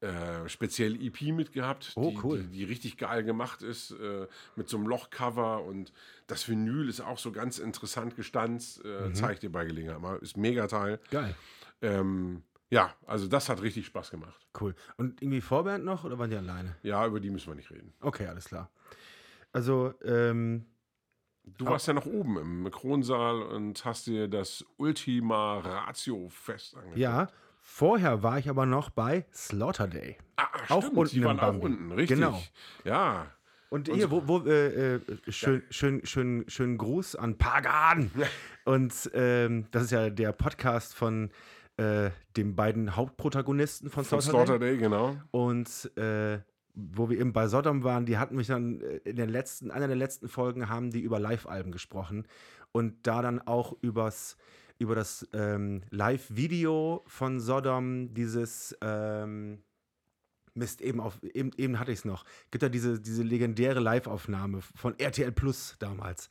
äh, 0.00 0.48
spezielle 0.48 0.98
EP 0.98 1.20
mitgehabt, 1.32 1.92
Oh, 1.94 2.10
die, 2.10 2.18
cool. 2.24 2.42
die, 2.42 2.48
die 2.58 2.64
richtig 2.64 2.96
geil 2.98 3.22
gemacht 3.22 3.62
ist, 3.62 3.92
äh, 3.92 4.26
mit 4.56 4.68
so 4.68 4.76
einem 4.76 4.88
Lochcover 4.88 5.62
und 5.62 5.92
das 6.26 6.48
Vinyl 6.48 6.88
ist 6.88 7.00
auch 7.00 7.18
so 7.18 7.30
ganz 7.30 7.58
interessant 7.60 8.16
gestanzt. 8.16 8.84
Äh, 8.84 9.08
Mhm. 9.08 9.14
Zeige 9.14 9.34
ich 9.34 9.38
dir 9.40 9.52
bei 9.52 9.64
Gelegenheit 9.64 10.00
mal. 10.00 10.16
Ist 10.18 10.36
mega 10.36 10.66
Teil. 10.66 10.98
Geil. 11.10 11.34
Ähm, 11.82 12.42
ja, 12.70 12.92
also 13.06 13.28
das 13.28 13.48
hat 13.48 13.62
richtig 13.62 13.86
Spaß 13.86 14.10
gemacht. 14.10 14.44
Cool. 14.60 14.74
Und 14.96 15.22
irgendwie 15.22 15.40
Vorband 15.40 15.84
noch 15.84 16.02
oder 16.04 16.18
waren 16.18 16.30
die 16.30 16.36
alleine? 16.36 16.74
Ja, 16.82 17.06
über 17.06 17.20
die 17.20 17.30
müssen 17.30 17.48
wir 17.48 17.54
nicht 17.54 17.70
reden. 17.70 17.92
Okay, 18.00 18.26
alles 18.26 18.46
klar. 18.46 18.70
Also, 19.52 19.94
ähm, 20.04 20.64
Du 21.44 21.66
warst 21.66 21.86
ja 21.88 21.92
noch 21.92 22.06
oben 22.06 22.36
im 22.38 22.70
Kronsaal 22.70 23.42
und 23.42 23.84
hast 23.84 24.06
dir 24.06 24.28
das 24.28 24.64
Ultima 24.76 25.58
Ratio 25.58 26.28
Fest 26.28 26.74
angeguckt. 26.76 26.98
ja, 26.98 27.28
vorher 27.60 28.22
war 28.22 28.38
ich 28.38 28.48
aber 28.48 28.64
noch 28.66 28.90
bei 28.90 29.26
Slaughter 29.32 29.88
Day. 29.88 30.18
Ah, 30.36 30.46
Auch 30.68 30.82
stimmt, 30.82 30.96
unten 30.98 31.14
die 31.14 31.24
waren 31.24 31.40
auch 31.40 31.58
unten, 31.58 31.92
richtig. 31.92 32.18
Genau. 32.18 32.40
Ja. 32.84 33.26
Und 33.70 33.88
hier, 33.88 34.10
wo, 34.10 34.28
wo 34.28 34.38
äh, 34.40 34.96
äh, 34.96 35.00
schön, 35.28 35.62
schön, 35.70 36.04
schön, 36.04 36.44
schönen 36.46 36.76
Gruß 36.78 37.16
an 37.16 37.38
Pagan. 37.38 38.10
Und 38.64 39.10
ähm, 39.14 39.66
das 39.70 39.84
ist 39.84 39.90
ja 39.92 40.10
der 40.10 40.32
Podcast 40.32 40.94
von 40.94 41.30
äh, 41.78 42.10
den 42.36 42.54
beiden 42.54 42.94
Hauptprotagonisten 42.96 43.88
von 43.88 44.04
Von 44.04 44.20
Slaughter, 44.20 44.44
Slaughter 44.46 44.58
Day. 44.58 44.72
Day, 44.72 44.78
genau. 44.78 45.16
Und 45.30 45.90
äh, 45.96 46.40
wo 46.74 47.10
wir 47.10 47.18
eben 47.18 47.32
bei 47.32 47.48
Sodom 47.48 47.84
waren, 47.84 48.06
die 48.06 48.18
hatten 48.18 48.36
mich 48.36 48.46
dann 48.46 48.80
äh, 48.80 48.96
in 49.04 49.16
den 49.16 49.28
letzten, 49.28 49.70
einer 49.70 49.86
der 49.88 49.96
letzten 49.96 50.28
Folgen 50.28 50.68
haben 50.68 50.90
die 50.90 51.00
über 51.00 51.18
Live-Alben 51.18 51.72
gesprochen 51.72 52.26
und 52.72 53.06
da 53.06 53.20
dann 53.22 53.40
auch 53.40 53.76
übers, 53.82 54.36
über 54.78 54.94
das 54.94 55.28
ähm, 55.32 55.82
Live-Video 55.90 57.02
von 57.06 57.40
Sodom, 57.40 58.14
dieses 58.14 58.76
ähm, 58.80 59.62
Mist, 60.54 60.80
eben 60.82 61.00
auf, 61.00 61.22
eben, 61.22 61.50
eben 61.56 61.78
hatte 61.78 61.92
ich 61.92 62.00
es 62.00 62.04
noch. 62.04 62.24
Gibt 62.50 62.62
ja 62.62 62.68
diese, 62.68 63.00
diese 63.00 63.22
legendäre 63.22 63.80
Live-Aufnahme 63.80 64.60
von 64.74 64.98
RTL 64.98 65.32
Plus 65.32 65.76
damals. 65.78 66.28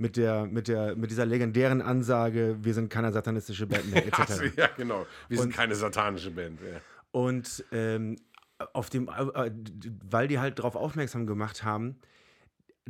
Mit, 0.00 0.16
der, 0.16 0.46
mit, 0.46 0.68
der, 0.68 0.94
mit 0.94 1.10
dieser 1.10 1.26
legendären 1.26 1.82
Ansage, 1.82 2.56
wir 2.60 2.72
sind 2.72 2.88
keine 2.88 3.10
satanistische 3.12 3.66
Band 3.66 3.90
mehr, 3.90 4.06
etc. 4.06 4.42
Ja, 4.56 4.68
genau. 4.76 5.06
Wir 5.28 5.38
sind 5.38 5.48
Und- 5.48 5.56
keine 5.56 5.74
satanische 5.74 6.30
Band. 6.30 6.60
Ja. 6.60 6.80
Und 7.10 7.64
ähm, 7.72 8.16
auf 8.72 8.90
dem, 8.90 9.08
äh, 9.08 9.50
weil 10.10 10.28
die 10.28 10.38
halt 10.38 10.58
darauf 10.58 10.76
aufmerksam 10.76 11.26
gemacht 11.26 11.62
haben, 11.64 11.96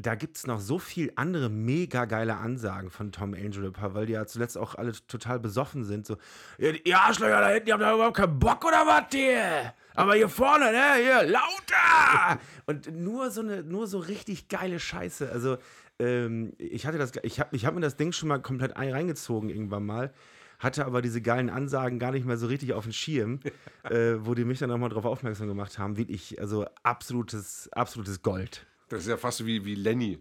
da 0.01 0.15
gibt 0.15 0.37
es 0.37 0.47
noch 0.47 0.61
so 0.61 0.79
viel 0.79 1.13
andere 1.17 1.49
mega 1.51 2.05
geile 2.05 2.37
Ansagen 2.37 2.89
von 2.89 3.11
Tom 3.11 3.35
Angel 3.35 3.73
weil 3.77 4.07
die 4.07 4.13
ja 4.13 4.27
zuletzt 4.27 4.57
auch 4.57 4.77
alle 4.77 4.93
total 5.09 5.41
besoffen 5.41 5.85
sind. 5.85 6.07
So, 6.07 6.17
"Ja, 6.59 6.71
die 6.71 6.95
Arschlöcher 6.95 7.41
da 7.41 7.49
hinten, 7.49 7.67
ihr 7.69 7.75
habt 7.75 7.83
da 7.83 7.95
überhaupt 7.95 8.17
keinen 8.17 8.39
Bock 8.39 8.65
oder 8.65 8.87
was 8.87 9.07
hier? 9.11 9.75
Aber 9.97 10.15
hier 10.15 10.29
vorne, 10.29 10.71
ne, 10.71 10.95
hier, 11.03 11.25
lauter! 11.25 12.39
Und 12.67 12.95
nur 12.95 13.31
so 13.33 13.41
eine, 13.41 13.65
nur 13.65 13.89
so 13.89 13.99
richtig 13.99 14.47
geile 14.49 14.79
Scheiße. 14.79 15.33
Also, 15.33 15.59
ähm, 15.99 16.53
ich 16.59 16.87
hatte 16.87 16.99
das, 16.99 17.11
ich 17.25 17.41
habe 17.41 17.57
ich 17.57 17.67
hab 17.67 17.75
mir 17.75 17.81
das 17.81 17.97
Ding 17.97 18.13
schon 18.13 18.29
mal 18.29 18.39
komplett 18.41 18.77
ein- 18.77 18.93
reingezogen 18.93 19.51
irgendwann 19.51 19.85
mal 19.85 20.13
hatte 20.59 20.85
aber 20.87 21.03
diese 21.03 21.23
geilen 21.23 21.51
Ansagen 21.51 21.99
gar 21.99 22.13
nicht 22.13 22.27
mehr 22.27 22.37
so 22.37 22.47
richtig 22.47 22.73
auf 22.73 22.85
dem 22.85 22.93
Schirm, 22.93 23.41
äh, 23.85 24.15
wo 24.19 24.35
die 24.35 24.45
mich 24.45 24.59
dann 24.59 24.71
nochmal 24.71 24.91
drauf 24.91 25.05
aufmerksam 25.05 25.49
gemacht 25.49 25.79
haben. 25.79 25.97
Wirklich, 25.97 26.41
also 26.41 26.67
absolutes, 26.83 27.69
absolutes 27.73 28.23
Gold. 28.23 28.67
Das 28.89 29.03
ist 29.03 29.09
ja 29.09 29.17
fast 29.17 29.45
wie, 29.47 29.65
wie 29.65 29.75
Lenny. 29.75 30.19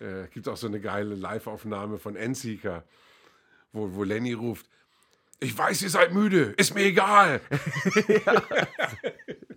Äh, 0.00 0.28
gibt 0.32 0.48
auch 0.48 0.56
so 0.56 0.66
eine 0.66 0.80
geile 0.80 1.14
Live-Aufnahme 1.14 1.98
von 1.98 2.16
Endseeker, 2.16 2.84
wo, 3.72 3.94
wo 3.94 4.04
Lenny 4.04 4.32
ruft: 4.32 4.66
Ich 5.40 5.56
weiß, 5.56 5.82
ihr 5.82 5.90
seid 5.90 6.14
müde, 6.14 6.54
ist 6.56 6.74
mir 6.74 6.84
egal. 6.84 7.40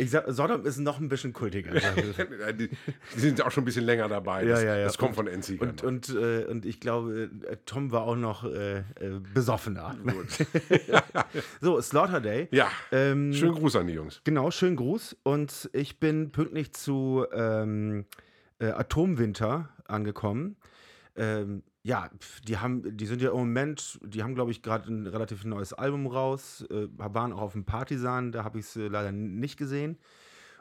Ich 0.00 0.10
sag, 0.10 0.24
Sodom 0.28 0.64
ist 0.64 0.78
noch 0.78 0.98
ein 0.98 1.08
bisschen 1.08 1.32
kultiger. 1.32 1.72
die, 2.52 2.68
die 2.68 3.20
sind 3.20 3.42
auch 3.42 3.50
schon 3.50 3.62
ein 3.62 3.64
bisschen 3.66 3.84
länger 3.84 4.08
dabei. 4.08 4.44
Das, 4.44 4.62
Ja, 4.62 4.68
ja, 4.70 4.76
ja. 4.78 4.84
das 4.84 4.98
kommt 4.98 5.14
von 5.14 5.26
NC. 5.26 5.60
und, 5.60 5.82
und, 5.84 6.08
äh, 6.10 6.44
und 6.46 6.64
ich 6.64 6.80
glaube, 6.80 7.30
äh, 7.48 7.56
Tom 7.66 7.92
war 7.92 8.02
auch 8.02 8.16
noch 8.16 8.44
äh, 8.44 8.78
äh, 8.78 8.82
besoffener. 9.34 9.96
so, 11.60 11.80
Slaughter 11.80 12.20
Day. 12.20 12.48
ja, 12.50 12.70
Ähm, 12.92 13.32
schönen 13.32 13.54
Gruß 13.54 13.76
an 13.76 13.86
die 13.86 13.94
Jungs. 13.94 14.20
Genau, 14.24 14.50
schönen 14.50 14.76
Gruß. 14.76 15.16
Und 15.22 15.68
ich 15.72 16.00
bin 16.00 16.32
pünktlich 16.32 16.72
zu 16.72 17.26
ähm, 17.32 18.06
äh, 18.58 18.66
Atomwinter 18.66 19.68
angekommen. 19.86 20.56
Ähm, 21.16 21.62
ja, 21.82 22.10
die 22.46 22.58
haben, 22.58 22.96
die 22.96 23.06
sind 23.06 23.22
ja 23.22 23.30
im 23.30 23.38
Moment, 23.38 23.98
die 24.02 24.22
haben, 24.22 24.34
glaube 24.34 24.50
ich, 24.50 24.62
gerade 24.62 24.92
ein 24.92 25.06
relativ 25.06 25.44
neues 25.44 25.72
Album 25.72 26.06
raus, 26.06 26.64
äh, 26.70 26.88
waren 26.96 27.32
auch 27.32 27.40
auf 27.40 27.52
dem 27.52 27.64
Partisan, 27.64 28.32
da 28.32 28.44
habe 28.44 28.58
ich 28.58 28.66
es 28.66 28.76
äh, 28.76 28.88
leider 28.88 29.12
nicht 29.12 29.56
gesehen. 29.56 29.98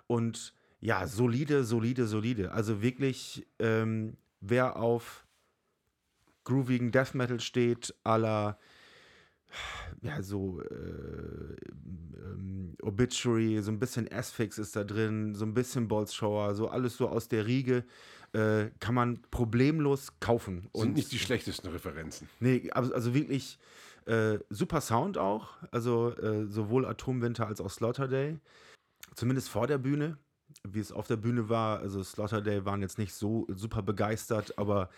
Und 0.08 0.54
ja, 0.80 1.08
solide, 1.08 1.66
solide, 1.66 2.08
solide. 2.08 2.52
Also 2.52 2.82
wirklich, 2.82 3.46
ähm, 3.60 4.16
wer 4.40 4.78
auf 4.78 5.26
groovigen 6.46 6.92
Death 6.92 7.14
Metal 7.14 7.40
steht, 7.42 7.94
aller 8.04 8.58
ja, 10.02 10.22
so 10.22 10.62
äh, 10.62 11.56
ähm, 12.16 12.76
Obituary, 12.82 13.62
so 13.62 13.72
ein 13.72 13.80
bisschen 13.80 14.12
Asphyx 14.12 14.58
ist 14.58 14.76
da 14.76 14.84
drin, 14.84 15.36
so 15.36 15.46
ein 15.46 15.54
bisschen 15.54 15.88
Bolzschauer, 15.88 16.56
so 16.56 16.70
alles 16.70 16.98
so 16.98 17.10
aus 17.10 17.28
der 17.28 17.46
Riege, 17.46 17.84
äh, 18.34 18.70
kann 18.80 18.96
man 18.96 19.20
problemlos 19.32 20.14
kaufen. 20.20 20.70
Sind 20.74 20.96
nicht 20.96 21.12
die 21.12 21.20
schlechtesten 21.20 21.68
Referenzen. 21.70 22.30
Nee, 22.40 22.70
also, 22.72 22.94
also 22.94 23.14
wirklich 23.14 23.58
äh, 24.06 24.40
super 24.50 24.82
Sound 24.82 25.18
auch. 25.18 25.58
Also 25.72 26.16
äh, 26.18 26.46
sowohl 26.48 26.86
Atomwinter 26.86 27.48
als 27.48 27.62
auch 27.62 27.70
Slaughter 27.70 28.08
Day. 28.08 28.40
Zumindest 29.16 29.50
vor 29.50 29.68
der 29.68 29.78
Bühne. 29.78 30.18
Wie 30.68 30.80
es 30.80 30.92
auf 30.92 31.06
der 31.06 31.16
Bühne 31.16 31.48
war, 31.48 31.80
also 31.80 32.02
Slaughter 32.04 32.42
Day 32.42 32.66
waren 32.66 32.82
jetzt 32.82 32.98
nicht 32.98 33.14
so 33.14 33.46
super 33.50 33.84
begeistert, 33.84 34.58
aber 34.58 34.90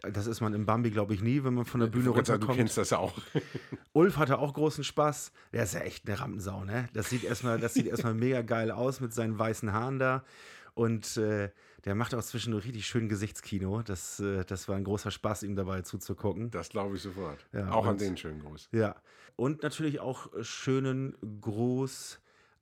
das 0.00 0.26
ist 0.26 0.40
man 0.40 0.54
im 0.54 0.64
Bambi, 0.64 0.90
glaube 0.90 1.12
ich, 1.12 1.20
nie, 1.20 1.44
wenn 1.44 1.52
man 1.52 1.66
von 1.66 1.80
der 1.80 1.88
Bühne 1.88 2.08
Ich 2.08 2.14
sagen, 2.14 2.24
Du 2.24 2.32
runterkommt. 2.32 2.56
kennst 2.58 2.78
das 2.78 2.88
ja 2.90 2.98
auch. 2.98 3.12
Ulf 3.92 4.16
hatte 4.16 4.38
auch 4.38 4.54
großen 4.54 4.82
Spaß. 4.82 5.30
Der 5.52 5.64
ist 5.64 5.74
ja 5.74 5.80
echt 5.80 6.08
eine 6.08 6.18
Rampensau, 6.18 6.64
ne? 6.64 6.88
Das 6.94 7.10
sieht 7.10 7.22
erstmal, 7.22 7.60
das 7.60 7.74
sieht 7.74 7.86
erstmal 7.86 8.14
mega 8.14 8.40
geil 8.40 8.70
aus 8.70 9.00
mit 9.00 9.12
seinen 9.12 9.38
weißen 9.38 9.74
Haaren 9.74 9.98
da. 9.98 10.24
Und 10.74 11.16
äh, 11.16 11.50
der 11.84 11.94
macht 11.94 12.14
auch 12.14 12.22
zwischendurch 12.22 12.64
richtig 12.66 12.86
schön 12.86 13.08
Gesichtskino. 13.08 13.82
Das, 13.82 14.18
äh, 14.20 14.44
das 14.44 14.68
war 14.68 14.76
ein 14.76 14.84
großer 14.84 15.10
Spaß, 15.12 15.44
ihm 15.44 15.54
dabei 15.54 15.82
zuzugucken. 15.82 16.50
Das 16.50 16.68
glaube 16.68 16.96
ich 16.96 17.02
sofort. 17.02 17.46
Ja, 17.52 17.70
auch 17.70 17.84
an 17.84 17.92
und- 17.92 18.00
den 18.00 18.16
schönen 18.16 18.40
Gruß. 18.40 18.68
Ja. 18.72 18.96
Und 19.36 19.62
natürlich 19.62 20.00
auch 20.00 20.28
schönen 20.42 21.16
Gruß 21.40 22.20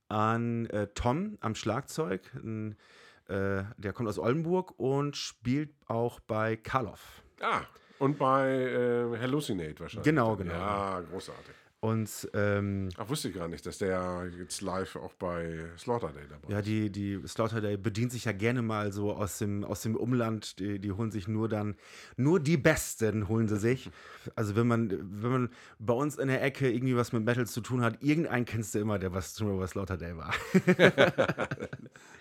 an 0.08 0.66
äh, 0.66 0.88
Tom 0.88 1.38
am 1.40 1.54
Schlagzeug. 1.54 2.22
Ein, 2.34 2.76
äh, 3.28 3.64
der 3.78 3.92
kommt 3.94 4.08
aus 4.08 4.18
Oldenburg 4.18 4.78
und 4.78 5.16
spielt 5.16 5.70
auch 5.86 6.20
bei 6.20 6.56
Karloff. 6.56 7.22
Ah, 7.40 7.62
und 7.98 8.18
bei 8.18 8.48
äh, 8.50 9.18
Hallucinate 9.18 9.80
wahrscheinlich. 9.80 10.04
Genau, 10.04 10.36
genau. 10.36 10.52
Ja, 10.52 11.00
großartig. 11.10 11.54
Und 11.84 12.30
ähm, 12.34 12.90
Ach, 12.96 13.08
wusste 13.08 13.28
ich 13.28 13.34
gar 13.34 13.48
nicht, 13.48 13.66
dass 13.66 13.78
der 13.78 14.30
jetzt 14.38 14.60
live 14.60 14.94
auch 14.94 15.14
bei 15.14 15.64
Slaughter 15.76 16.12
Day 16.12 16.22
dabei 16.30 16.52
Ja, 16.52 16.60
ist. 16.60 16.66
die, 16.68 16.90
die 16.90 17.20
Slaughter 17.26 17.60
Day 17.60 17.76
bedient 17.76 18.12
sich 18.12 18.24
ja 18.24 18.30
gerne 18.30 18.62
mal 18.62 18.92
so 18.92 19.12
aus 19.12 19.38
dem, 19.38 19.64
aus 19.64 19.82
dem 19.82 19.96
Umland. 19.96 20.60
Die, 20.60 20.78
die 20.78 20.92
holen 20.92 21.10
sich 21.10 21.26
nur 21.26 21.48
dann, 21.48 21.74
nur 22.16 22.38
die 22.38 22.56
Besten 22.56 23.26
holen 23.28 23.48
sie 23.48 23.56
sich. 23.58 23.90
Also 24.36 24.54
wenn 24.54 24.68
man, 24.68 24.88
wenn 25.20 25.30
man 25.32 25.50
bei 25.80 25.94
uns 25.94 26.16
in 26.16 26.28
der 26.28 26.40
Ecke 26.44 26.70
irgendwie 26.70 26.94
was 26.94 27.12
mit 27.12 27.24
Metal 27.24 27.44
zu 27.44 27.60
tun 27.60 27.80
hat, 27.82 28.00
irgendeinen 28.04 28.44
kennst 28.44 28.72
du 28.72 28.78
immer, 28.78 29.00
der 29.00 29.12
was 29.12 29.36
schon 29.36 29.48
mal 29.48 29.58
bei 29.58 29.66
Slaughter 29.66 29.96
Day 29.96 30.16
war. 30.16 30.32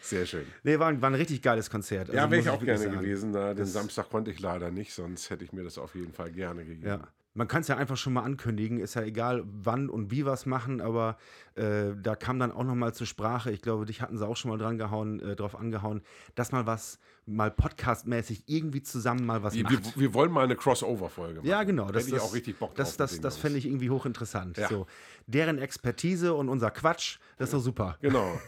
Sehr 0.02 0.26
schön. 0.26 0.45
nee, 0.63 0.80
war, 0.80 0.88
ein- 0.88 1.00
war 1.04 1.12
ein 1.12 1.15
richtig 1.15 1.43
geiles 1.43 1.69
Konzert. 1.69 2.10
Also 2.10 2.13
Ja, 2.17 2.32
wäre 2.32 2.41
ich 2.41 2.50
auch 2.50 2.63
gerne 2.63 2.80
sagen. 2.80 2.97
gewesen. 3.00 3.34
Den 3.34 3.56
Das- 3.56 3.71
Samstag 3.74 4.10
konnte 4.10 4.32
ich 4.32 4.39
leider 4.39 4.71
nicht, 4.71 4.91
sonst 4.93 5.30
hätte 5.30 5.43
ich 5.45 5.54
mir 5.54 5.63
das 5.63 5.78
auf 5.78 5.93
jeden 5.93 6.12
Fall 6.13 6.32
gerne 6.32 6.65
gegeben. 6.65 6.88
Ja. 6.88 7.08
Man 7.34 7.48
kann 7.48 7.62
es 7.62 7.70
ja 7.70 7.78
einfach 7.78 7.96
schon 7.96 8.12
mal 8.12 8.24
ankündigen, 8.24 8.80
ist 8.80 8.96
ja 8.96 9.04
egal, 9.04 9.44
wann 9.46 9.89
und 9.89 10.12
wie 10.12 10.26
wir 10.26 10.34
es 10.34 10.46
machen, 10.46 10.82
aber 10.82 11.17
äh, 11.56 11.91
da 11.96 12.17
kam 12.17 12.39
dann 12.39 12.52
auch 12.52 12.65
noch 12.65 12.76
mal 12.76 12.94
zur 12.94 13.08
Sprache, 13.08 13.52
ich 13.52 13.62
glaube, 13.62 13.86
dich 13.86 14.02
hatten 14.02 14.17
sie 14.17 14.28
auch 14.28 14.36
schon 14.36 14.52
mal 14.52 14.58
dran 14.58 14.78
gehauen, 14.78 15.22
äh, 15.22 15.38
drauf 15.38 15.58
angehauen, 15.58 16.02
dass 16.36 16.52
mal 16.52 16.65
was, 16.65 17.00
mal 17.26 17.50
podcastmäßig 17.50 18.44
irgendwie 18.48 18.84
zusammen 18.84 19.26
mal 19.26 19.44
was 19.44 19.54
Wir, 19.54 19.63
macht. 19.63 19.96
wir, 19.96 20.02
wir 20.02 20.13
wollen 20.13 20.32
mal 20.32 20.44
eine 20.44 20.58
Crossover-Folge 20.58 21.36
machen. 21.39 21.48
Ja, 21.48 21.63
genau. 21.63 21.86
Das, 21.89 22.04
Hätte 22.04 22.15
ich 22.15 22.22
das, 22.22 22.30
auch 22.30 22.34
richtig 22.34 22.60
Bock 22.60 22.76
drauf. 22.76 22.78
Das, 22.78 22.98
das, 22.98 23.22
das 23.22 23.36
Jungs. 23.36 23.41
fände 23.41 23.60
ich 23.60 23.65
irgendwie 23.65 23.89
hochinteressant. 23.89 24.58
Ja. 24.58 24.67
So, 24.67 24.88
deren 25.26 25.58
Expertise 25.58 26.34
und 26.34 26.50
unser 26.50 26.72
Quatsch, 26.72 27.20
das 27.38 27.48
ist 27.50 27.54
doch 27.54 27.62
super. 27.62 27.98
Genau. 28.02 28.41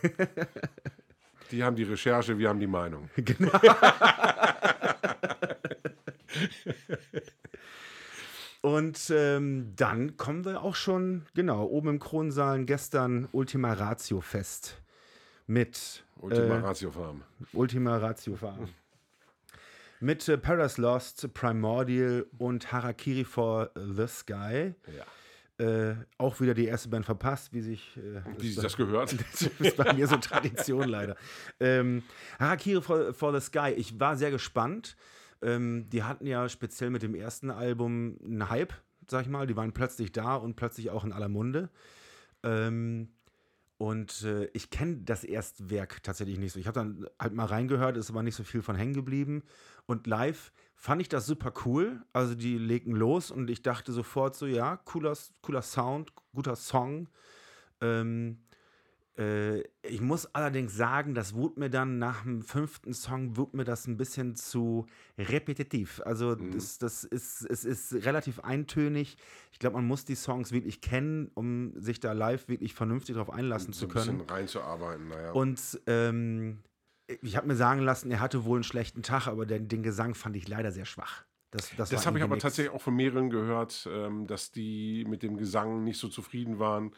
die 1.52 1.64
haben 1.64 1.78
die 1.78 1.84
Recherche, 1.84 2.38
wir 2.38 2.50
haben 2.50 2.60
die 2.60 2.68
Meinung. 2.68 3.10
Genau. 3.16 3.52
Und 8.64 9.12
ähm, 9.14 9.74
dann 9.76 10.16
kommen 10.16 10.46
wir 10.46 10.64
auch 10.64 10.76
schon, 10.76 11.26
genau, 11.34 11.66
oben 11.66 11.90
im 11.90 12.00
Kronsaal 12.00 12.64
gestern 12.64 13.28
Ultima 13.34 13.74
Ratio 13.74 14.22
Fest 14.22 14.82
mit 15.48 16.06
Ultima 16.16 16.56
äh, 16.56 16.60
Ratio 16.60 16.90
Farm. 16.90 17.24
Ultima 17.52 17.98
Ratio 17.98 18.38
Farm. 18.38 18.70
mit 20.00 20.30
äh, 20.30 20.38
Paradise 20.38 20.82
Lost, 20.82 21.34
Primordial 21.34 22.26
und 22.38 22.72
Harakiri 22.72 23.26
for 23.26 23.70
the 23.76 24.08
Sky. 24.08 24.74
Ja. 24.96 25.04
Äh, 25.66 25.96
auch 26.18 26.40
wieder 26.40 26.54
die 26.54 26.66
erste 26.66 26.88
Band 26.88 27.06
verpasst, 27.06 27.52
wie 27.52 27.60
sich 27.60 27.98
äh, 27.98 28.22
Wie 28.38 28.48
sich 28.48 28.64
das 28.64 28.78
gehört. 28.78 29.14
das 29.34 29.42
ist 29.60 29.76
bei 29.76 29.92
mir 29.92 30.08
so 30.08 30.16
Tradition 30.16 30.88
leider. 30.88 31.18
Ähm, 31.60 32.02
Harakiri 32.40 32.82
for, 32.82 33.14
for 33.14 33.38
the 33.38 33.46
Sky, 33.46 33.74
ich 33.76 34.00
war 34.00 34.16
sehr 34.16 34.32
gespannt. 34.32 34.96
Ähm, 35.44 35.90
die 35.90 36.04
hatten 36.04 36.26
ja 36.26 36.48
speziell 36.50 36.90
mit 36.90 37.04
dem 37.04 37.16
ersten 37.16 37.52
Album 37.52 38.18
einen 38.24 38.50
Hype, 38.50 38.74
sag 39.08 39.24
ich 39.24 39.30
mal. 39.30 39.46
Die 39.46 39.56
waren 39.56 39.74
plötzlich 39.74 40.12
da 40.12 40.36
und 40.36 40.56
plötzlich 40.56 40.90
auch 40.90 41.04
in 41.04 41.12
aller 41.12 41.30
Munde. 41.30 41.70
Ähm, 42.44 43.10
und 43.78 44.24
äh, 44.24 44.46
ich 44.54 44.70
kenne 44.70 45.02
das 45.04 45.24
Erstwerk 45.24 46.04
tatsächlich 46.04 46.40
nicht 46.40 46.54
so. 46.54 46.60
Ich 46.60 46.68
habe 46.68 46.80
dann 46.80 47.08
halt 47.20 47.34
mal 47.34 47.46
reingehört, 47.46 47.98
ist 47.98 48.10
aber 48.10 48.24
nicht 48.24 48.36
so 48.36 48.44
viel 48.44 48.62
von 48.62 48.76
hängen 48.76 48.94
geblieben. 48.94 49.44
Und 49.86 50.08
live 50.08 50.54
fand 50.76 51.02
ich 51.02 51.10
das 51.10 51.26
super 51.26 51.52
cool. 51.66 52.02
Also 52.14 52.36
die 52.36 52.58
legten 52.58 52.96
los 52.96 53.30
und 53.32 53.50
ich 53.50 53.62
dachte 53.62 53.92
sofort 53.92 54.36
so, 54.36 54.46
ja, 54.46 54.78
cooler, 54.78 55.18
cooler 55.42 55.62
Sound, 55.62 56.14
guter 56.34 56.56
Song. 56.56 57.10
Ähm, 57.82 58.38
äh, 58.52 58.53
ich 59.16 60.02
muss 60.02 60.26
allerdings 60.34 60.76
sagen, 60.76 61.14
das 61.14 61.36
wurde 61.36 61.60
mir 61.60 61.70
dann 61.70 62.00
nach 62.00 62.24
dem 62.24 62.42
fünften 62.42 62.94
Song, 62.96 63.38
wurde 63.38 63.58
mir 63.58 63.64
das 63.64 63.86
ein 63.86 63.96
bisschen 63.96 64.36
zu 64.36 64.88
repetitiv. 65.20 66.02
Also 66.04 66.34
das, 66.34 66.80
das 66.80 67.04
ist, 67.04 67.46
es 67.48 67.64
ist 67.64 67.94
relativ 68.06 68.40
eintönig. 68.40 69.18
Ich 69.52 69.60
glaube, 69.60 69.76
man 69.76 69.86
muss 69.86 70.04
die 70.04 70.16
Songs 70.16 70.52
wirklich 70.52 70.82
kennen, 70.82 71.30
um 71.36 71.74
sich 71.80 72.00
da 72.00 72.14
live 72.14 72.48
wirklich 72.48 72.74
vernünftig 72.74 73.14
darauf 73.14 73.30
einlassen 73.30 73.72
so 73.72 73.82
zu 73.82 73.86
ein 73.86 73.90
können. 73.94 74.18
bisschen 74.18 74.36
reinzuarbeiten. 74.36 75.08
Naja. 75.08 75.32
Und 75.34 75.80
ähm, 75.86 76.64
ich 77.22 77.38
habe 77.38 77.46
mir 77.48 77.56
sagen 77.56 77.82
lassen, 77.82 78.10
er 78.10 78.20
hatte 78.20 78.46
wohl 78.46 78.58
einen 78.58 78.64
schlechten 78.64 79.04
Tag, 79.04 79.28
aber 79.28 79.46
den, 79.46 79.68
den 79.68 79.84
Gesang 79.84 80.16
fand 80.16 80.36
ich 80.38 80.48
leider 80.48 80.72
sehr 80.72 80.86
schwach. 80.86 81.24
Das, 81.52 81.70
das, 81.78 81.90
Das 81.90 82.08
habe 82.08 82.18
ich 82.18 82.24
aber 82.24 82.34
nix. 82.34 82.42
tatsächlich 82.42 82.74
auch 82.74 82.82
von 82.82 82.96
mehreren 82.96 83.30
gehört, 83.30 83.88
ähm, 83.92 84.26
dass 84.26 84.52
die 84.52 85.06
mit 85.08 85.22
dem 85.22 85.38
Gesang 85.38 85.84
nicht 85.84 86.00
so 86.00 86.08
zufrieden 86.08 86.58
waren. 86.58 86.96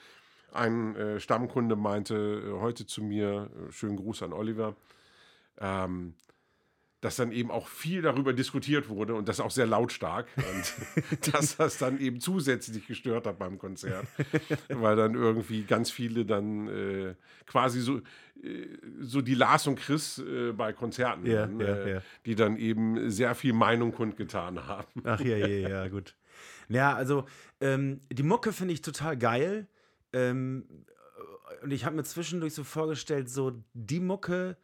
Ein 0.55 0.95
äh, 0.95 1.19
Stammkunde 1.19 1.75
meinte 1.75 2.15
äh, 2.15 2.59
heute 2.59 2.85
zu 2.85 3.03
mir, 3.03 3.49
äh, 3.67 3.71
schönen 3.71 3.97
Gruß 3.97 4.23
an 4.23 4.33
Oliver, 4.33 4.75
ähm, 5.59 6.15
dass 7.01 7.17
dann 7.17 7.31
eben 7.31 7.51
auch 7.51 7.67
viel 7.67 8.01
darüber 8.01 8.33
diskutiert 8.33 8.89
wurde 8.89 9.13
und 9.13 9.27
das 9.27 9.39
auch 9.39 9.51
sehr 9.51 9.67
lautstark 9.67 10.27
und 10.37 11.33
dass 11.33 11.57
das 11.57 11.77
dann 11.77 11.99
eben 11.99 12.19
zusätzlich 12.19 12.87
gestört 12.87 13.27
hat 13.27 13.37
beim 13.37 13.59
Konzert, 13.59 14.07
weil 14.69 14.95
dann 14.95 15.13
irgendwie 15.13 15.63
ganz 15.63 15.91
viele 15.91 16.25
dann 16.25 16.67
äh, 16.67 17.15
quasi 17.45 17.81
so, 17.81 17.97
äh, 18.41 18.67
so 19.01 19.21
die 19.21 19.35
Lars 19.35 19.67
und 19.67 19.75
Chris 19.75 20.17
äh, 20.17 20.51
bei 20.53 20.73
Konzerten, 20.73 21.27
Ja, 21.27 21.47
ja, 21.47 21.65
äh, 21.65 21.93
ja. 21.95 22.01
die 22.25 22.33
dann 22.33 22.57
eben 22.57 23.11
sehr 23.11 23.35
viel 23.35 23.53
Meinung 23.53 23.91
kundgetan 23.91 24.65
haben. 24.65 25.01
Ach 25.03 25.19
ja, 25.19 25.37
ja, 25.37 25.69
ja, 25.69 25.87
gut. 25.89 26.15
Ja, 26.69 26.95
also 26.95 27.25
ähm, 27.61 28.01
die 28.11 28.23
Mucke 28.23 28.51
finde 28.51 28.73
ich 28.73 28.81
total 28.81 29.15
geil. 29.15 29.67
Ähm, 30.15 30.65
und 31.61 31.71
ich 31.71 31.85
habe 31.85 31.95
mir 31.95 32.03
zwischendurch 32.03 32.53
so 32.53 32.63
vorgestellt, 32.63 33.29
so 33.29 33.61
die 33.73 33.99
Mucke, 33.99 34.57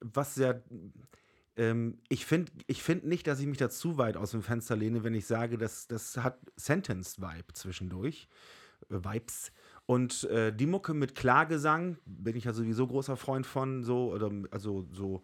was 0.00 0.36
ja. 0.36 0.54
Ähm, 1.56 1.98
ich 2.08 2.26
finde 2.26 2.52
ich 2.66 2.82
find 2.82 3.06
nicht, 3.06 3.26
dass 3.26 3.40
ich 3.40 3.46
mich 3.46 3.58
da 3.58 3.70
zu 3.70 3.96
weit 3.96 4.16
aus 4.16 4.32
dem 4.32 4.42
Fenster 4.42 4.76
lehne, 4.76 5.04
wenn 5.04 5.14
ich 5.14 5.26
sage, 5.26 5.56
dass 5.56 5.86
das 5.86 6.18
hat 6.18 6.38
Sentence-Vibe 6.56 7.52
zwischendurch. 7.54 8.28
Äh, 8.90 9.04
Vibes. 9.04 9.52
Und 9.86 10.24
äh, 10.24 10.52
die 10.52 10.66
Mucke 10.66 10.92
mit 10.92 11.14
Klagesang 11.14 11.98
bin 12.04 12.36
ich 12.36 12.44
ja 12.44 12.52
sowieso 12.52 12.86
großer 12.86 13.16
Freund 13.16 13.46
von, 13.46 13.84
so, 13.84 14.12
oder 14.12 14.30
also 14.50 14.86
so 14.90 15.22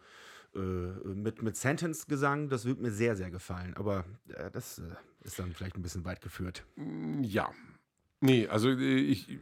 äh, 0.54 0.58
mit, 0.58 1.42
mit 1.42 1.56
Sentence-Gesang, 1.56 2.48
das 2.48 2.64
wird 2.64 2.80
mir 2.80 2.92
sehr, 2.92 3.16
sehr 3.16 3.30
gefallen. 3.30 3.74
Aber 3.74 4.04
äh, 4.28 4.50
das 4.52 4.78
äh, 4.78 4.82
ist 5.24 5.38
dann 5.38 5.52
vielleicht 5.52 5.76
ein 5.76 5.82
bisschen 5.82 6.04
weit 6.04 6.20
geführt. 6.20 6.64
Ja. 7.22 7.50
Nee, 8.20 8.46
also 8.46 8.70
äh, 8.70 9.00
ich 9.00 9.40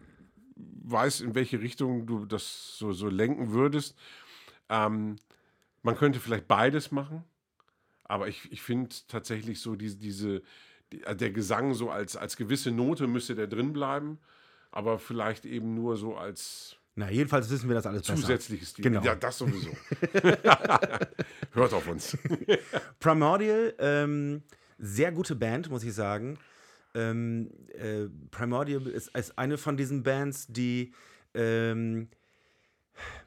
weiß, 0.91 1.21
in 1.21 1.35
welche 1.35 1.61
Richtung 1.61 2.07
du 2.07 2.27
das 2.27 2.77
so, 2.79 2.93
so 2.93 3.09
lenken 3.09 3.53
würdest. 3.53 3.97
Ähm, 4.69 5.17
man 5.83 5.97
könnte 5.97 6.21
vielleicht 6.21 6.49
beides 6.49 6.91
machen, 6.91 7.25
aber 8.05 8.29
ich, 8.29 8.51
ich 8.53 8.63
finde 8.63 8.91
tatsächlich 9.09 9.61
so 9.61 9.77
diese, 9.77 9.97
diese 9.97 10.43
die, 10.93 11.03
äh, 11.05 11.15
der 11.17 11.31
Gesang 11.31 11.75
so 11.75 11.91
als, 11.91 12.17
als 12.17 12.37
gewisse 12.37 12.71
Note 12.71 13.07
müsste 13.07 13.35
der 13.35 13.47
drin 13.47 13.73
bleiben, 13.73 14.19
aber 14.71 14.99
vielleicht 14.99 15.47
eben 15.47 15.75
nur 15.75 15.97
so 15.97 16.17
als 16.17 16.77
Na, 16.95 17.11
jedenfalls 17.11 17.51
wissen 17.51 17.69
wir 17.69 17.75
das 17.75 17.87
alles 17.87 18.03
besser. 18.03 18.17
zusätzliches 18.17 18.71
Stil. 18.71 18.83
Genau. 18.85 19.03
Ja, 19.03 19.15
das 19.15 19.39
sowieso. 19.39 19.71
Hört 21.53 21.73
auf 21.73 21.89
uns. 21.89 22.17
Primordial, 22.99 23.75
ähm, 23.79 24.43
sehr 24.79 25.13
gute 25.13 25.35
Band, 25.35 25.71
muss 25.71 25.85
ich 25.85 25.95
sagen. 25.95 26.39
Ähm, 26.95 27.51
äh, 27.73 28.09
Primordial 28.31 28.87
ist, 28.87 29.17
ist 29.17 29.39
eine 29.39 29.59
von 29.59 29.77
diesen 29.77 30.03
Bands, 30.03 30.47
die, 30.49 30.93
ähm, 31.35 32.09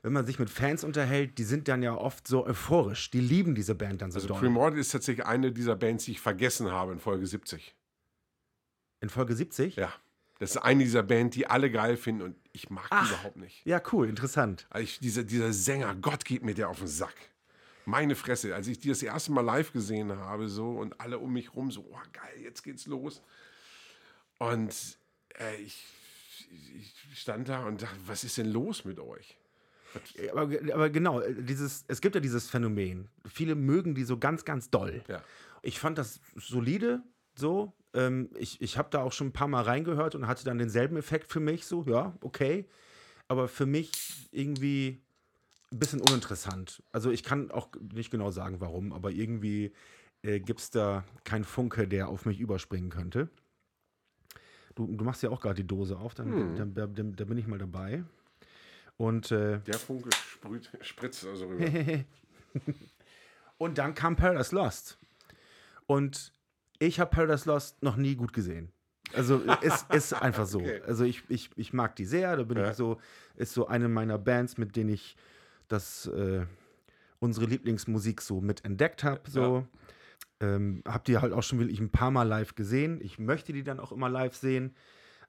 wenn 0.01 0.13
man 0.13 0.25
sich 0.25 0.37
mit 0.39 0.49
Fans 0.49 0.83
unterhält, 0.83 1.37
die 1.37 1.43
sind 1.43 1.67
dann 1.67 1.81
ja 1.81 1.95
oft 1.95 2.27
so 2.27 2.45
euphorisch. 2.45 3.09
Die 3.11 3.21
lieben 3.21 3.55
diese 3.55 3.75
Band 3.75 4.01
dann 4.01 4.11
so 4.11 4.17
Also 4.17 4.27
doll. 4.27 4.39
Primordial 4.39 4.81
ist 4.81 4.91
tatsächlich 4.91 5.25
eine 5.25 5.51
dieser 5.51 5.75
Bands, 5.75 6.05
die 6.05 6.11
ich 6.11 6.19
vergessen 6.21 6.71
habe 6.71 6.91
in 6.91 6.99
Folge 6.99 7.25
70. 7.25 7.75
In 9.01 9.09
Folge 9.09 9.35
70? 9.35 9.75
Ja. 9.75 9.93
Das 10.39 10.51
ist 10.51 10.57
eine 10.57 10.83
dieser 10.83 11.03
Bands, 11.03 11.35
die 11.35 11.47
alle 11.47 11.71
geil 11.71 11.95
finden 11.95 12.21
und 12.21 12.35
ich 12.51 12.69
mag 12.69 12.83
die 12.85 12.89
Ach. 12.91 13.09
überhaupt 13.11 13.37
nicht. 13.37 13.65
Ja, 13.65 13.81
cool, 13.93 14.09
interessant. 14.09 14.67
Also 14.69 14.83
ich, 14.83 14.99
dieser, 14.99 15.23
dieser 15.23 15.53
Sänger, 15.53 15.95
Gott 15.95 16.25
geht 16.25 16.43
mir 16.43 16.53
der 16.53 16.69
auf 16.69 16.79
den 16.79 16.87
Sack. 16.87 17.15
Meine 17.85 18.15
Fresse, 18.15 18.53
als 18.55 18.67
ich 18.67 18.79
die 18.79 18.89
das 18.89 19.03
erste 19.03 19.31
Mal 19.31 19.41
live 19.41 19.73
gesehen 19.73 20.11
habe, 20.17 20.47
so 20.49 20.71
und 20.71 20.99
alle 20.99 21.19
um 21.19 21.33
mich 21.33 21.53
rum, 21.53 21.71
so, 21.71 21.85
oh 21.89 21.97
geil, 22.13 22.41
jetzt 22.41 22.63
geht's 22.63 22.87
los. 22.87 23.21
Und 24.51 24.97
äh, 25.39 25.55
ich, 25.61 25.85
ich 26.51 27.19
stand 27.19 27.49
da 27.49 27.65
und 27.65 27.81
dachte, 27.81 27.97
was 28.05 28.23
ist 28.23 28.37
denn 28.37 28.51
los 28.51 28.85
mit 28.85 28.99
euch? 28.99 29.37
Aber, 30.31 30.49
aber 30.73 30.89
genau, 30.89 31.21
dieses, 31.21 31.85
es 31.87 32.01
gibt 32.01 32.15
ja 32.15 32.21
dieses 32.21 32.49
Phänomen. 32.49 33.09
Viele 33.27 33.55
mögen 33.55 33.93
die 33.93 34.03
so 34.03 34.17
ganz, 34.17 34.43
ganz 34.43 34.69
doll. 34.69 35.03
Ja. 35.07 35.23
Ich 35.61 35.79
fand 35.79 35.97
das 35.97 36.19
solide, 36.35 37.03
so. 37.35 37.73
Ähm, 37.93 38.29
ich 38.35 38.59
ich 38.59 38.77
habe 38.77 38.89
da 38.89 39.03
auch 39.03 39.11
schon 39.11 39.27
ein 39.27 39.33
paar 39.33 39.47
Mal 39.47 39.61
reingehört 39.61 40.15
und 40.15 40.27
hatte 40.27 40.45
dann 40.45 40.57
denselben 40.57 40.97
Effekt 40.97 41.31
für 41.31 41.39
mich, 41.39 41.65
so, 41.65 41.83
ja, 41.87 42.17
okay. 42.21 42.65
Aber 43.27 43.47
für 43.47 43.65
mich 43.65 43.91
irgendwie 44.31 45.01
ein 45.71 45.79
bisschen 45.79 46.01
uninteressant. 46.01 46.83
Also 46.91 47.11
ich 47.11 47.23
kann 47.23 47.51
auch 47.51 47.69
nicht 47.93 48.11
genau 48.11 48.31
sagen, 48.31 48.59
warum, 48.59 48.93
aber 48.93 49.11
irgendwie 49.11 49.73
äh, 50.23 50.39
gibt 50.39 50.59
es 50.59 50.69
da 50.69 51.03
keinen 51.23 51.43
Funke, 51.43 51.87
der 51.87 52.09
auf 52.09 52.25
mich 52.25 52.39
überspringen 52.39 52.89
könnte. 52.89 53.29
Du, 54.75 54.87
du 54.87 55.03
machst 55.03 55.21
ja 55.23 55.29
auch 55.29 55.39
gerade 55.41 55.55
die 55.55 55.67
Dose 55.67 55.97
auf, 55.97 56.13
dann, 56.15 56.55
dann, 56.55 56.73
dann, 56.73 56.93
dann, 56.95 57.15
dann 57.15 57.27
bin 57.27 57.37
ich 57.37 57.47
mal 57.47 57.59
dabei. 57.59 58.03
Und 58.97 59.31
äh, 59.31 59.59
Der 59.59 59.79
Funke 59.79 60.09
sprüht, 60.15 60.71
spritzt 60.81 61.25
also 61.25 61.47
rüber. 61.47 61.65
Und 63.57 63.77
dann 63.77 63.93
kam 63.93 64.15
Paradise 64.15 64.53
Lost. 64.53 64.97
Und 65.85 66.33
ich 66.79 66.99
habe 66.99 67.11
Paradise 67.11 67.47
Lost 67.49 67.81
noch 67.83 67.95
nie 67.95 68.15
gut 68.15 68.33
gesehen. 68.33 68.71
Also 69.13 69.41
es 69.61 69.83
ist 69.91 70.13
einfach 70.13 70.45
so. 70.45 70.59
Okay. 70.59 70.81
Also 70.85 71.03
ich, 71.05 71.23
ich, 71.29 71.49
ich 71.55 71.71
mag 71.73 71.95
die 71.95 72.05
sehr. 72.05 72.35
Da 72.35 72.43
bin 72.43 72.57
Ja. 72.57 72.71
ich 72.71 72.75
so, 72.75 72.99
ist 73.35 73.53
so 73.53 73.67
eine 73.67 73.87
meiner 73.89 74.17
Bands, 74.17 74.57
mit 74.57 74.75
denen 74.75 74.89
ich 74.89 75.15
das, 75.67 76.07
äh, 76.07 76.45
unsere 77.19 77.45
Lieblingsmusik 77.45 78.21
so 78.21 78.41
mit 78.41 78.65
entdeckt 78.65 79.03
habe. 79.03 79.21
So. 79.29 79.65
Ähm, 80.43 80.83
hab 80.85 81.05
die 81.05 81.17
halt 81.17 81.31
auch 81.31 81.41
schon 81.41 81.59
wirklich 81.59 81.79
ein 81.79 81.91
paar 81.91 82.11
Mal 82.11 82.27
live 82.27 82.55
gesehen. 82.55 82.99
Ich 83.01 83.17
möchte 83.17 83.53
die 83.53 83.63
dann 83.63 83.79
auch 83.79 83.93
immer 83.93 84.09
live 84.09 84.35
sehen. 84.35 84.75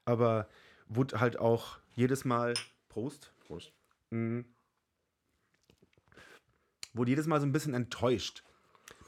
Aber 0.03 0.49
wurde 0.89 1.21
halt 1.21 1.39
auch 1.39 1.79
jedes 1.93 2.25
Mal. 2.25 2.53
Prost 2.89 3.31
Prost. 3.45 3.71
wurde 6.93 7.09
jedes 7.09 7.27
Mal 7.27 7.39
so 7.39 7.45
ein 7.45 7.51
bisschen 7.51 7.73
enttäuscht. 7.73 8.43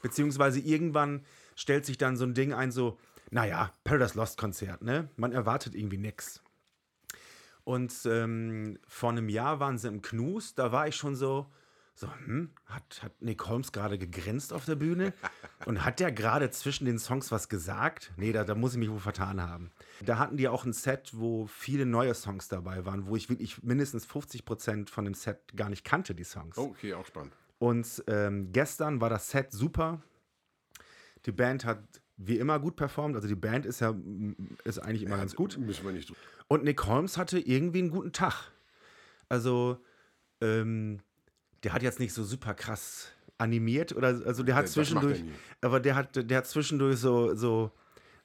Beziehungsweise 0.02 0.60
irgendwann 0.60 1.24
stellt 1.56 1.84
sich 1.84 1.98
dann 1.98 2.16
so 2.16 2.24
ein 2.24 2.34
Ding 2.34 2.52
ein, 2.52 2.70
so, 2.70 2.98
naja, 3.30 3.72
Paradise 3.84 4.16
Lost 4.16 4.38
Konzert, 4.38 4.82
ne? 4.82 5.08
Man 5.16 5.32
erwartet 5.32 5.74
irgendwie 5.74 5.98
nix. 5.98 6.42
Und 7.64 7.92
ähm, 8.06 8.78
vor 8.86 9.10
einem 9.10 9.28
Jahr 9.28 9.60
waren 9.60 9.76
sie 9.76 9.88
im 9.88 10.00
Knus, 10.00 10.54
da 10.54 10.72
war 10.72 10.88
ich 10.88 10.96
schon 10.96 11.16
so, 11.16 11.50
so, 11.98 12.08
hm, 12.24 12.50
hat, 12.66 13.02
hat 13.02 13.20
Nick 13.20 13.44
Holmes 13.48 13.72
gerade 13.72 13.98
gegrinst 13.98 14.52
auf 14.52 14.64
der 14.64 14.76
Bühne? 14.76 15.12
Und 15.66 15.84
hat 15.84 15.98
der 15.98 16.12
gerade 16.12 16.48
zwischen 16.50 16.84
den 16.84 17.00
Songs 17.00 17.32
was 17.32 17.48
gesagt? 17.48 18.12
Nee, 18.16 18.30
da, 18.30 18.44
da 18.44 18.54
muss 18.54 18.74
ich 18.74 18.78
mich 18.78 18.88
wohl 18.88 19.00
vertan 19.00 19.42
haben. 19.42 19.72
Da 20.04 20.16
hatten 20.18 20.36
die 20.36 20.46
auch 20.46 20.64
ein 20.64 20.72
Set, 20.72 21.10
wo 21.14 21.48
viele 21.48 21.86
neue 21.86 22.14
Songs 22.14 22.46
dabei 22.46 22.86
waren, 22.86 23.06
wo 23.06 23.16
ich 23.16 23.28
wirklich 23.28 23.64
mindestens 23.64 24.06
50 24.06 24.44
Prozent 24.44 24.90
von 24.90 25.06
dem 25.06 25.14
Set 25.14 25.56
gar 25.56 25.68
nicht 25.70 25.84
kannte, 25.84 26.14
die 26.14 26.22
Songs. 26.22 26.56
Oh, 26.56 26.66
okay, 26.66 26.94
auch 26.94 27.04
spannend. 27.04 27.32
Und 27.58 28.04
ähm, 28.06 28.52
gestern 28.52 29.00
war 29.00 29.10
das 29.10 29.30
Set 29.30 29.50
super. 29.50 30.00
Die 31.26 31.32
Band 31.32 31.64
hat 31.64 31.82
wie 32.16 32.38
immer 32.38 32.60
gut 32.60 32.76
performt. 32.76 33.16
Also 33.16 33.26
die 33.26 33.34
Band 33.34 33.66
ist 33.66 33.80
ja 33.80 33.92
ist 34.62 34.78
eigentlich 34.78 35.02
immer 35.02 35.16
ganz 35.16 35.34
gut. 35.34 35.58
Müssen 35.58 35.84
wir 35.84 35.92
nicht. 35.92 36.12
Und 36.46 36.62
Nick 36.62 36.86
Holmes 36.86 37.18
hatte 37.18 37.40
irgendwie 37.40 37.80
einen 37.80 37.90
guten 37.90 38.12
Tag. 38.12 38.52
Also 39.28 39.78
ähm, 40.40 41.00
der 41.64 41.72
hat 41.72 41.82
jetzt 41.82 42.00
nicht 42.00 42.12
so 42.12 42.24
super 42.24 42.54
krass 42.54 43.08
animiert 43.38 43.94
oder 43.94 44.08
also 44.26 44.42
der 44.42 44.54
hat 44.54 44.64
er 44.64 44.70
zwischendurch, 44.70 45.24
aber 45.60 45.80
der 45.80 45.94
hat 45.94 46.30
der 46.30 46.38
hat 46.38 46.46
zwischendurch 46.46 46.98
so 46.98 47.34
so 47.34 47.72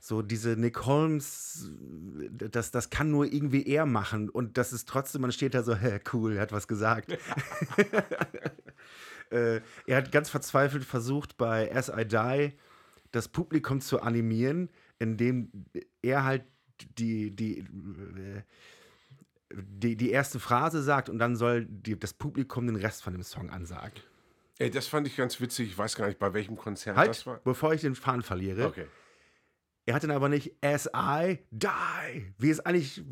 so 0.03 0.21
diese 0.21 0.57
Nick 0.57 0.85
Holmes, 0.85 1.71
das, 2.29 2.71
das 2.71 2.89
kann 2.89 3.09
nur 3.09 3.23
irgendwie 3.31 3.65
er 3.65 3.85
machen 3.85 4.29
und 4.29 4.57
das 4.57 4.73
ist 4.73 4.89
trotzdem, 4.89 5.21
man 5.21 5.31
steht 5.31 5.53
da 5.53 5.63
so, 5.63 5.75
hä, 5.75 6.01
cool, 6.11 6.35
er 6.35 6.41
hat 6.41 6.51
was 6.51 6.67
gesagt. 6.67 7.09
äh, 9.29 9.61
er 9.87 9.97
hat 9.97 10.11
ganz 10.11 10.29
verzweifelt 10.29 10.83
versucht, 10.83 11.37
bei 11.37 11.73
As 11.73 11.87
I 11.87 12.03
Die 12.03 12.51
das 13.13 13.29
Publikum 13.29 13.79
zu 13.79 14.01
animieren, 14.01 14.69
indem 14.99 15.49
er 16.01 16.25
halt 16.25 16.43
die, 16.97 17.33
die, 17.33 17.59
äh, 17.59 18.41
die, 19.55 19.95
die 19.95 20.11
erste 20.11 20.39
Phrase 20.39 20.81
sagt 20.81 21.09
und 21.09 21.19
dann 21.19 21.35
soll 21.35 21.65
die, 21.65 21.99
das 21.99 22.13
Publikum 22.13 22.67
den 22.67 22.75
Rest 22.75 23.03
von 23.03 23.13
dem 23.13 23.23
Song 23.23 23.49
ansagen. 23.49 24.01
Ey, 24.59 24.69
das 24.69 24.87
fand 24.87 25.07
ich 25.07 25.15
ganz 25.15 25.39
witzig. 25.41 25.69
Ich 25.69 25.77
weiß 25.77 25.95
gar 25.95 26.07
nicht, 26.07 26.19
bei 26.19 26.33
welchem 26.33 26.57
Konzert 26.57 26.95
Halt, 26.95 27.09
das 27.09 27.25
war. 27.25 27.39
bevor 27.43 27.73
ich 27.73 27.81
den 27.81 27.95
Faden 27.95 28.21
verliere. 28.21 28.67
Okay. 28.67 28.87
Er 29.85 29.95
hat 29.95 30.03
dann 30.03 30.11
aber 30.11 30.29
nicht 30.29 30.53
As 30.61 30.89
I 30.95 31.39
die, 31.51 32.33
wie 32.37 32.49
es 32.49 32.61
eigentlich, 32.61 33.03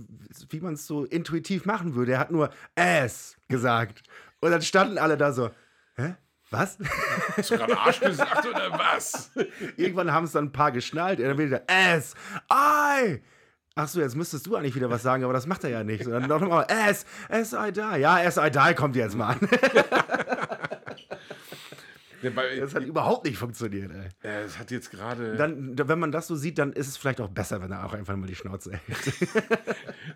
wie 0.50 0.62
man 0.62 0.76
es 0.76 0.88
so 0.88 1.04
intuitiv 1.04 1.66
machen 1.66 1.96
würde. 1.96 2.14
Er 2.14 2.20
hat 2.20 2.32
nur 2.32 2.50
As 2.76 3.36
gesagt. 3.50 4.04
Und 4.40 4.52
dann 4.52 4.62
standen 4.62 4.98
alle 4.98 5.18
da 5.18 5.34
so, 5.34 5.50
hä? 5.96 6.16
Was? 6.50 6.78
Hast 7.38 7.52
du 7.52 7.58
gerade 7.58 7.78
Arsch 7.78 8.00
gesagt 8.00 8.46
oder 8.46 8.72
was? 8.74 9.32
Irgendwann 9.78 10.12
haben 10.12 10.26
es 10.26 10.34
dann 10.34 10.46
ein 10.46 10.52
paar 10.52 10.72
geschnallt. 10.72 11.20
Er 11.20 11.30
dann 11.30 11.38
wieder 11.38 11.64
As 11.68 12.14
I. 12.52 13.22
Ach 13.76 13.88
so, 13.88 14.02
jetzt 14.02 14.16
müsstest 14.16 14.46
du 14.48 14.56
eigentlich 14.56 14.76
wieder 14.76 14.90
was 14.90 15.02
sagen, 15.02 15.24
aber 15.24 15.34
das 15.34 15.48
macht 15.48 15.64
er 15.64 15.70
ja 15.70 15.84
nicht. 15.84 16.04
Sondern 16.04 16.28
noch 16.28 16.42
mal 16.42 16.66
As, 16.70 17.06
As 17.30 17.54
I 17.54 17.72
die. 17.72 17.80
Ja, 17.80 18.16
As 18.18 18.38
I 18.38 18.50
die 18.52 18.76
kommt 18.76 18.96
jetzt 18.96 19.16
mal 19.16 19.30
an. 19.42 19.50
Das 22.60 22.76
hat 22.76 22.84
überhaupt 22.84 23.26
nicht 23.26 23.38
funktioniert, 23.38 23.92
ey. 23.92 24.30
äh, 24.30 24.44
es 24.44 24.60
hat 24.60 24.70
jetzt 24.70 24.92
gerade. 24.92 25.36
Dann, 25.38 25.76
wenn 25.76 25.98
man 25.98 26.12
das 26.12 26.28
so 26.28 26.36
sieht, 26.36 26.60
dann 26.60 26.72
ist 26.72 26.88
es 26.88 26.96
vielleicht 26.98 27.20
auch 27.20 27.30
besser, 27.30 27.62
wenn 27.64 27.72
er 27.72 27.84
auch 27.84 27.94
einfach 27.94 28.16
mal 28.16 28.28
die 28.28 28.36
Schnauze 28.36 28.74
hält. 28.74 29.14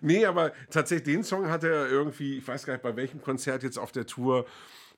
Nee, 0.02 0.26
aber 0.26 0.52
tatsächlich 0.70 1.16
den 1.16 1.24
Song 1.24 1.50
hat 1.50 1.64
er 1.64 1.90
irgendwie, 1.90 2.38
ich 2.38 2.48
weiß 2.48 2.66
gar 2.66 2.74
nicht, 2.74 2.84
bei 2.84 2.96
welchem 2.96 3.22
Konzert 3.22 3.64
jetzt 3.64 3.80
auf 3.80 3.92
der 3.92 4.06
Tour 4.06 4.46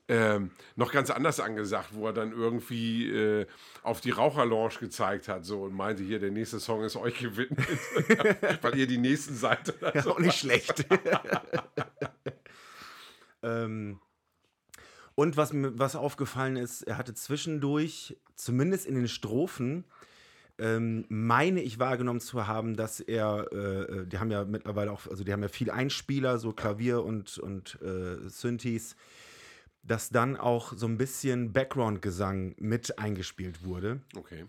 ähm, 0.10 0.52
noch 0.76 0.92
ganz 0.92 1.10
anders 1.10 1.40
angesagt, 1.40 1.90
wo 1.92 2.08
er 2.08 2.14
dann 2.14 2.32
irgendwie 2.32 3.10
äh, 3.10 3.46
auf 3.84 4.00
die 4.00 4.12
Raucherlounge 4.12 4.76
gezeigt 4.80 5.28
hat 5.28 5.46
so 5.46 5.64
und 5.64 5.74
meinte, 5.74 6.04
hier, 6.04 6.20
der 6.20 6.32
nächste 6.32 6.60
Song 6.60 6.84
ist 6.84 6.96
euch 6.96 7.20
gewidmet, 7.20 7.68
weil 8.62 8.78
ihr 8.78 8.88
die 8.88 8.98
nächsten 8.98 9.36
seid. 9.36 9.74
Ja, 9.82 10.02
so. 10.02 10.12
auch 10.12 10.20
nicht 10.20 10.40
schlecht. 10.40 10.86
ähm, 13.44 14.00
und 15.16 15.36
was 15.36 15.52
mir 15.52 15.78
was 15.78 15.96
aufgefallen 15.96 16.58
ist, 16.58 16.84
er 16.84 16.98
hatte 16.98 17.14
zwischendurch, 17.14 18.18
zumindest 18.36 18.86
in 18.86 18.96
den 18.96 19.08
Strophen, 19.08 19.84
ähm, 20.60 21.06
meine 21.10 21.62
ich 21.62 21.80
wahrgenommen 21.80 22.20
zu 22.20 22.48
haben, 22.48 22.76
dass 22.76 23.00
er, 23.00 23.48
äh, 23.52 23.56
äh, 23.56 24.08
die 24.08 24.20
haben 24.20 24.32
ja 24.32 24.46
mittlerweile 24.46 24.92
auch, 24.92 25.06
also 25.08 25.24
die 25.24 25.34
haben 25.34 25.42
ja 25.42 25.50
viel 25.50 25.70
Einspieler, 25.70 26.40
so 26.40 26.54
Klavier 26.54 27.04
und, 27.04 27.38
und 27.38 27.80
äh, 27.82 28.30
Synthes, 28.30 28.96
dass 29.88 30.10
dann 30.10 30.36
auch 30.38 30.74
so 30.76 30.86
ein 30.86 30.98
bisschen 30.98 31.54
Background-Gesang 31.54 32.56
mit 32.60 33.00
eingespielt 33.00 33.64
wurde 33.64 34.02
Okay. 34.16 34.46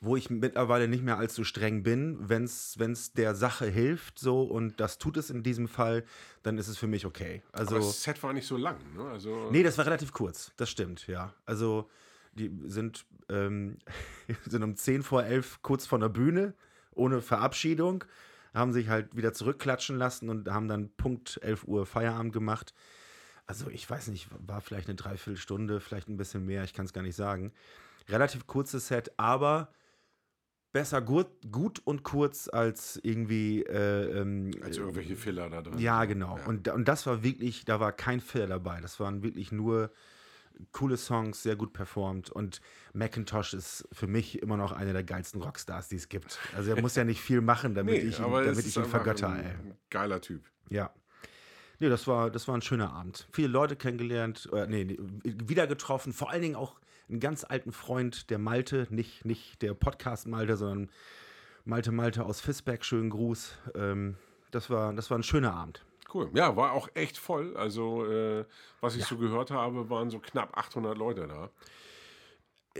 wo 0.00 0.16
ich 0.16 0.30
mittlerweile 0.30 0.86
nicht 0.86 1.02
mehr 1.02 1.18
allzu 1.18 1.42
streng 1.42 1.82
bin. 1.82 2.16
Wenn 2.28 2.44
es 2.44 3.12
der 3.14 3.34
Sache 3.34 3.66
hilft, 3.66 4.20
so 4.20 4.42
und 4.42 4.78
das 4.78 4.98
tut 4.98 5.16
es 5.16 5.28
in 5.28 5.42
diesem 5.42 5.66
Fall, 5.66 6.04
dann 6.44 6.56
ist 6.56 6.68
es 6.68 6.78
für 6.78 6.86
mich 6.86 7.04
okay. 7.04 7.42
Also, 7.50 7.74
Aber 7.76 7.84
das 7.84 8.02
Set 8.04 8.22
war 8.22 8.32
nicht 8.32 8.46
so 8.46 8.56
lang, 8.56 8.78
ne? 8.94 9.02
Also, 9.10 9.50
nee, 9.50 9.64
das 9.64 9.76
war 9.76 9.86
relativ 9.86 10.12
kurz, 10.12 10.52
das 10.56 10.70
stimmt, 10.70 11.08
ja. 11.08 11.34
Also, 11.44 11.90
die 12.34 12.56
sind, 12.66 13.04
ähm, 13.28 13.78
sind 14.46 14.62
um 14.62 14.76
10 14.76 15.02
vor 15.02 15.24
11 15.24 15.62
kurz 15.62 15.84
von 15.86 16.00
der 16.00 16.08
Bühne, 16.10 16.54
ohne 16.94 17.20
Verabschiedung, 17.20 18.04
haben 18.54 18.72
sich 18.72 18.88
halt 18.88 19.16
wieder 19.16 19.32
zurückklatschen 19.32 19.96
lassen 19.98 20.28
und 20.28 20.48
haben 20.48 20.68
dann 20.68 20.90
Punkt 20.96 21.40
11 21.42 21.64
Uhr 21.64 21.86
Feierabend 21.86 22.32
gemacht. 22.32 22.72
Also 23.48 23.70
ich 23.70 23.88
weiß 23.88 24.08
nicht, 24.08 24.28
war 24.46 24.60
vielleicht 24.60 24.88
eine 24.88 24.94
Dreiviertelstunde, 24.96 25.80
vielleicht 25.80 26.08
ein 26.08 26.16
bisschen 26.18 26.44
mehr, 26.46 26.62
ich 26.64 26.74
kann 26.74 26.84
es 26.84 26.92
gar 26.92 27.02
nicht 27.02 27.16
sagen. 27.16 27.52
Relativ 28.08 28.46
kurzes 28.46 28.88
Set, 28.88 29.10
aber 29.16 29.72
besser 30.72 31.00
gut, 31.00 31.28
gut 31.50 31.80
und 31.84 32.02
kurz 32.02 32.48
als 32.48 33.00
irgendwie. 33.02 33.62
Äh, 33.62 34.20
ähm, 34.20 34.50
Als 34.62 34.76
irgendwelche 34.76 35.16
Filler 35.16 35.48
da 35.48 35.62
drin. 35.62 35.78
ja, 35.78 36.04
genau. 36.04 36.36
Ja. 36.36 36.44
Und, 36.46 36.68
und 36.68 36.86
das 36.86 37.06
war 37.06 37.22
wirklich, 37.22 37.64
da 37.64 37.80
war 37.80 37.92
kein 37.92 38.20
Fehler 38.20 38.46
dabei. 38.46 38.80
Das 38.80 39.00
waren 39.00 39.22
wirklich 39.22 39.50
nur 39.50 39.90
coole 40.72 40.96
Songs, 40.98 41.42
sehr 41.42 41.56
gut 41.56 41.72
performt. 41.72 42.30
Und 42.30 42.60
Macintosh 42.92 43.54
ist 43.54 43.88
für 43.92 44.06
mich 44.06 44.42
immer 44.42 44.56
noch 44.58 44.72
einer 44.72 44.92
der 44.92 45.04
geilsten 45.04 45.40
Rockstars, 45.40 45.88
die 45.88 45.96
es 45.96 46.08
gibt. 46.08 46.38
Also 46.54 46.70
er 46.74 46.82
muss 46.82 46.96
ja 46.96 47.04
nicht 47.04 47.20
viel 47.22 47.40
machen, 47.40 47.74
damit 47.74 47.94
Nee, 47.94 48.00
ich 48.08 48.18
ihn, 48.18 48.30
damit 48.30 48.66
ich 48.66 48.76
ihn 48.76 48.84
vergötter. 48.84 49.36
Ey. 49.42 49.54
geiler 49.88 50.20
Typ. 50.20 50.44
Ja. 50.68 50.92
Nee, 51.80 51.88
das 51.88 52.06
war, 52.06 52.30
das 52.30 52.48
war 52.48 52.56
ein 52.56 52.62
schöner 52.62 52.92
Abend. 52.92 53.28
Viele 53.30 53.48
Leute 53.48 53.76
kennengelernt, 53.76 54.48
äh, 54.52 54.66
nee, 54.66 54.96
wieder 55.22 55.66
getroffen, 55.66 56.12
vor 56.12 56.30
allen 56.30 56.42
Dingen 56.42 56.56
auch 56.56 56.74
einen 57.08 57.20
ganz 57.20 57.44
alten 57.44 57.72
Freund, 57.72 58.30
der 58.30 58.38
Malte, 58.38 58.86
nicht, 58.90 59.24
nicht 59.24 59.62
der 59.62 59.74
Podcast 59.74 60.26
Malte, 60.26 60.56
sondern 60.56 60.90
Malte 61.64 61.92
Malte 61.92 62.24
aus 62.24 62.40
Fisbeck, 62.40 62.84
schönen 62.84 63.10
Gruß. 63.10 63.54
Ähm, 63.74 64.16
das, 64.50 64.70
war, 64.70 64.92
das 64.92 65.10
war 65.10 65.18
ein 65.18 65.22
schöner 65.22 65.54
Abend. 65.54 65.84
Cool. 66.12 66.30
Ja, 66.34 66.56
war 66.56 66.72
auch 66.72 66.88
echt 66.94 67.18
voll. 67.18 67.56
Also, 67.56 68.06
äh, 68.06 68.44
was 68.80 68.96
ich 68.96 69.04
so 69.04 69.16
gehört 69.18 69.50
habe, 69.50 69.90
waren 69.90 70.10
so 70.10 70.18
knapp 70.18 70.56
800 70.56 70.96
Leute 70.96 71.28
da. 71.28 71.50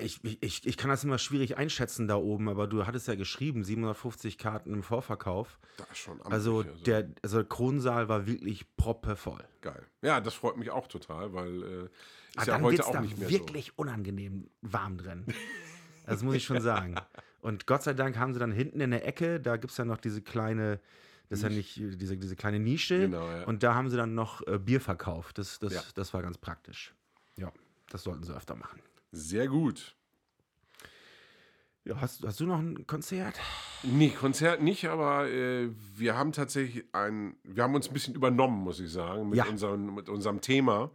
Ich, 0.00 0.20
ich, 0.42 0.66
ich 0.66 0.76
kann 0.76 0.90
das 0.90 1.04
immer 1.04 1.18
schwierig 1.18 1.56
einschätzen 1.56 2.08
da 2.08 2.16
oben, 2.16 2.48
aber 2.48 2.66
du 2.66 2.86
hattest 2.86 3.08
ja 3.08 3.14
geschrieben, 3.14 3.64
750 3.64 4.38
Karten 4.38 4.72
im 4.72 4.82
Vorverkauf. 4.82 5.58
Das 5.76 5.88
ist 5.90 5.98
schon 5.98 6.14
amtlich, 6.14 6.32
Also 6.32 6.62
der, 6.62 7.10
also 7.22 7.38
der 7.38 7.46
Kronsaal 7.48 8.08
war 8.08 8.26
wirklich 8.26 8.66
proppevoll. 8.76 9.44
Geil. 9.60 9.84
Ja, 10.02 10.20
das 10.20 10.34
freut 10.34 10.56
mich 10.56 10.70
auch 10.70 10.86
total, 10.86 11.32
weil 11.32 11.62
äh, 11.62 11.82
ist 11.84 11.90
Ah, 12.36 12.44
ja 12.44 12.44
dann 12.54 12.62
heute 12.62 12.86
auch 12.86 12.92
da 12.92 13.00
nicht 13.00 13.18
mehr 13.18 13.28
wirklich 13.30 13.78
unangenehm 13.78 14.48
warm 14.62 14.98
drin. 14.98 15.24
Das 16.06 16.22
muss 16.22 16.34
ich 16.36 16.44
schon 16.44 16.60
sagen. 16.60 16.94
Und 17.40 17.66
Gott 17.66 17.82
sei 17.82 17.94
Dank 17.94 18.16
haben 18.16 18.32
sie 18.32 18.40
dann 18.40 18.50
hinten 18.52 18.80
in 18.80 18.90
der 18.90 19.06
Ecke, 19.06 19.40
da 19.40 19.56
gibt 19.56 19.70
es 19.70 19.76
ja 19.76 19.84
noch 19.84 19.98
diese 19.98 20.22
kleine, 20.22 20.80
das 21.28 21.38
ist 21.38 21.42
ja 21.44 21.48
nicht 21.50 21.78
äh, 21.80 21.96
diese, 21.96 22.16
diese 22.16 22.34
kleine 22.36 22.58
Nische. 22.58 22.98
Genau, 23.00 23.30
ja. 23.30 23.44
Und 23.44 23.62
da 23.62 23.74
haben 23.74 23.88
sie 23.90 23.96
dann 23.96 24.14
noch 24.14 24.44
äh, 24.46 24.58
Bier 24.58 24.80
verkauft. 24.80 25.38
Das, 25.38 25.58
das, 25.58 25.72
Ja. 25.74 25.82
das 25.94 26.12
war 26.14 26.22
ganz 26.22 26.36
praktisch. 26.38 26.94
Ja, 27.36 27.52
das 27.90 28.02
sollten 28.02 28.24
sie 28.24 28.34
öfter 28.34 28.56
machen. 28.56 28.80
Sehr 29.12 29.48
gut. 29.48 29.94
Ja, 31.84 32.00
hast, 32.00 32.22
hast 32.24 32.38
du 32.40 32.46
noch 32.46 32.58
ein 32.58 32.86
Konzert? 32.86 33.34
Nee, 33.82 34.10
Konzert 34.10 34.60
nicht, 34.62 34.86
aber 34.88 35.28
äh, 35.28 35.70
wir 35.96 36.16
haben 36.16 36.32
tatsächlich 36.32 36.84
ein, 36.92 37.36
wir 37.44 37.62
haben 37.62 37.74
uns 37.74 37.88
ein 37.88 37.94
bisschen 37.94 38.14
übernommen, 38.14 38.62
muss 38.62 38.78
ich 38.80 38.90
sagen, 38.92 39.30
mit, 39.30 39.38
Ja. 39.38 39.44
unserem, 39.46 39.94
mit 39.94 40.08
unserem 40.10 40.40
Thema, 40.42 40.90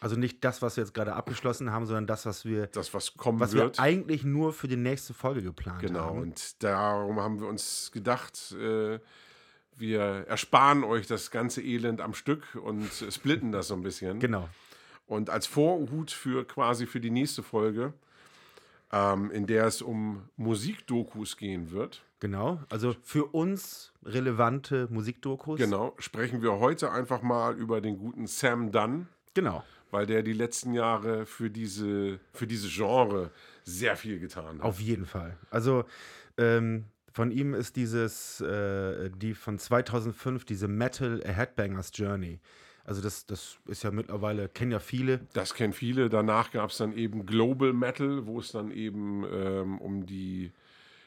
Also 0.00 0.16
nicht 0.16 0.44
das, 0.44 0.60
was 0.60 0.76
wir 0.76 0.84
jetzt 0.84 0.92
gerade 0.92 1.14
abgeschlossen 1.14 1.70
haben, 1.72 1.86
sondern 1.86 2.06
das, 2.06 2.26
was 2.26 2.44
wir, 2.44 2.66
das 2.66 2.92
was 2.92 3.14
kommen 3.14 3.40
was 3.40 3.52
wird. 3.52 3.78
wir 3.78 3.82
eigentlich 3.82 4.24
nur 4.24 4.52
für 4.52 4.68
die 4.68 4.76
nächste 4.76 5.14
Folge 5.14 5.42
geplant 5.42 5.80
Genau, 5.80 6.00
haben. 6.06 6.18
und 6.22 6.62
darum 6.62 7.18
haben 7.20 7.40
wir 7.40 7.48
uns 7.48 7.90
gedacht, 7.92 8.52
äh, 8.60 8.98
wir 9.76 10.00
ersparen 10.28 10.84
euch 10.84 11.06
das 11.06 11.30
ganze 11.30 11.62
Elend 11.62 12.02
am 12.02 12.12
Stück 12.12 12.54
und 12.62 12.90
splitten 13.10 13.52
das 13.52 13.68
so 13.68 13.74
ein 13.74 13.82
bisschen. 13.82 14.18
Genau. 14.20 14.48
Und 15.10 15.28
als 15.28 15.48
Vorhut 15.48 16.12
für 16.12 16.44
quasi 16.46 16.86
für 16.86 17.00
die 17.00 17.10
nächste 17.10 17.42
Folge, 17.42 17.92
ähm, 18.92 19.30
in 19.32 19.46
der 19.48 19.64
es 19.66 19.82
um 19.82 20.22
Musikdokus 20.36 21.36
gehen 21.36 21.70
wird, 21.72 22.02
Genau. 22.20 22.60
Also 22.68 22.94
für 23.02 23.24
uns 23.34 23.92
relevante 24.04 24.86
Musikdokus. 24.90 25.58
genau, 25.58 25.94
sprechen 25.98 26.42
wir 26.42 26.58
heute 26.60 26.92
einfach 26.92 27.22
mal 27.22 27.56
über 27.56 27.80
den 27.80 27.96
guten 27.96 28.26
Sam 28.26 28.70
Dunn, 28.70 29.08
Genau. 29.34 29.64
weil 29.90 30.04
der 30.06 30.22
die 30.22 30.34
letzten 30.34 30.74
Jahre 30.74 31.24
für 31.26 31.48
diese, 31.50 32.20
für 32.34 32.46
diese 32.46 32.68
Genre 32.68 33.30
sehr 33.64 33.96
viel 33.96 34.18
getan 34.20 34.58
hat. 34.58 34.62
Auf 34.64 34.80
jeden 34.80 35.06
Fall. 35.06 35.36
Also 35.50 35.84
ähm, 36.36 36.84
von 37.10 37.30
ihm 37.30 37.54
ist 37.54 37.74
dieses, 37.76 38.40
äh, 38.42 39.10
die 39.10 39.32
von 39.34 39.58
2005, 39.58 40.44
diese 40.44 40.68
Metal 40.68 41.20
A 41.24 41.28
Headbangers 41.30 41.90
Journey. 41.94 42.38
Also 42.90 43.02
das, 43.02 43.24
das 43.24 43.56
ist 43.66 43.84
ja 43.84 43.92
mittlerweile, 43.92 44.48
kennen 44.48 44.72
ja 44.72 44.80
viele. 44.80 45.20
Das 45.32 45.54
kennen 45.54 45.72
viele. 45.72 46.08
Danach 46.08 46.50
gab 46.50 46.70
es 46.70 46.78
dann 46.78 46.92
eben 46.92 47.24
Global 47.24 47.72
Metal, 47.72 48.26
wo 48.26 48.40
es 48.40 48.50
dann 48.50 48.72
eben 48.72 49.24
ähm, 49.32 49.78
um 49.78 50.06
die 50.06 50.50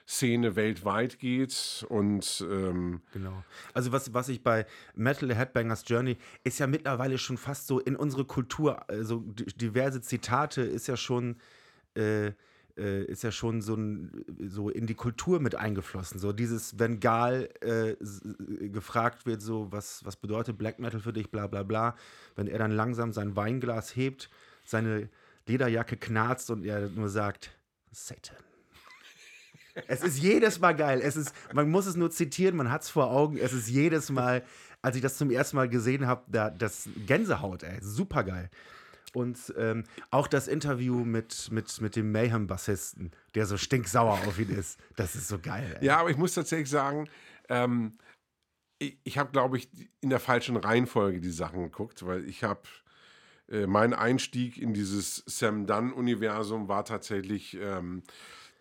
Szene 0.07 0.55
weltweit 0.55 1.19
geht. 1.19 1.86
Und 1.89 2.45
ähm, 2.49 3.01
Genau. 3.11 3.43
Also 3.73 3.91
was, 3.91 4.13
was 4.13 4.29
ich 4.29 4.41
bei 4.43 4.65
Metal 4.95 5.36
Headbangers 5.36 5.84
Journey 5.86 6.15
ist 6.45 6.57
ja 6.59 6.67
mittlerweile 6.67 7.17
schon 7.17 7.36
fast 7.36 7.67
so 7.67 7.81
in 7.81 7.97
unsere 7.97 8.23
Kultur, 8.23 8.89
also 8.89 9.19
di- 9.19 9.43
diverse 9.53 9.99
Zitate 9.99 10.61
ist 10.61 10.88
ja 10.88 10.95
schon, 10.95 11.36
äh, 11.95 12.31
äh, 12.78 13.03
ist 13.05 13.24
ja 13.24 13.32
schon 13.32 13.61
so, 13.61 13.76
ein, 13.76 14.26
so 14.39 14.69
in 14.69 14.88
die 14.88 14.95
Kultur 14.95 15.39
mit 15.39 15.55
eingeflossen. 15.55 16.19
So 16.19 16.34
dieses, 16.34 16.80
wenn 16.80 16.99
Gal 16.99 17.49
äh, 17.61 17.91
äh, 17.91 18.69
gefragt 18.69 19.26
wird, 19.26 19.41
so 19.41 19.71
was, 19.71 20.03
was 20.05 20.15
bedeutet 20.15 20.57
Black 20.57 20.80
Metal 20.80 20.99
für 20.99 21.13
dich, 21.13 21.30
bla 21.30 21.47
bla 21.47 21.63
bla, 21.63 21.95
wenn 22.36 22.47
er 22.47 22.59
dann 22.59 22.71
langsam 22.71 23.13
sein 23.13 23.36
Weinglas 23.36 23.95
hebt, 23.95 24.30
seine 24.65 25.09
Lederjacke 25.45 25.97
knarzt 25.97 26.49
und 26.49 26.65
er 26.65 26.89
nur 26.89 27.09
sagt, 27.09 27.51
Satan. 27.91 28.38
Es 29.88 30.03
ist 30.03 30.19
jedes 30.19 30.59
Mal 30.59 30.74
geil. 30.74 31.01
Es 31.01 31.15
ist, 31.15 31.34
man 31.53 31.69
muss 31.69 31.86
es 31.86 31.95
nur 31.95 32.11
zitieren, 32.11 32.55
man 32.55 32.71
hat 32.71 32.84
es 32.84 32.89
vor 32.89 33.09
Augen. 33.09 33.38
Es 33.38 33.53
ist 33.53 33.69
jedes 33.69 34.11
Mal, 34.11 34.43
als 34.82 34.95
ich 34.95 35.01
das 35.01 35.17
zum 35.17 35.32
ersten 35.32 35.55
Mal 35.55 35.67
gesehen 35.67 36.05
habe, 36.05 36.24
da, 36.28 36.49
das 36.49 36.88
Gänsehaut, 37.07 37.63
ey. 37.63 37.80
Super 37.82 38.24
geil. 38.24 38.49
Und 39.14 39.53
ähm, 39.57 39.84
auch 40.11 40.28
das 40.28 40.47
Interview 40.47 41.05
mit, 41.05 41.49
mit, 41.51 41.82
mit 41.82 41.95
dem 41.95 42.11
Mayhem-Bassisten, 42.11 43.11
der 43.36 43.45
so 43.45 43.57
stinksauer 43.57 44.14
auf 44.28 44.39
ihn 44.39 44.49
ist, 44.49 44.80
das 44.95 45.16
ist 45.16 45.28
so 45.28 45.38
geil. 45.39 45.78
Ey. 45.80 45.86
ja, 45.86 45.99
aber 45.99 46.09
ich 46.09 46.18
muss 46.18 46.34
tatsächlich 46.34 46.70
sagen, 46.70 47.07
ähm, 47.49 47.93
ich, 48.80 48.97
ich 49.03 49.18
habe, 49.18 49.32
glaube 49.32 49.57
ich, 49.57 49.70
in 50.01 50.09
der 50.09 50.20
falschen 50.20 50.57
Reihenfolge 50.57 51.22
die 51.22 51.32
Sachen 51.32 51.61
geguckt, 51.64 52.05
weil 52.05 52.28
ich 52.28 52.43
habe. 52.43 52.61
äh, 53.49 53.68
Mein 53.68 53.93
Einstieg 53.93 54.57
in 54.57 54.74
dieses 54.74 55.24
Sam 55.28 55.68
Dunn-Universum 55.68 56.68
war 56.68 56.84
tatsächlich 56.86 57.57
ähm, 57.61 58.03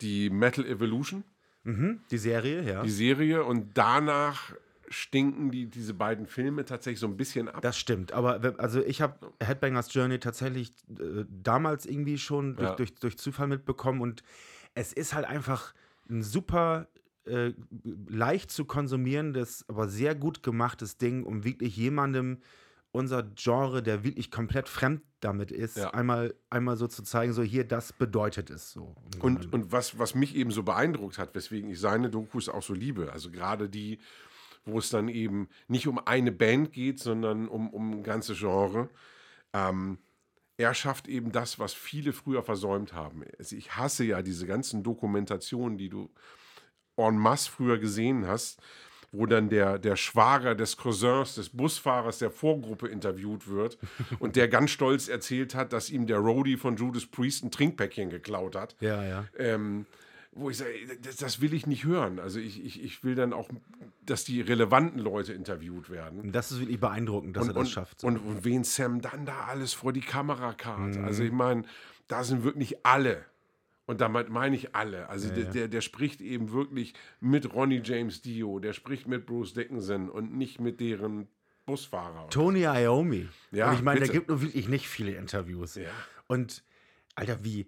die 0.00 0.28
Metal 0.30 0.66
Evolution. 0.66 1.24
Mhm, 1.64 2.00
die 2.10 2.18
Serie, 2.18 2.62
ja. 2.62 2.82
die 2.82 2.90
Serie 2.90 3.44
und 3.44 3.78
danach 3.78 4.52
stinken 4.92 5.50
die, 5.50 5.66
diese 5.66 5.94
beiden 5.94 6.26
Filme 6.26 6.64
tatsächlich 6.64 7.00
so 7.00 7.06
ein 7.06 7.16
bisschen 7.16 7.48
ab. 7.48 7.62
Das 7.62 7.78
stimmt, 7.78 8.12
aber 8.12 8.40
also 8.58 8.80
ich 8.84 9.00
habe 9.00 9.32
Headbangers 9.40 9.92
Journey 9.92 10.18
tatsächlich 10.18 10.72
äh, 10.90 11.24
damals 11.28 11.86
irgendwie 11.86 12.18
schon 12.18 12.56
durch, 12.56 12.70
Ja. 12.70 12.76
durch, 12.76 12.94
durch 12.96 13.18
Zufall 13.18 13.48
mitbekommen 13.48 14.00
und 14.00 14.22
es 14.74 14.92
ist 14.92 15.14
halt 15.14 15.26
einfach 15.26 15.74
ein 16.08 16.22
super 16.22 16.88
äh, 17.24 17.52
leicht 18.08 18.50
zu 18.50 18.64
konsumierendes, 18.64 19.64
aber 19.68 19.88
sehr 19.88 20.14
gut 20.14 20.42
gemachtes 20.42 20.98
Ding, 20.98 21.24
um 21.24 21.44
wirklich 21.44 21.76
jemandem 21.76 22.38
unser 22.90 23.22
Genre, 23.22 23.82
der 23.82 24.04
wirklich 24.04 24.30
komplett 24.30 24.68
fremd 24.68 25.00
damit 25.20 25.50
ist, 25.50 25.76
Ja. 25.76 25.90
einmal, 25.94 26.34
einmal 26.50 26.76
so 26.76 26.86
zu 26.88 27.02
zeigen, 27.02 27.32
so 27.32 27.42
hier, 27.42 27.64
das 27.64 27.92
bedeutet 27.94 28.50
es 28.50 28.72
so. 28.72 28.94
Und, 29.20 29.50
und 29.54 29.72
was, 29.72 29.98
was 29.98 30.14
mich 30.14 30.34
eben 30.34 30.50
so 30.50 30.62
beeindruckt 30.62 31.16
hat, 31.16 31.34
weswegen 31.34 31.70
ich 31.70 31.80
seine 31.80 32.10
Dokus 32.10 32.48
auch 32.50 32.62
so 32.62 32.74
liebe, 32.74 33.10
also 33.12 33.30
gerade 33.30 33.70
die, 33.70 33.98
wo 34.64 34.78
es 34.78 34.90
dann 34.90 35.08
eben 35.08 35.48
nicht 35.68 35.86
um 35.86 35.98
eine 35.98 36.32
Band 36.32 36.72
geht, 36.72 37.00
sondern 37.00 37.48
um, 37.48 37.70
um 37.70 37.90
ein 37.90 38.02
ganzes 38.02 38.38
Genre. 38.38 38.88
Ähm, 39.52 39.98
er 40.56 40.74
schafft 40.74 41.08
eben 41.08 41.32
das, 41.32 41.58
was 41.58 41.72
viele 41.72 42.12
früher 42.12 42.42
versäumt 42.42 42.92
haben. 42.92 43.24
Also 43.38 43.56
ich 43.56 43.76
hasse 43.76 44.04
ja 44.04 44.22
diese 44.22 44.46
ganzen 44.46 44.82
Dokumentationen, 44.82 45.78
die 45.78 45.88
du 45.88 46.10
en 46.96 47.16
masse 47.16 47.50
früher 47.50 47.78
gesehen 47.78 48.26
hast, 48.26 48.60
wo 49.10 49.26
dann 49.26 49.50
der, 49.50 49.78
der 49.78 49.96
Schwager 49.96 50.54
des 50.54 50.76
Cousins, 50.76 51.34
des 51.34 51.50
Busfahrers 51.50 52.18
der 52.18 52.30
Vorgruppe 52.30 52.88
interviewt 52.88 53.48
wird 53.48 53.78
und 54.18 54.36
der 54.36 54.48
ganz 54.48 54.70
stolz 54.70 55.08
erzählt 55.08 55.54
hat, 55.54 55.72
dass 55.72 55.90
ihm 55.90 56.06
der 56.06 56.18
Roadie 56.18 56.56
von 56.56 56.76
Judas 56.76 57.06
Priest 57.06 57.44
ein 57.44 57.50
Trinkpäckchen 57.50 58.10
geklaut 58.10 58.56
hat. 58.56 58.76
Ja, 58.80 59.04
ja. 59.04 59.24
Ähm, 59.36 59.86
wo 60.34 60.48
ich 60.48 60.56
sage, 60.56 60.70
das, 61.02 61.16
das 61.16 61.40
will 61.40 61.52
ich 61.52 61.66
nicht 61.66 61.84
hören. 61.84 62.18
Also 62.18 62.40
ich, 62.40 62.64
ich, 62.64 62.82
ich 62.82 63.04
will 63.04 63.14
dann 63.14 63.32
auch, 63.32 63.48
dass 64.04 64.24
die 64.24 64.40
relevanten 64.40 64.98
Leute 64.98 65.34
interviewt 65.34 65.90
werden. 65.90 66.20
Und 66.20 66.32
das 66.32 66.50
ist 66.50 66.60
wirklich 66.60 66.80
beeindruckend, 66.80 67.36
dass 67.36 67.48
er 67.48 67.52
das 67.52 67.60
und, 67.60 67.68
schafft. 67.68 68.04
Und, 68.04 68.16
und 68.16 68.44
wen 68.44 68.64
Sam 68.64 69.02
dann 69.02 69.26
da 69.26 69.44
alles 69.44 69.74
vor 69.74 69.92
die 69.92 70.00
Kamera 70.00 70.54
kart. 70.54 70.96
Mhm. 70.96 71.04
Also 71.04 71.22
ich 71.22 71.32
meine, 71.32 71.64
da 72.08 72.24
sind 72.24 72.44
wirklich 72.44 72.84
alle. 72.84 73.24
Und 73.84 74.00
damit 74.00 74.30
meine 74.30 74.56
ich 74.56 74.74
alle. 74.74 75.08
Also 75.10 75.28
der, 75.28 75.44
Der, 75.44 75.68
der 75.68 75.80
spricht 75.82 76.22
eben 76.22 76.52
wirklich 76.52 76.94
mit 77.20 77.52
Ronnie 77.52 77.82
James 77.84 78.22
Dio, 78.22 78.58
der 78.58 78.72
spricht 78.72 79.06
mit 79.06 79.26
Bruce 79.26 79.52
Dickinson 79.52 80.08
und 80.08 80.34
nicht 80.34 80.60
mit 80.60 80.80
deren 80.80 81.28
Busfahrer. 81.66 82.28
Tony 82.30 82.62
Iommi. 82.62 83.28
Ja, 83.50 83.68
und 83.68 83.74
ich 83.74 83.82
meine, 83.82 84.00
der 84.00 84.06
bitte. 84.06 84.18
gibt 84.18 84.28
nur 84.28 84.40
wirklich 84.40 84.68
nicht 84.68 84.88
viele 84.88 85.12
Interviews. 85.12 85.74
Ja. 85.74 85.90
Und, 86.26 86.64
Alter, 87.16 87.44
wie, 87.44 87.66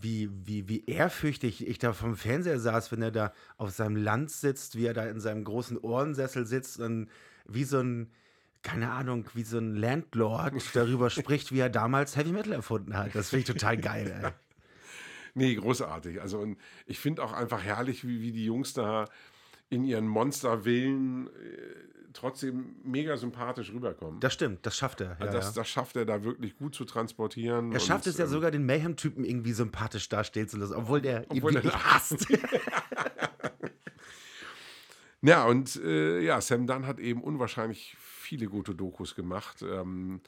wie, 0.00 0.30
wie, 0.44 0.68
wie 0.68 0.84
ehrfürchtig 0.86 1.66
ich 1.66 1.78
da 1.78 1.92
vom 1.92 2.16
Fernseher 2.16 2.58
saß, 2.58 2.92
wenn 2.92 3.02
er 3.02 3.10
da 3.10 3.32
auf 3.56 3.70
seinem 3.70 3.96
Land 3.96 4.30
sitzt, 4.30 4.76
wie 4.76 4.86
er 4.86 4.94
da 4.94 5.04
in 5.06 5.20
seinem 5.20 5.44
großen 5.44 5.78
Ohrensessel 5.78 6.46
sitzt 6.46 6.80
und 6.80 7.08
wie 7.46 7.64
so 7.64 7.80
ein, 7.80 8.10
keine 8.62 8.90
Ahnung, 8.90 9.26
wie 9.34 9.44
so 9.44 9.58
ein 9.58 9.76
Landlord 9.76 10.54
darüber 10.74 11.10
spricht, 11.10 11.52
wie 11.52 11.60
er 11.60 11.70
damals 11.70 12.16
Heavy 12.16 12.32
Metal 12.32 12.52
erfunden 12.52 12.96
hat. 12.96 13.14
Das 13.14 13.30
finde 13.30 13.40
ich 13.40 13.46
total 13.46 13.76
geil, 13.76 14.20
ey. 14.22 14.30
Nee, 15.34 15.54
großartig. 15.54 16.20
Also 16.20 16.38
und 16.40 16.58
ich 16.86 16.98
finde 16.98 17.22
auch 17.22 17.32
einfach 17.32 17.62
herrlich, 17.62 18.04
wie, 18.04 18.22
wie 18.22 18.32
die 18.32 18.46
Jungs 18.46 18.72
da 18.72 19.04
in 19.70 19.84
ihren 19.84 20.08
Monsterwillen 20.08 21.28
äh, 21.28 21.97
trotzdem 22.18 22.76
mega 22.84 23.16
sympathisch 23.16 23.72
rüberkommen. 23.72 24.20
Das 24.20 24.34
stimmt, 24.34 24.64
das 24.66 24.76
schafft 24.76 25.00
er. 25.00 25.10
Ja, 25.10 25.26
Also 25.26 25.38
das, 25.38 25.52
das 25.54 25.68
schafft 25.68 25.96
er 25.96 26.04
da 26.04 26.24
wirklich 26.24 26.56
gut 26.56 26.74
zu 26.74 26.84
transportieren. 26.84 27.72
Er 27.72 27.80
schafft 27.80 28.06
es 28.06 28.18
ja 28.18 28.24
ähm, 28.24 28.30
sogar, 28.30 28.50
den 28.50 28.66
Mayhem-Typen 28.66 29.24
irgendwie 29.24 29.52
sympathisch 29.52 30.08
dastehen 30.08 30.48
zu 30.48 30.56
lassen, 30.58 30.74
obwohl 30.74 31.00
der 31.00 31.22
ihn 31.30 31.38
Obwohl 31.38 31.56
er 31.56 31.64
wirklich 31.64 31.74
ihn 31.74 31.84
hasst. 31.84 32.26
Ja, 35.20 35.46
und 35.46 35.76
äh, 35.82 36.20
ja, 36.20 36.40
Sam 36.40 36.66
Dunn 36.66 36.86
hat 36.86 37.00
eben 37.00 37.22
unwahrscheinlich 37.22 37.96
viele 37.98 38.46
gute 38.46 38.74
Dokus 38.74 39.16
gemacht. 39.16 39.62
Ähm, 39.62 40.20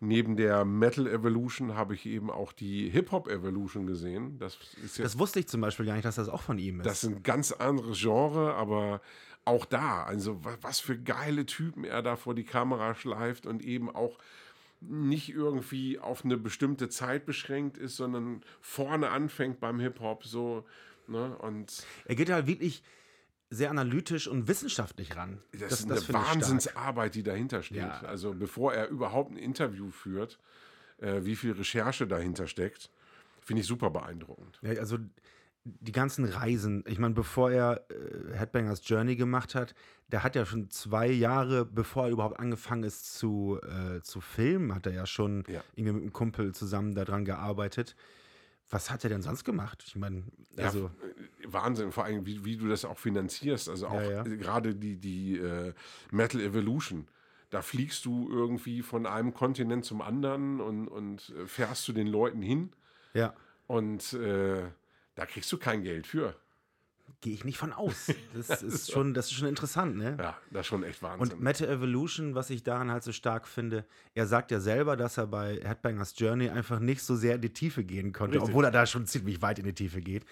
neben 0.00 0.36
der 0.36 0.64
Metal 0.64 1.06
Evolution 1.06 1.74
habe 1.74 1.94
ich 1.94 2.06
eben 2.06 2.30
auch 2.30 2.52
die 2.52 2.88
Hip-Hop 2.88 3.28
Evolution 3.28 3.86
gesehen. 3.86 4.38
Das 4.38 4.56
Das 4.96 5.18
wusste 5.18 5.40
ich 5.40 5.48
zum 5.48 5.60
Beispiel 5.60 5.84
gar 5.84 5.94
nicht, 5.94 6.06
dass 6.06 6.14
das 6.14 6.28
auch 6.28 6.40
von 6.40 6.58
ihm 6.58 6.80
ist. 6.80 6.86
Das 6.86 7.04
ist 7.04 7.10
ein 7.10 7.22
ganz 7.22 7.52
anderes 7.52 7.98
Genre, 8.00 8.54
aber 8.54 9.02
auch 9.48 9.64
da, 9.64 10.04
also 10.04 10.44
wa- 10.44 10.56
was 10.60 10.78
für 10.80 10.96
geile 10.96 11.44
Typen 11.46 11.84
er 11.84 12.02
da 12.02 12.14
vor 12.16 12.34
die 12.34 12.44
Kamera 12.44 12.94
schleift 12.94 13.46
und 13.46 13.64
eben 13.64 13.92
auch 13.94 14.18
nicht 14.80 15.30
irgendwie 15.30 15.98
auf 15.98 16.24
eine 16.24 16.36
bestimmte 16.36 16.88
Zeit 16.88 17.26
beschränkt 17.26 17.76
ist, 17.78 17.96
sondern 17.96 18.42
vorne 18.60 19.10
anfängt 19.10 19.58
beim 19.58 19.80
Hip-Hop 19.80 20.24
so. 20.24 20.64
Ne? 21.08 21.36
Und 21.38 21.84
er 22.04 22.14
geht 22.14 22.30
halt 22.30 22.46
wirklich 22.46 22.84
sehr 23.50 23.70
analytisch 23.70 24.28
und 24.28 24.46
wissenschaftlich 24.46 25.16
ran. 25.16 25.40
das, 25.52 25.72
ist 25.72 25.84
eine 25.84 25.96
finde 25.96 26.00
ich 26.00 26.04
stark. 26.04 26.26
Wahnsinnsarbeit, 26.34 27.14
die 27.16 27.22
dahinter 27.24 27.62
steht. 27.62 27.78
Ja. 27.78 28.02
Also 28.02 28.34
bevor 28.34 28.72
er 28.74 28.88
überhaupt 28.88 29.32
ein 29.32 29.36
Interview 29.38 29.90
führt, 29.90 30.38
äh, 30.98 31.24
wie 31.24 31.34
viel 31.34 31.52
Recherche 31.52 32.06
dahinter 32.06 32.46
steckt, 32.46 32.90
finde 33.40 33.62
ich 33.62 33.66
super 33.66 33.90
beeindruckend. 33.90 34.58
Ja, 34.62 34.78
also 34.78 34.98
die 35.80 35.92
ganzen 35.92 36.24
Reisen, 36.24 36.84
ich 36.86 36.98
meine, 36.98 37.14
bevor 37.14 37.50
er 37.50 37.84
äh, 37.90 38.36
Headbangers 38.36 38.80
Journey 38.84 39.16
gemacht 39.16 39.54
hat, 39.54 39.74
der 40.08 40.22
hat 40.22 40.34
ja 40.36 40.46
schon 40.46 40.70
zwei 40.70 41.08
Jahre, 41.08 41.64
bevor 41.64 42.04
er 42.06 42.10
überhaupt 42.10 42.38
angefangen 42.40 42.84
ist 42.84 43.14
zu, 43.18 43.58
äh, 43.62 44.00
zu 44.00 44.20
filmen, 44.20 44.74
hat 44.74 44.86
er 44.86 44.92
ja 44.92 45.06
schon 45.06 45.44
Ja. 45.48 45.62
irgendwie 45.74 45.92
mit 45.92 46.02
einem 46.02 46.12
Kumpel 46.12 46.54
zusammen 46.54 46.94
daran 46.94 47.24
gearbeitet. 47.24 47.94
Was 48.70 48.90
hat 48.90 49.02
er 49.04 49.10
denn 49.10 49.22
sonst 49.22 49.44
gemacht? 49.44 49.82
Ich 49.86 49.96
meine, 49.96 50.24
also, 50.56 50.84
ja, 50.84 51.46
äh, 51.46 51.52
Wahnsinn, 51.52 51.90
vor 51.92 52.04
allem, 52.04 52.26
wie, 52.26 52.44
wie 52.44 52.56
du 52.56 52.68
das 52.68 52.84
auch 52.84 52.98
finanzierst. 52.98 53.68
Also 53.68 53.88
auch 53.88 53.94
Ja, 54.02 54.10
ja. 54.10 54.26
äh, 54.26 54.36
gerade 54.36 54.74
die, 54.74 54.96
die 54.96 55.38
äh, 55.38 55.72
Metal 56.10 56.40
Evolution. 56.40 57.08
Da 57.50 57.62
fliegst 57.62 58.04
du 58.04 58.28
irgendwie 58.30 58.82
von 58.82 59.06
einem 59.06 59.32
Kontinent 59.32 59.86
zum 59.86 60.02
anderen 60.02 60.60
und, 60.60 60.86
und 60.88 61.30
äh, 61.30 61.46
fährst 61.46 61.84
zu 61.84 61.94
den 61.94 62.06
Leuten 62.06 62.42
hin 62.42 62.72
ja, 63.14 63.32
und 63.66 64.12
äh, 64.12 64.64
da 65.18 65.26
kriegst 65.26 65.50
du 65.52 65.58
kein 65.58 65.82
Geld 65.82 66.06
für. 66.06 66.34
gehe 67.20 67.34
ich 67.34 67.44
nicht 67.44 67.58
von 67.58 67.72
aus. 67.72 68.06
Das 68.48 68.62
ist 68.62 68.92
schon, 68.92 69.14
das 69.14 69.26
ist 69.26 69.32
schon 69.34 69.48
interessant, 69.48 69.96
ne? 69.96 70.16
Ja, 70.18 70.38
das 70.52 70.60
ist 70.60 70.66
schon 70.68 70.84
echt 70.84 71.02
Wahnsinn. 71.02 71.32
Und 71.32 71.42
Metal 71.42 71.68
Evolution, 71.68 72.34
was 72.36 72.50
ich 72.50 72.62
daran 72.62 72.92
halt 72.92 73.02
so 73.02 73.10
stark 73.12 73.48
finde, 73.48 73.84
er 74.14 74.26
sagt 74.28 74.52
ja 74.52 74.60
selber, 74.60 74.96
dass 74.96 75.16
er 75.18 75.26
bei 75.26 75.58
Headbangers 75.62 76.14
Journey 76.16 76.48
einfach 76.50 76.78
nicht 76.78 77.02
so 77.02 77.16
sehr 77.16 77.34
in 77.34 77.40
die 77.40 77.52
Tiefe 77.52 77.82
gehen 77.82 78.12
konnte, 78.12 78.36
Richtig. 78.36 78.50
obwohl 78.50 78.64
er 78.64 78.70
da 78.70 78.86
schon 78.86 79.06
ziemlich 79.06 79.42
weit 79.42 79.58
in 79.58 79.64
die 79.64 79.72
Tiefe 79.74 80.00
geht. 80.00 80.24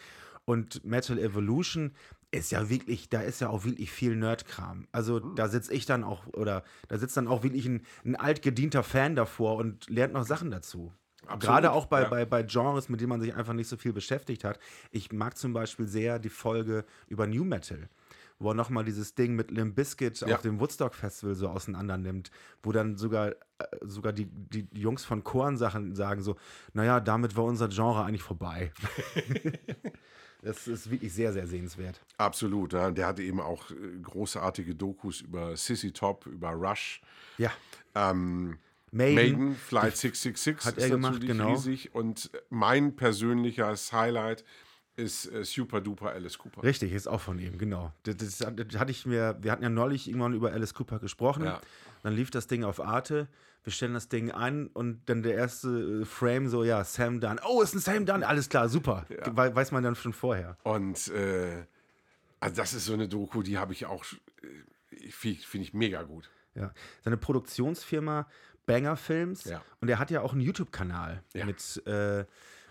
Und 0.44 0.84
Metal 0.84 1.18
Evolution 1.18 1.92
ist 2.30 2.52
ja 2.52 2.68
wirklich, 2.68 3.08
da 3.08 3.20
ist 3.22 3.40
ja 3.40 3.48
auch 3.48 3.64
wirklich 3.64 3.90
viel 3.90 4.14
Nerdkram. 4.14 4.86
Also 4.92 5.20
Hm. 5.20 5.34
da 5.34 5.48
sitze 5.48 5.72
ich 5.74 5.86
dann 5.86 6.04
auch, 6.04 6.26
oder 6.28 6.62
da 6.86 6.98
sitzt 6.98 7.16
dann 7.16 7.26
auch 7.26 7.42
wirklich 7.42 7.66
ein, 7.66 7.84
ein 8.04 8.14
altgedienter 8.14 8.84
Fan 8.84 9.16
davor 9.16 9.56
und 9.56 9.90
lernt 9.90 10.12
noch 10.14 10.24
Sachen 10.24 10.52
dazu. 10.52 10.92
Absolut, 11.26 11.42
Gerade 11.42 11.72
auch 11.72 11.86
bei, 11.86 12.02
ja. 12.02 12.08
bei, 12.08 12.24
bei 12.24 12.42
Genres, 12.42 12.88
mit 12.88 13.00
denen 13.00 13.10
man 13.10 13.20
sich 13.20 13.34
einfach 13.34 13.52
nicht 13.52 13.68
so 13.68 13.76
viel 13.76 13.92
beschäftigt 13.92 14.44
hat. 14.44 14.58
Ich 14.90 15.12
mag 15.12 15.36
zum 15.36 15.52
Beispiel 15.52 15.86
sehr 15.86 16.18
die 16.18 16.28
Folge 16.28 16.84
über 17.08 17.26
New 17.26 17.44
Metal, 17.44 17.88
wo 18.38 18.50
er 18.50 18.54
nochmal 18.54 18.84
dieses 18.84 19.14
Ding 19.14 19.34
mit 19.34 19.50
Limp 19.50 19.74
Bizkit 19.74 20.20
Ja. 20.20 20.36
auf 20.36 20.42
dem 20.42 20.60
Woodstock 20.60 20.94
Festival 20.94 21.34
so 21.34 21.48
auseinander 21.48 21.96
nimmt, 21.96 22.30
wo 22.62 22.72
dann 22.72 22.96
sogar, 22.96 23.30
äh, 23.30 23.34
sogar 23.82 24.12
die, 24.12 24.26
die 24.26 24.68
Jungs 24.72 25.04
von 25.04 25.24
Korn 25.24 25.56
Sachen 25.56 25.94
sagen 25.94 26.22
so, 26.22 26.36
naja, 26.72 27.00
damit 27.00 27.36
war 27.36 27.44
unser 27.44 27.68
Genre 27.68 28.04
eigentlich 28.04 28.22
vorbei. 28.22 28.72
das 30.42 30.68
ist 30.68 30.90
wirklich 30.90 31.12
sehr, 31.12 31.32
sehr 31.32 31.46
sehenswert. 31.46 32.00
Absolut. 32.18 32.72
Ja. 32.72 32.90
Der 32.90 33.06
hatte 33.06 33.22
eben 33.22 33.40
auch 33.40 33.70
äh, 33.70 33.74
großartige 34.02 34.74
Dokus 34.74 35.22
über 35.22 35.56
Sissy 35.56 35.92
Top, 35.92 36.26
über 36.26 36.50
Rush. 36.50 37.00
Ja. 37.38 37.50
Ähm, 37.94 38.58
Maiden, 38.92 39.14
Maiden, 39.14 39.56
Flight 39.56 39.96
666 39.96 40.64
hat 40.66 40.78
er 40.78 40.90
gemacht, 40.90 41.20
genau. 41.20 41.52
riesig. 41.52 41.94
Und 41.94 42.30
mein 42.50 42.96
persönliches 42.96 43.92
Highlight 43.92 44.44
ist 44.96 45.30
äh, 45.30 45.44
Super 45.44 45.80
Duper 45.80 46.10
Alice 46.10 46.38
Cooper. 46.38 46.62
Richtig, 46.62 46.92
ist 46.92 47.06
auch 47.06 47.20
von 47.20 47.38
ihm, 47.38 47.58
genau. 47.58 47.92
Das, 48.04 48.16
das, 48.16 48.38
das 48.38 48.80
hatte 48.80 48.90
ich 48.90 49.06
mir, 49.06 49.36
wir 49.40 49.52
hatten 49.52 49.62
ja 49.62 49.68
neulich 49.68 50.08
irgendwann 50.08 50.34
über 50.34 50.52
Alice 50.52 50.74
Cooper 50.74 50.98
gesprochen. 50.98 51.44
Ja. 51.44 51.60
Dann 52.02 52.14
lief 52.14 52.30
das 52.30 52.46
Ding 52.46 52.64
auf 52.64 52.80
Arte. 52.80 53.28
Wir 53.64 53.72
stellen 53.72 53.94
das 53.94 54.08
Ding 54.08 54.30
an 54.30 54.68
und 54.68 55.02
dann 55.06 55.22
der 55.22 55.34
erste 55.34 56.02
äh, 56.02 56.04
Frame 56.04 56.48
so, 56.48 56.64
ja, 56.64 56.84
Sam 56.84 57.20
Dunn. 57.20 57.40
Oh, 57.46 57.62
ist 57.62 57.74
ein 57.74 57.80
Sam 57.80 58.06
Dunn, 58.06 58.22
alles 58.22 58.48
klar, 58.48 58.68
super. 58.68 59.04
We 59.08 59.54
weiß 59.54 59.72
man 59.72 59.82
dann 59.82 59.96
schon 59.96 60.12
vorher. 60.12 60.56
Und 60.62 61.08
äh, 61.08 61.66
also 62.40 62.56
das 62.56 62.74
ist 62.74 62.86
so 62.86 62.92
eine 62.92 63.08
Doku, 63.08 63.42
die 63.42 63.58
habe 63.58 63.72
ich 63.72 63.86
auch, 63.86 64.04
äh, 64.42 65.10
finde 65.10 65.42
find 65.42 65.64
ich 65.64 65.74
mega 65.74 66.02
gut. 66.04 66.30
Ja. 66.54 66.72
Seine 67.02 67.16
Produktionsfirma 67.16 68.28
Banger 68.66 68.96
Films 68.96 69.44
Ja. 69.44 69.62
und 69.80 69.88
er 69.88 69.98
hat 69.98 70.10
ja 70.10 70.20
auch 70.22 70.32
einen 70.32 70.42
YouTube-Kanal 70.42 71.22
Ja. 71.34 71.46
mit 71.46 71.82
äh, 71.86 72.24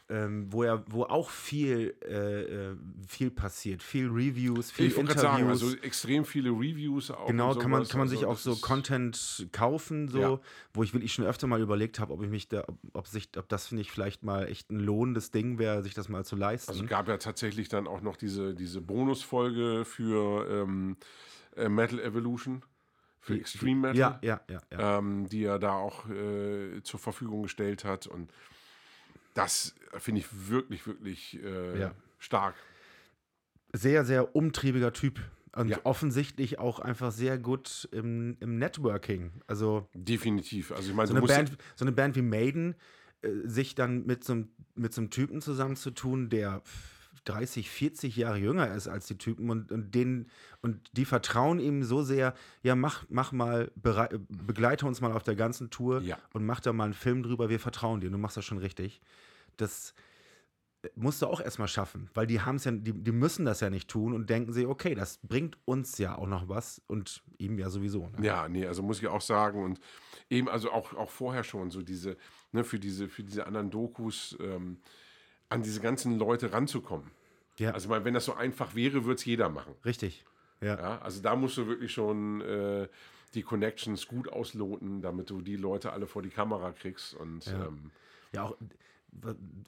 ähm, 0.08 0.54
wo 0.54 0.62
er, 0.62 0.84
wo 0.88 1.02
auch 1.02 1.32
viel, 1.32 1.96
äh, 2.08 2.44
äh, 2.74 2.76
viel 3.08 3.32
passiert, 3.32 3.82
viel 3.82 4.06
Reviews, 4.08 4.70
viel 4.70 4.86
Ich 4.86 4.98
Interviews. 4.98 5.20
sagen, 5.24 5.48
also 5.50 5.76
extrem 5.78 6.26
viele 6.26 6.52
Reviews 6.52 7.10
auch. 7.10 7.26
Genau, 7.26 7.56
kann 7.56 7.72
man, 7.72 7.88
kann 7.88 7.98
man 7.98 8.08
Also 8.10 8.16
sich 8.16 8.26
auch 8.28 8.34
das 8.36 8.44
so 8.44 8.56
Content 8.58 9.48
kaufen, 9.52 10.08
so, 10.08 10.20
Ja. 10.20 10.40
wo 10.76 10.84
ich 10.84 10.94
wirklich 10.94 11.12
schon 11.12 11.26
öfter 11.26 11.48
mal 11.48 11.60
überlegt 11.60 12.00
habe, 12.00 12.14
ob 12.14 12.22
ich 12.22 12.30
mich 12.30 12.48
da, 12.48 12.66
ob, 12.68 12.78
ob 12.94 13.08
sich, 13.08 13.30
ob 13.36 13.50
das 13.50 13.66
finde 13.66 13.82
ich 13.82 13.90
vielleicht 13.90 14.22
mal 14.22 14.48
echt 14.48 14.70
ein 14.70 14.80
lohnendes 14.80 15.32
Ding 15.32 15.58
wäre, 15.58 15.82
sich 15.82 15.96
das 15.96 16.08
mal 16.08 16.24
zu 16.24 16.36
leisten. 16.36 16.70
Also 16.70 16.86
gab 16.86 17.08
ja 17.08 17.18
tatsächlich 17.18 17.68
dann 17.70 17.88
auch 17.88 18.02
noch 18.02 18.16
diese, 18.16 18.54
diese 18.54 18.82
Bonusfolge 18.82 19.86
für 19.86 20.48
ähm, 20.52 20.98
äh, 21.56 21.68
Metal 21.68 22.00
Evolution, 22.00 22.62
für 23.26 23.36
Extreme 23.40 23.82
Metal. 23.94 23.98
ja, 23.98 24.20
ja, 24.22 24.42
ja, 24.50 24.60
ja. 24.72 24.98
ähm, 25.00 25.28
die 25.28 25.44
er 25.46 25.58
da 25.58 25.72
auch 25.74 26.08
äh, 26.10 26.82
zur 26.84 27.00
Verfügung 27.00 27.42
gestellt 27.44 27.84
hat. 27.84 28.06
Und 28.06 28.32
das 29.34 29.74
finde 29.98 30.22
ich 30.22 30.28
wirklich, 30.48 30.86
wirklich 30.86 31.42
äh, 31.44 31.80
Ja. 31.80 31.96
stark. 32.20 32.54
Sehr, 33.74 34.06
sehr 34.06 34.36
umtriebiger 34.36 34.94
Typ. 34.94 35.20
Und 35.56 35.70
Ja. 35.70 35.80
offensichtlich 35.86 36.60
auch 36.60 36.80
einfach 36.80 37.12
sehr 37.12 37.38
gut 37.40 37.90
im, 37.92 38.38
im 38.42 38.58
Networking. 38.60 39.32
Also 39.48 39.90
Definitiv. 39.96 40.72
Also 40.72 40.90
ich 40.90 40.96
meine, 40.96 41.08
so 41.08 41.16
eine, 41.16 41.26
Band, 41.26 41.58
so 41.76 41.84
eine 41.86 41.94
Band 41.94 42.16
wie 42.16 42.22
Maiden, 42.22 42.76
äh, 43.24 43.30
sich 43.46 43.74
dann 43.74 44.06
mit 44.06 44.24
so, 44.24 44.34
einem- 44.34 44.50
mit 44.76 44.94
so 44.94 45.02
einem 45.02 45.10
Typen 45.10 45.42
zusammenzutun, 45.42 46.30
der 46.30 46.62
30, 47.26 47.70
40 47.70 48.16
Jahre 48.16 48.38
jünger 48.38 48.74
ist 48.74 48.88
als 48.88 49.08
die 49.08 49.18
Typen 49.18 49.50
und, 49.50 49.72
und 49.72 49.94
denen 49.94 50.30
und 50.62 50.80
die 50.96 51.06
vertrauen 51.06 51.60
ihm 51.60 51.84
so 51.84 52.02
sehr, 52.04 52.34
ja, 52.64 52.76
mach, 52.76 53.06
mach 53.10 53.32
mal, 53.32 53.72
begleite 53.76 54.86
uns 54.86 55.02
mal 55.02 55.12
auf 55.12 55.24
der 55.24 55.36
ganzen 55.36 55.70
Tour 55.70 56.02
Ja. 56.02 56.18
und 56.34 56.46
mach 56.46 56.60
da 56.60 56.72
mal 56.74 56.86
einen 56.86 56.94
Film 56.94 57.24
drüber, 57.24 57.50
wir 57.50 57.60
vertrauen 57.60 58.00
dir, 58.02 58.10
du 58.10 58.18
machst 58.18 58.38
das 58.38 58.46
schon 58.46 58.58
richtig. 58.60 59.02
Das 59.58 59.94
äh, 60.84 60.90
musst 60.96 61.22
du 61.22 61.28
auch 61.28 61.42
erstmal 61.42 61.68
schaffen, 61.68 62.10
weil 62.14 62.28
die 62.28 62.42
haben 62.42 62.58
es 62.58 62.66
ja, 62.66 62.72
die, 62.72 62.94
die 62.94 63.12
müssen 63.12 63.46
das 63.46 63.60
ja 63.60 63.70
nicht 63.70 63.90
tun 63.90 64.14
und 64.14 64.30
denken 64.30 64.54
sich, 64.54 64.68
okay, 64.68 64.94
das 64.96 65.20
bringt 65.24 65.58
uns 65.66 65.98
ja 65.98 66.18
auch 66.18 66.28
noch 66.28 66.48
was 66.48 66.82
und 66.88 67.24
ihm 67.38 67.58
ja 67.58 67.70
sowieso. 67.70 68.08
Ne? 68.10 68.26
Ja, 68.26 68.48
nee, 68.48 68.66
also 68.66 68.84
muss 68.84 69.00
ich 69.00 69.08
auch 69.08 69.22
sagen. 69.22 69.64
Und 69.64 69.80
eben, 70.30 70.48
also 70.50 70.72
auch, 70.72 70.94
auch 70.94 71.10
vorher 71.10 71.44
schon 71.44 71.72
so 71.72 71.82
diese, 71.82 72.18
ne, 72.52 72.64
für 72.64 72.80
diese, 72.80 73.08
für 73.08 73.24
diese 73.24 73.48
anderen 73.48 73.72
Dokus 73.72 74.38
ähm, 74.40 74.78
an 75.56 75.64
diese 75.64 75.82
ganzen 75.82 76.20
Leute 76.20 76.54
ranzukommen. 76.54 77.10
Ja. 77.58 77.72
Also 77.72 77.90
wenn 77.90 78.14
das 78.14 78.26
so 78.26 78.34
einfach 78.34 78.76
wäre, 78.76 79.06
würde 79.06 79.16
es 79.16 79.26
jeder 79.26 79.50
machen. 79.50 79.74
Richtig. 79.86 80.26
Ja. 80.62 80.78
Ja, 80.78 81.02
also 81.02 81.22
da 81.22 81.36
musst 81.36 81.58
du 81.58 81.68
wirklich 81.68 81.92
schon 81.92 82.42
äh, 82.42 82.88
die 83.34 83.44
Connections 83.44 84.08
gut 84.08 84.30
ausloten, 84.30 85.02
damit 85.02 85.30
du 85.30 85.42
die 85.42 85.56
Leute 85.56 85.92
alle 85.92 86.08
vor 86.08 86.22
die 86.22 86.30
Kamera 86.30 86.72
kriegst. 86.72 87.14
Und 87.14 87.48
ähm, 87.48 87.92
Ja, 88.32 88.44
auch, 88.44 88.56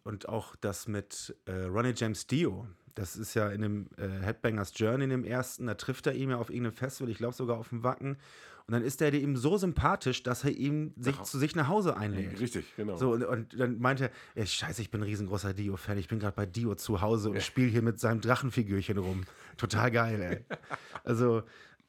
und 0.03 0.29
auch 0.29 0.55
das 0.57 0.87
mit 0.87 1.35
äh, 1.45 1.51
Ronnie 1.63 1.93
James 1.95 2.27
Dio. 2.27 2.67
Das 2.97 3.15
ist 3.15 3.35
ja 3.35 3.49
in 3.49 3.61
dem 3.61 3.87
äh, 3.97 4.25
Headbangers 4.25 4.73
Journey 4.75 5.03
in 5.03 5.09
dem 5.11 5.23
ersten, 5.23 5.67
da 5.67 5.75
trifft 5.75 6.07
er 6.07 6.13
ihn 6.13 6.31
ja 6.31 6.37
auf 6.37 6.49
irgendeinem 6.49 6.73
Festival, 6.73 7.11
ich 7.11 7.17
glaube 7.17 7.35
sogar 7.35 7.57
auf 7.57 7.69
dem 7.69 7.83
Wacken. 7.83 8.17
Und 8.65 8.73
dann 8.73 8.83
ist 8.83 9.01
er 9.01 9.13
ihm 9.13 9.37
so 9.37 9.55
sympathisch, 9.55 10.23
dass 10.23 10.43
er 10.43 10.51
ihm 10.51 10.93
sich 10.97 11.15
Ach. 11.17 11.23
zu 11.23 11.37
sich 11.37 11.55
nach 11.55 11.69
Hause 11.69 11.95
einlädt. 11.95 12.37
Richtig, 12.37 12.65
genau. 12.75 12.97
So, 12.97 13.11
und, 13.13 13.23
und 13.23 13.57
dann 13.57 13.79
meinte 13.79 14.05
er, 14.05 14.11
ey, 14.35 14.45
scheiße, 14.45 14.81
ich 14.81 14.91
bin 14.91 15.01
ein 15.01 15.05
riesengroßer 15.05 15.53
Dio-Fan, 15.53 15.97
ich 15.97 16.09
bin 16.09 16.19
gerade 16.19 16.35
bei 16.35 16.45
Dio 16.45 16.75
zu 16.75 16.99
Hause 16.99 17.29
und 17.29 17.41
spiele 17.41 17.69
hier 17.69 17.81
mit 17.81 17.99
seinem 17.99 18.19
Drachenfigürchen 18.19 18.97
rum. 18.97 19.23
Total 19.55 19.91
geil, 19.91 20.21
ey. 20.21 20.57
Also, 21.05 21.43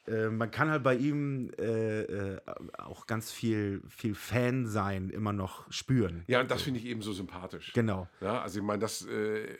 äh, 0.06 0.28
man 0.28 0.52
kann 0.52 0.70
halt 0.70 0.84
bei 0.84 0.94
ihm 0.94 1.50
äh, 1.58 2.02
äh, 2.02 2.40
auch 2.78 3.06
ganz 3.06 3.32
viel, 3.32 3.82
viel 3.88 4.14
Fan 4.14 4.66
sein, 4.66 5.10
immer 5.10 5.32
noch 5.32 5.70
spüren. 5.72 6.22
Ja, 6.28 6.40
und 6.40 6.50
das 6.50 6.62
finde 6.62 6.78
ich 6.78 6.86
eben 6.86 7.02
so 7.02 7.12
sympathisch. 7.12 7.72
Genau. 7.72 8.08
Ja, 8.20 8.40
also 8.40 8.60
ich 8.60 8.64
meine, 8.64 8.78
das 8.78 9.04
äh, 9.06 9.58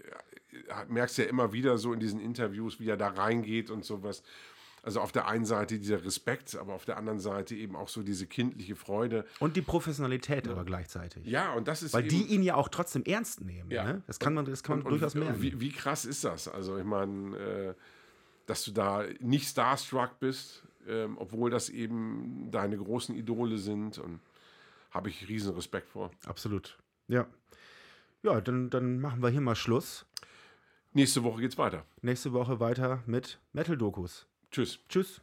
merkst 0.89 1.19
du 1.19 1.23
ja 1.23 1.29
immer 1.29 1.53
wieder 1.53 1.79
so 1.79 1.93
in 1.93 2.01
diesen 2.01 2.21
Interviews, 2.21 2.81
wie 2.81 2.89
er 2.89 2.97
da 2.97 3.09
reingeht 3.09 3.71
und 3.71 3.85
sowas. 3.85 4.23
Also 4.83 5.01
auf 5.01 5.13
der 5.13 5.27
einen 5.27 5.45
Seite 5.45 5.79
dieser 5.79 6.05
Respekt, 6.05 6.55
aber 6.57 6.73
auf 6.73 6.85
der 6.85 6.97
anderen 6.97 7.19
Seite 7.19 7.55
eben 7.55 7.75
auch 7.75 7.89
so 7.89 8.03
diese 8.03 8.27
kindliche 8.27 8.77
Freude. 8.77 9.27
Und 9.41 9.57
die 9.57 9.63
Professionalität 9.63 10.49
aber 10.49 10.65
gleichzeitig. 10.65 11.27
Ja, 11.27 11.53
und 11.53 11.69
das 11.69 11.83
ist 11.83 11.93
Weil 11.95 12.05
die 12.05 12.23
ihn 12.23 12.43
ja 12.43 12.55
auch 12.55 12.69
trotzdem 12.69 13.03
ernst 13.05 13.41
nehmen. 13.45 13.71
Ja. 13.71 13.85
Ne? 13.85 14.03
Das 14.07 14.19
kann 14.19 14.35
man, 14.35 14.45
das 14.45 14.63
kann 14.63 14.79
man 14.79 14.87
und, 14.87 14.93
durchaus 14.93 15.15
und, 15.15 15.21
merken. 15.21 15.43
Wie, 15.43 15.61
wie 15.61 15.73
krass 15.73 16.05
ist 16.05 16.25
das? 16.25 16.49
Also 16.49 16.79
ich 16.79 16.85
meine, 16.85 17.37
äh, 17.37 17.75
dass 18.47 18.65
du 18.65 18.71
da 18.71 19.05
nicht 19.21 19.49
starstruck 19.49 20.21
bist, 20.21 20.63
ähm, 20.87 21.19
obwohl 21.19 21.51
das 21.51 21.69
eben 21.69 22.49
deine 22.51 22.79
großen 22.79 23.15
Idole 23.15 23.59
sind 23.59 23.99
und 23.99 24.21
habe 24.91 25.11
ich 25.11 25.29
riesen 25.29 25.55
Respekt 25.55 25.89
vor. 25.91 26.11
Absolut. 26.25 26.79
Ja. 27.09 27.27
Ja, 28.23 28.41
dann, 28.41 28.71
dann 28.71 29.01
machen 29.01 29.23
wir 29.23 29.29
hier 29.29 29.41
mal 29.41 29.55
Schluss. 29.55 30.07
Nächste 30.93 31.23
Woche 31.23 31.41
geht's 31.41 31.59
weiter. 31.59 31.85
Nächste 32.03 32.33
Woche 32.33 32.61
weiter 32.61 33.03
mit 33.07 33.39
Metal-Dokus. 33.53 34.27
Tschüss. 34.51 34.81
Tschüss. 34.89 35.21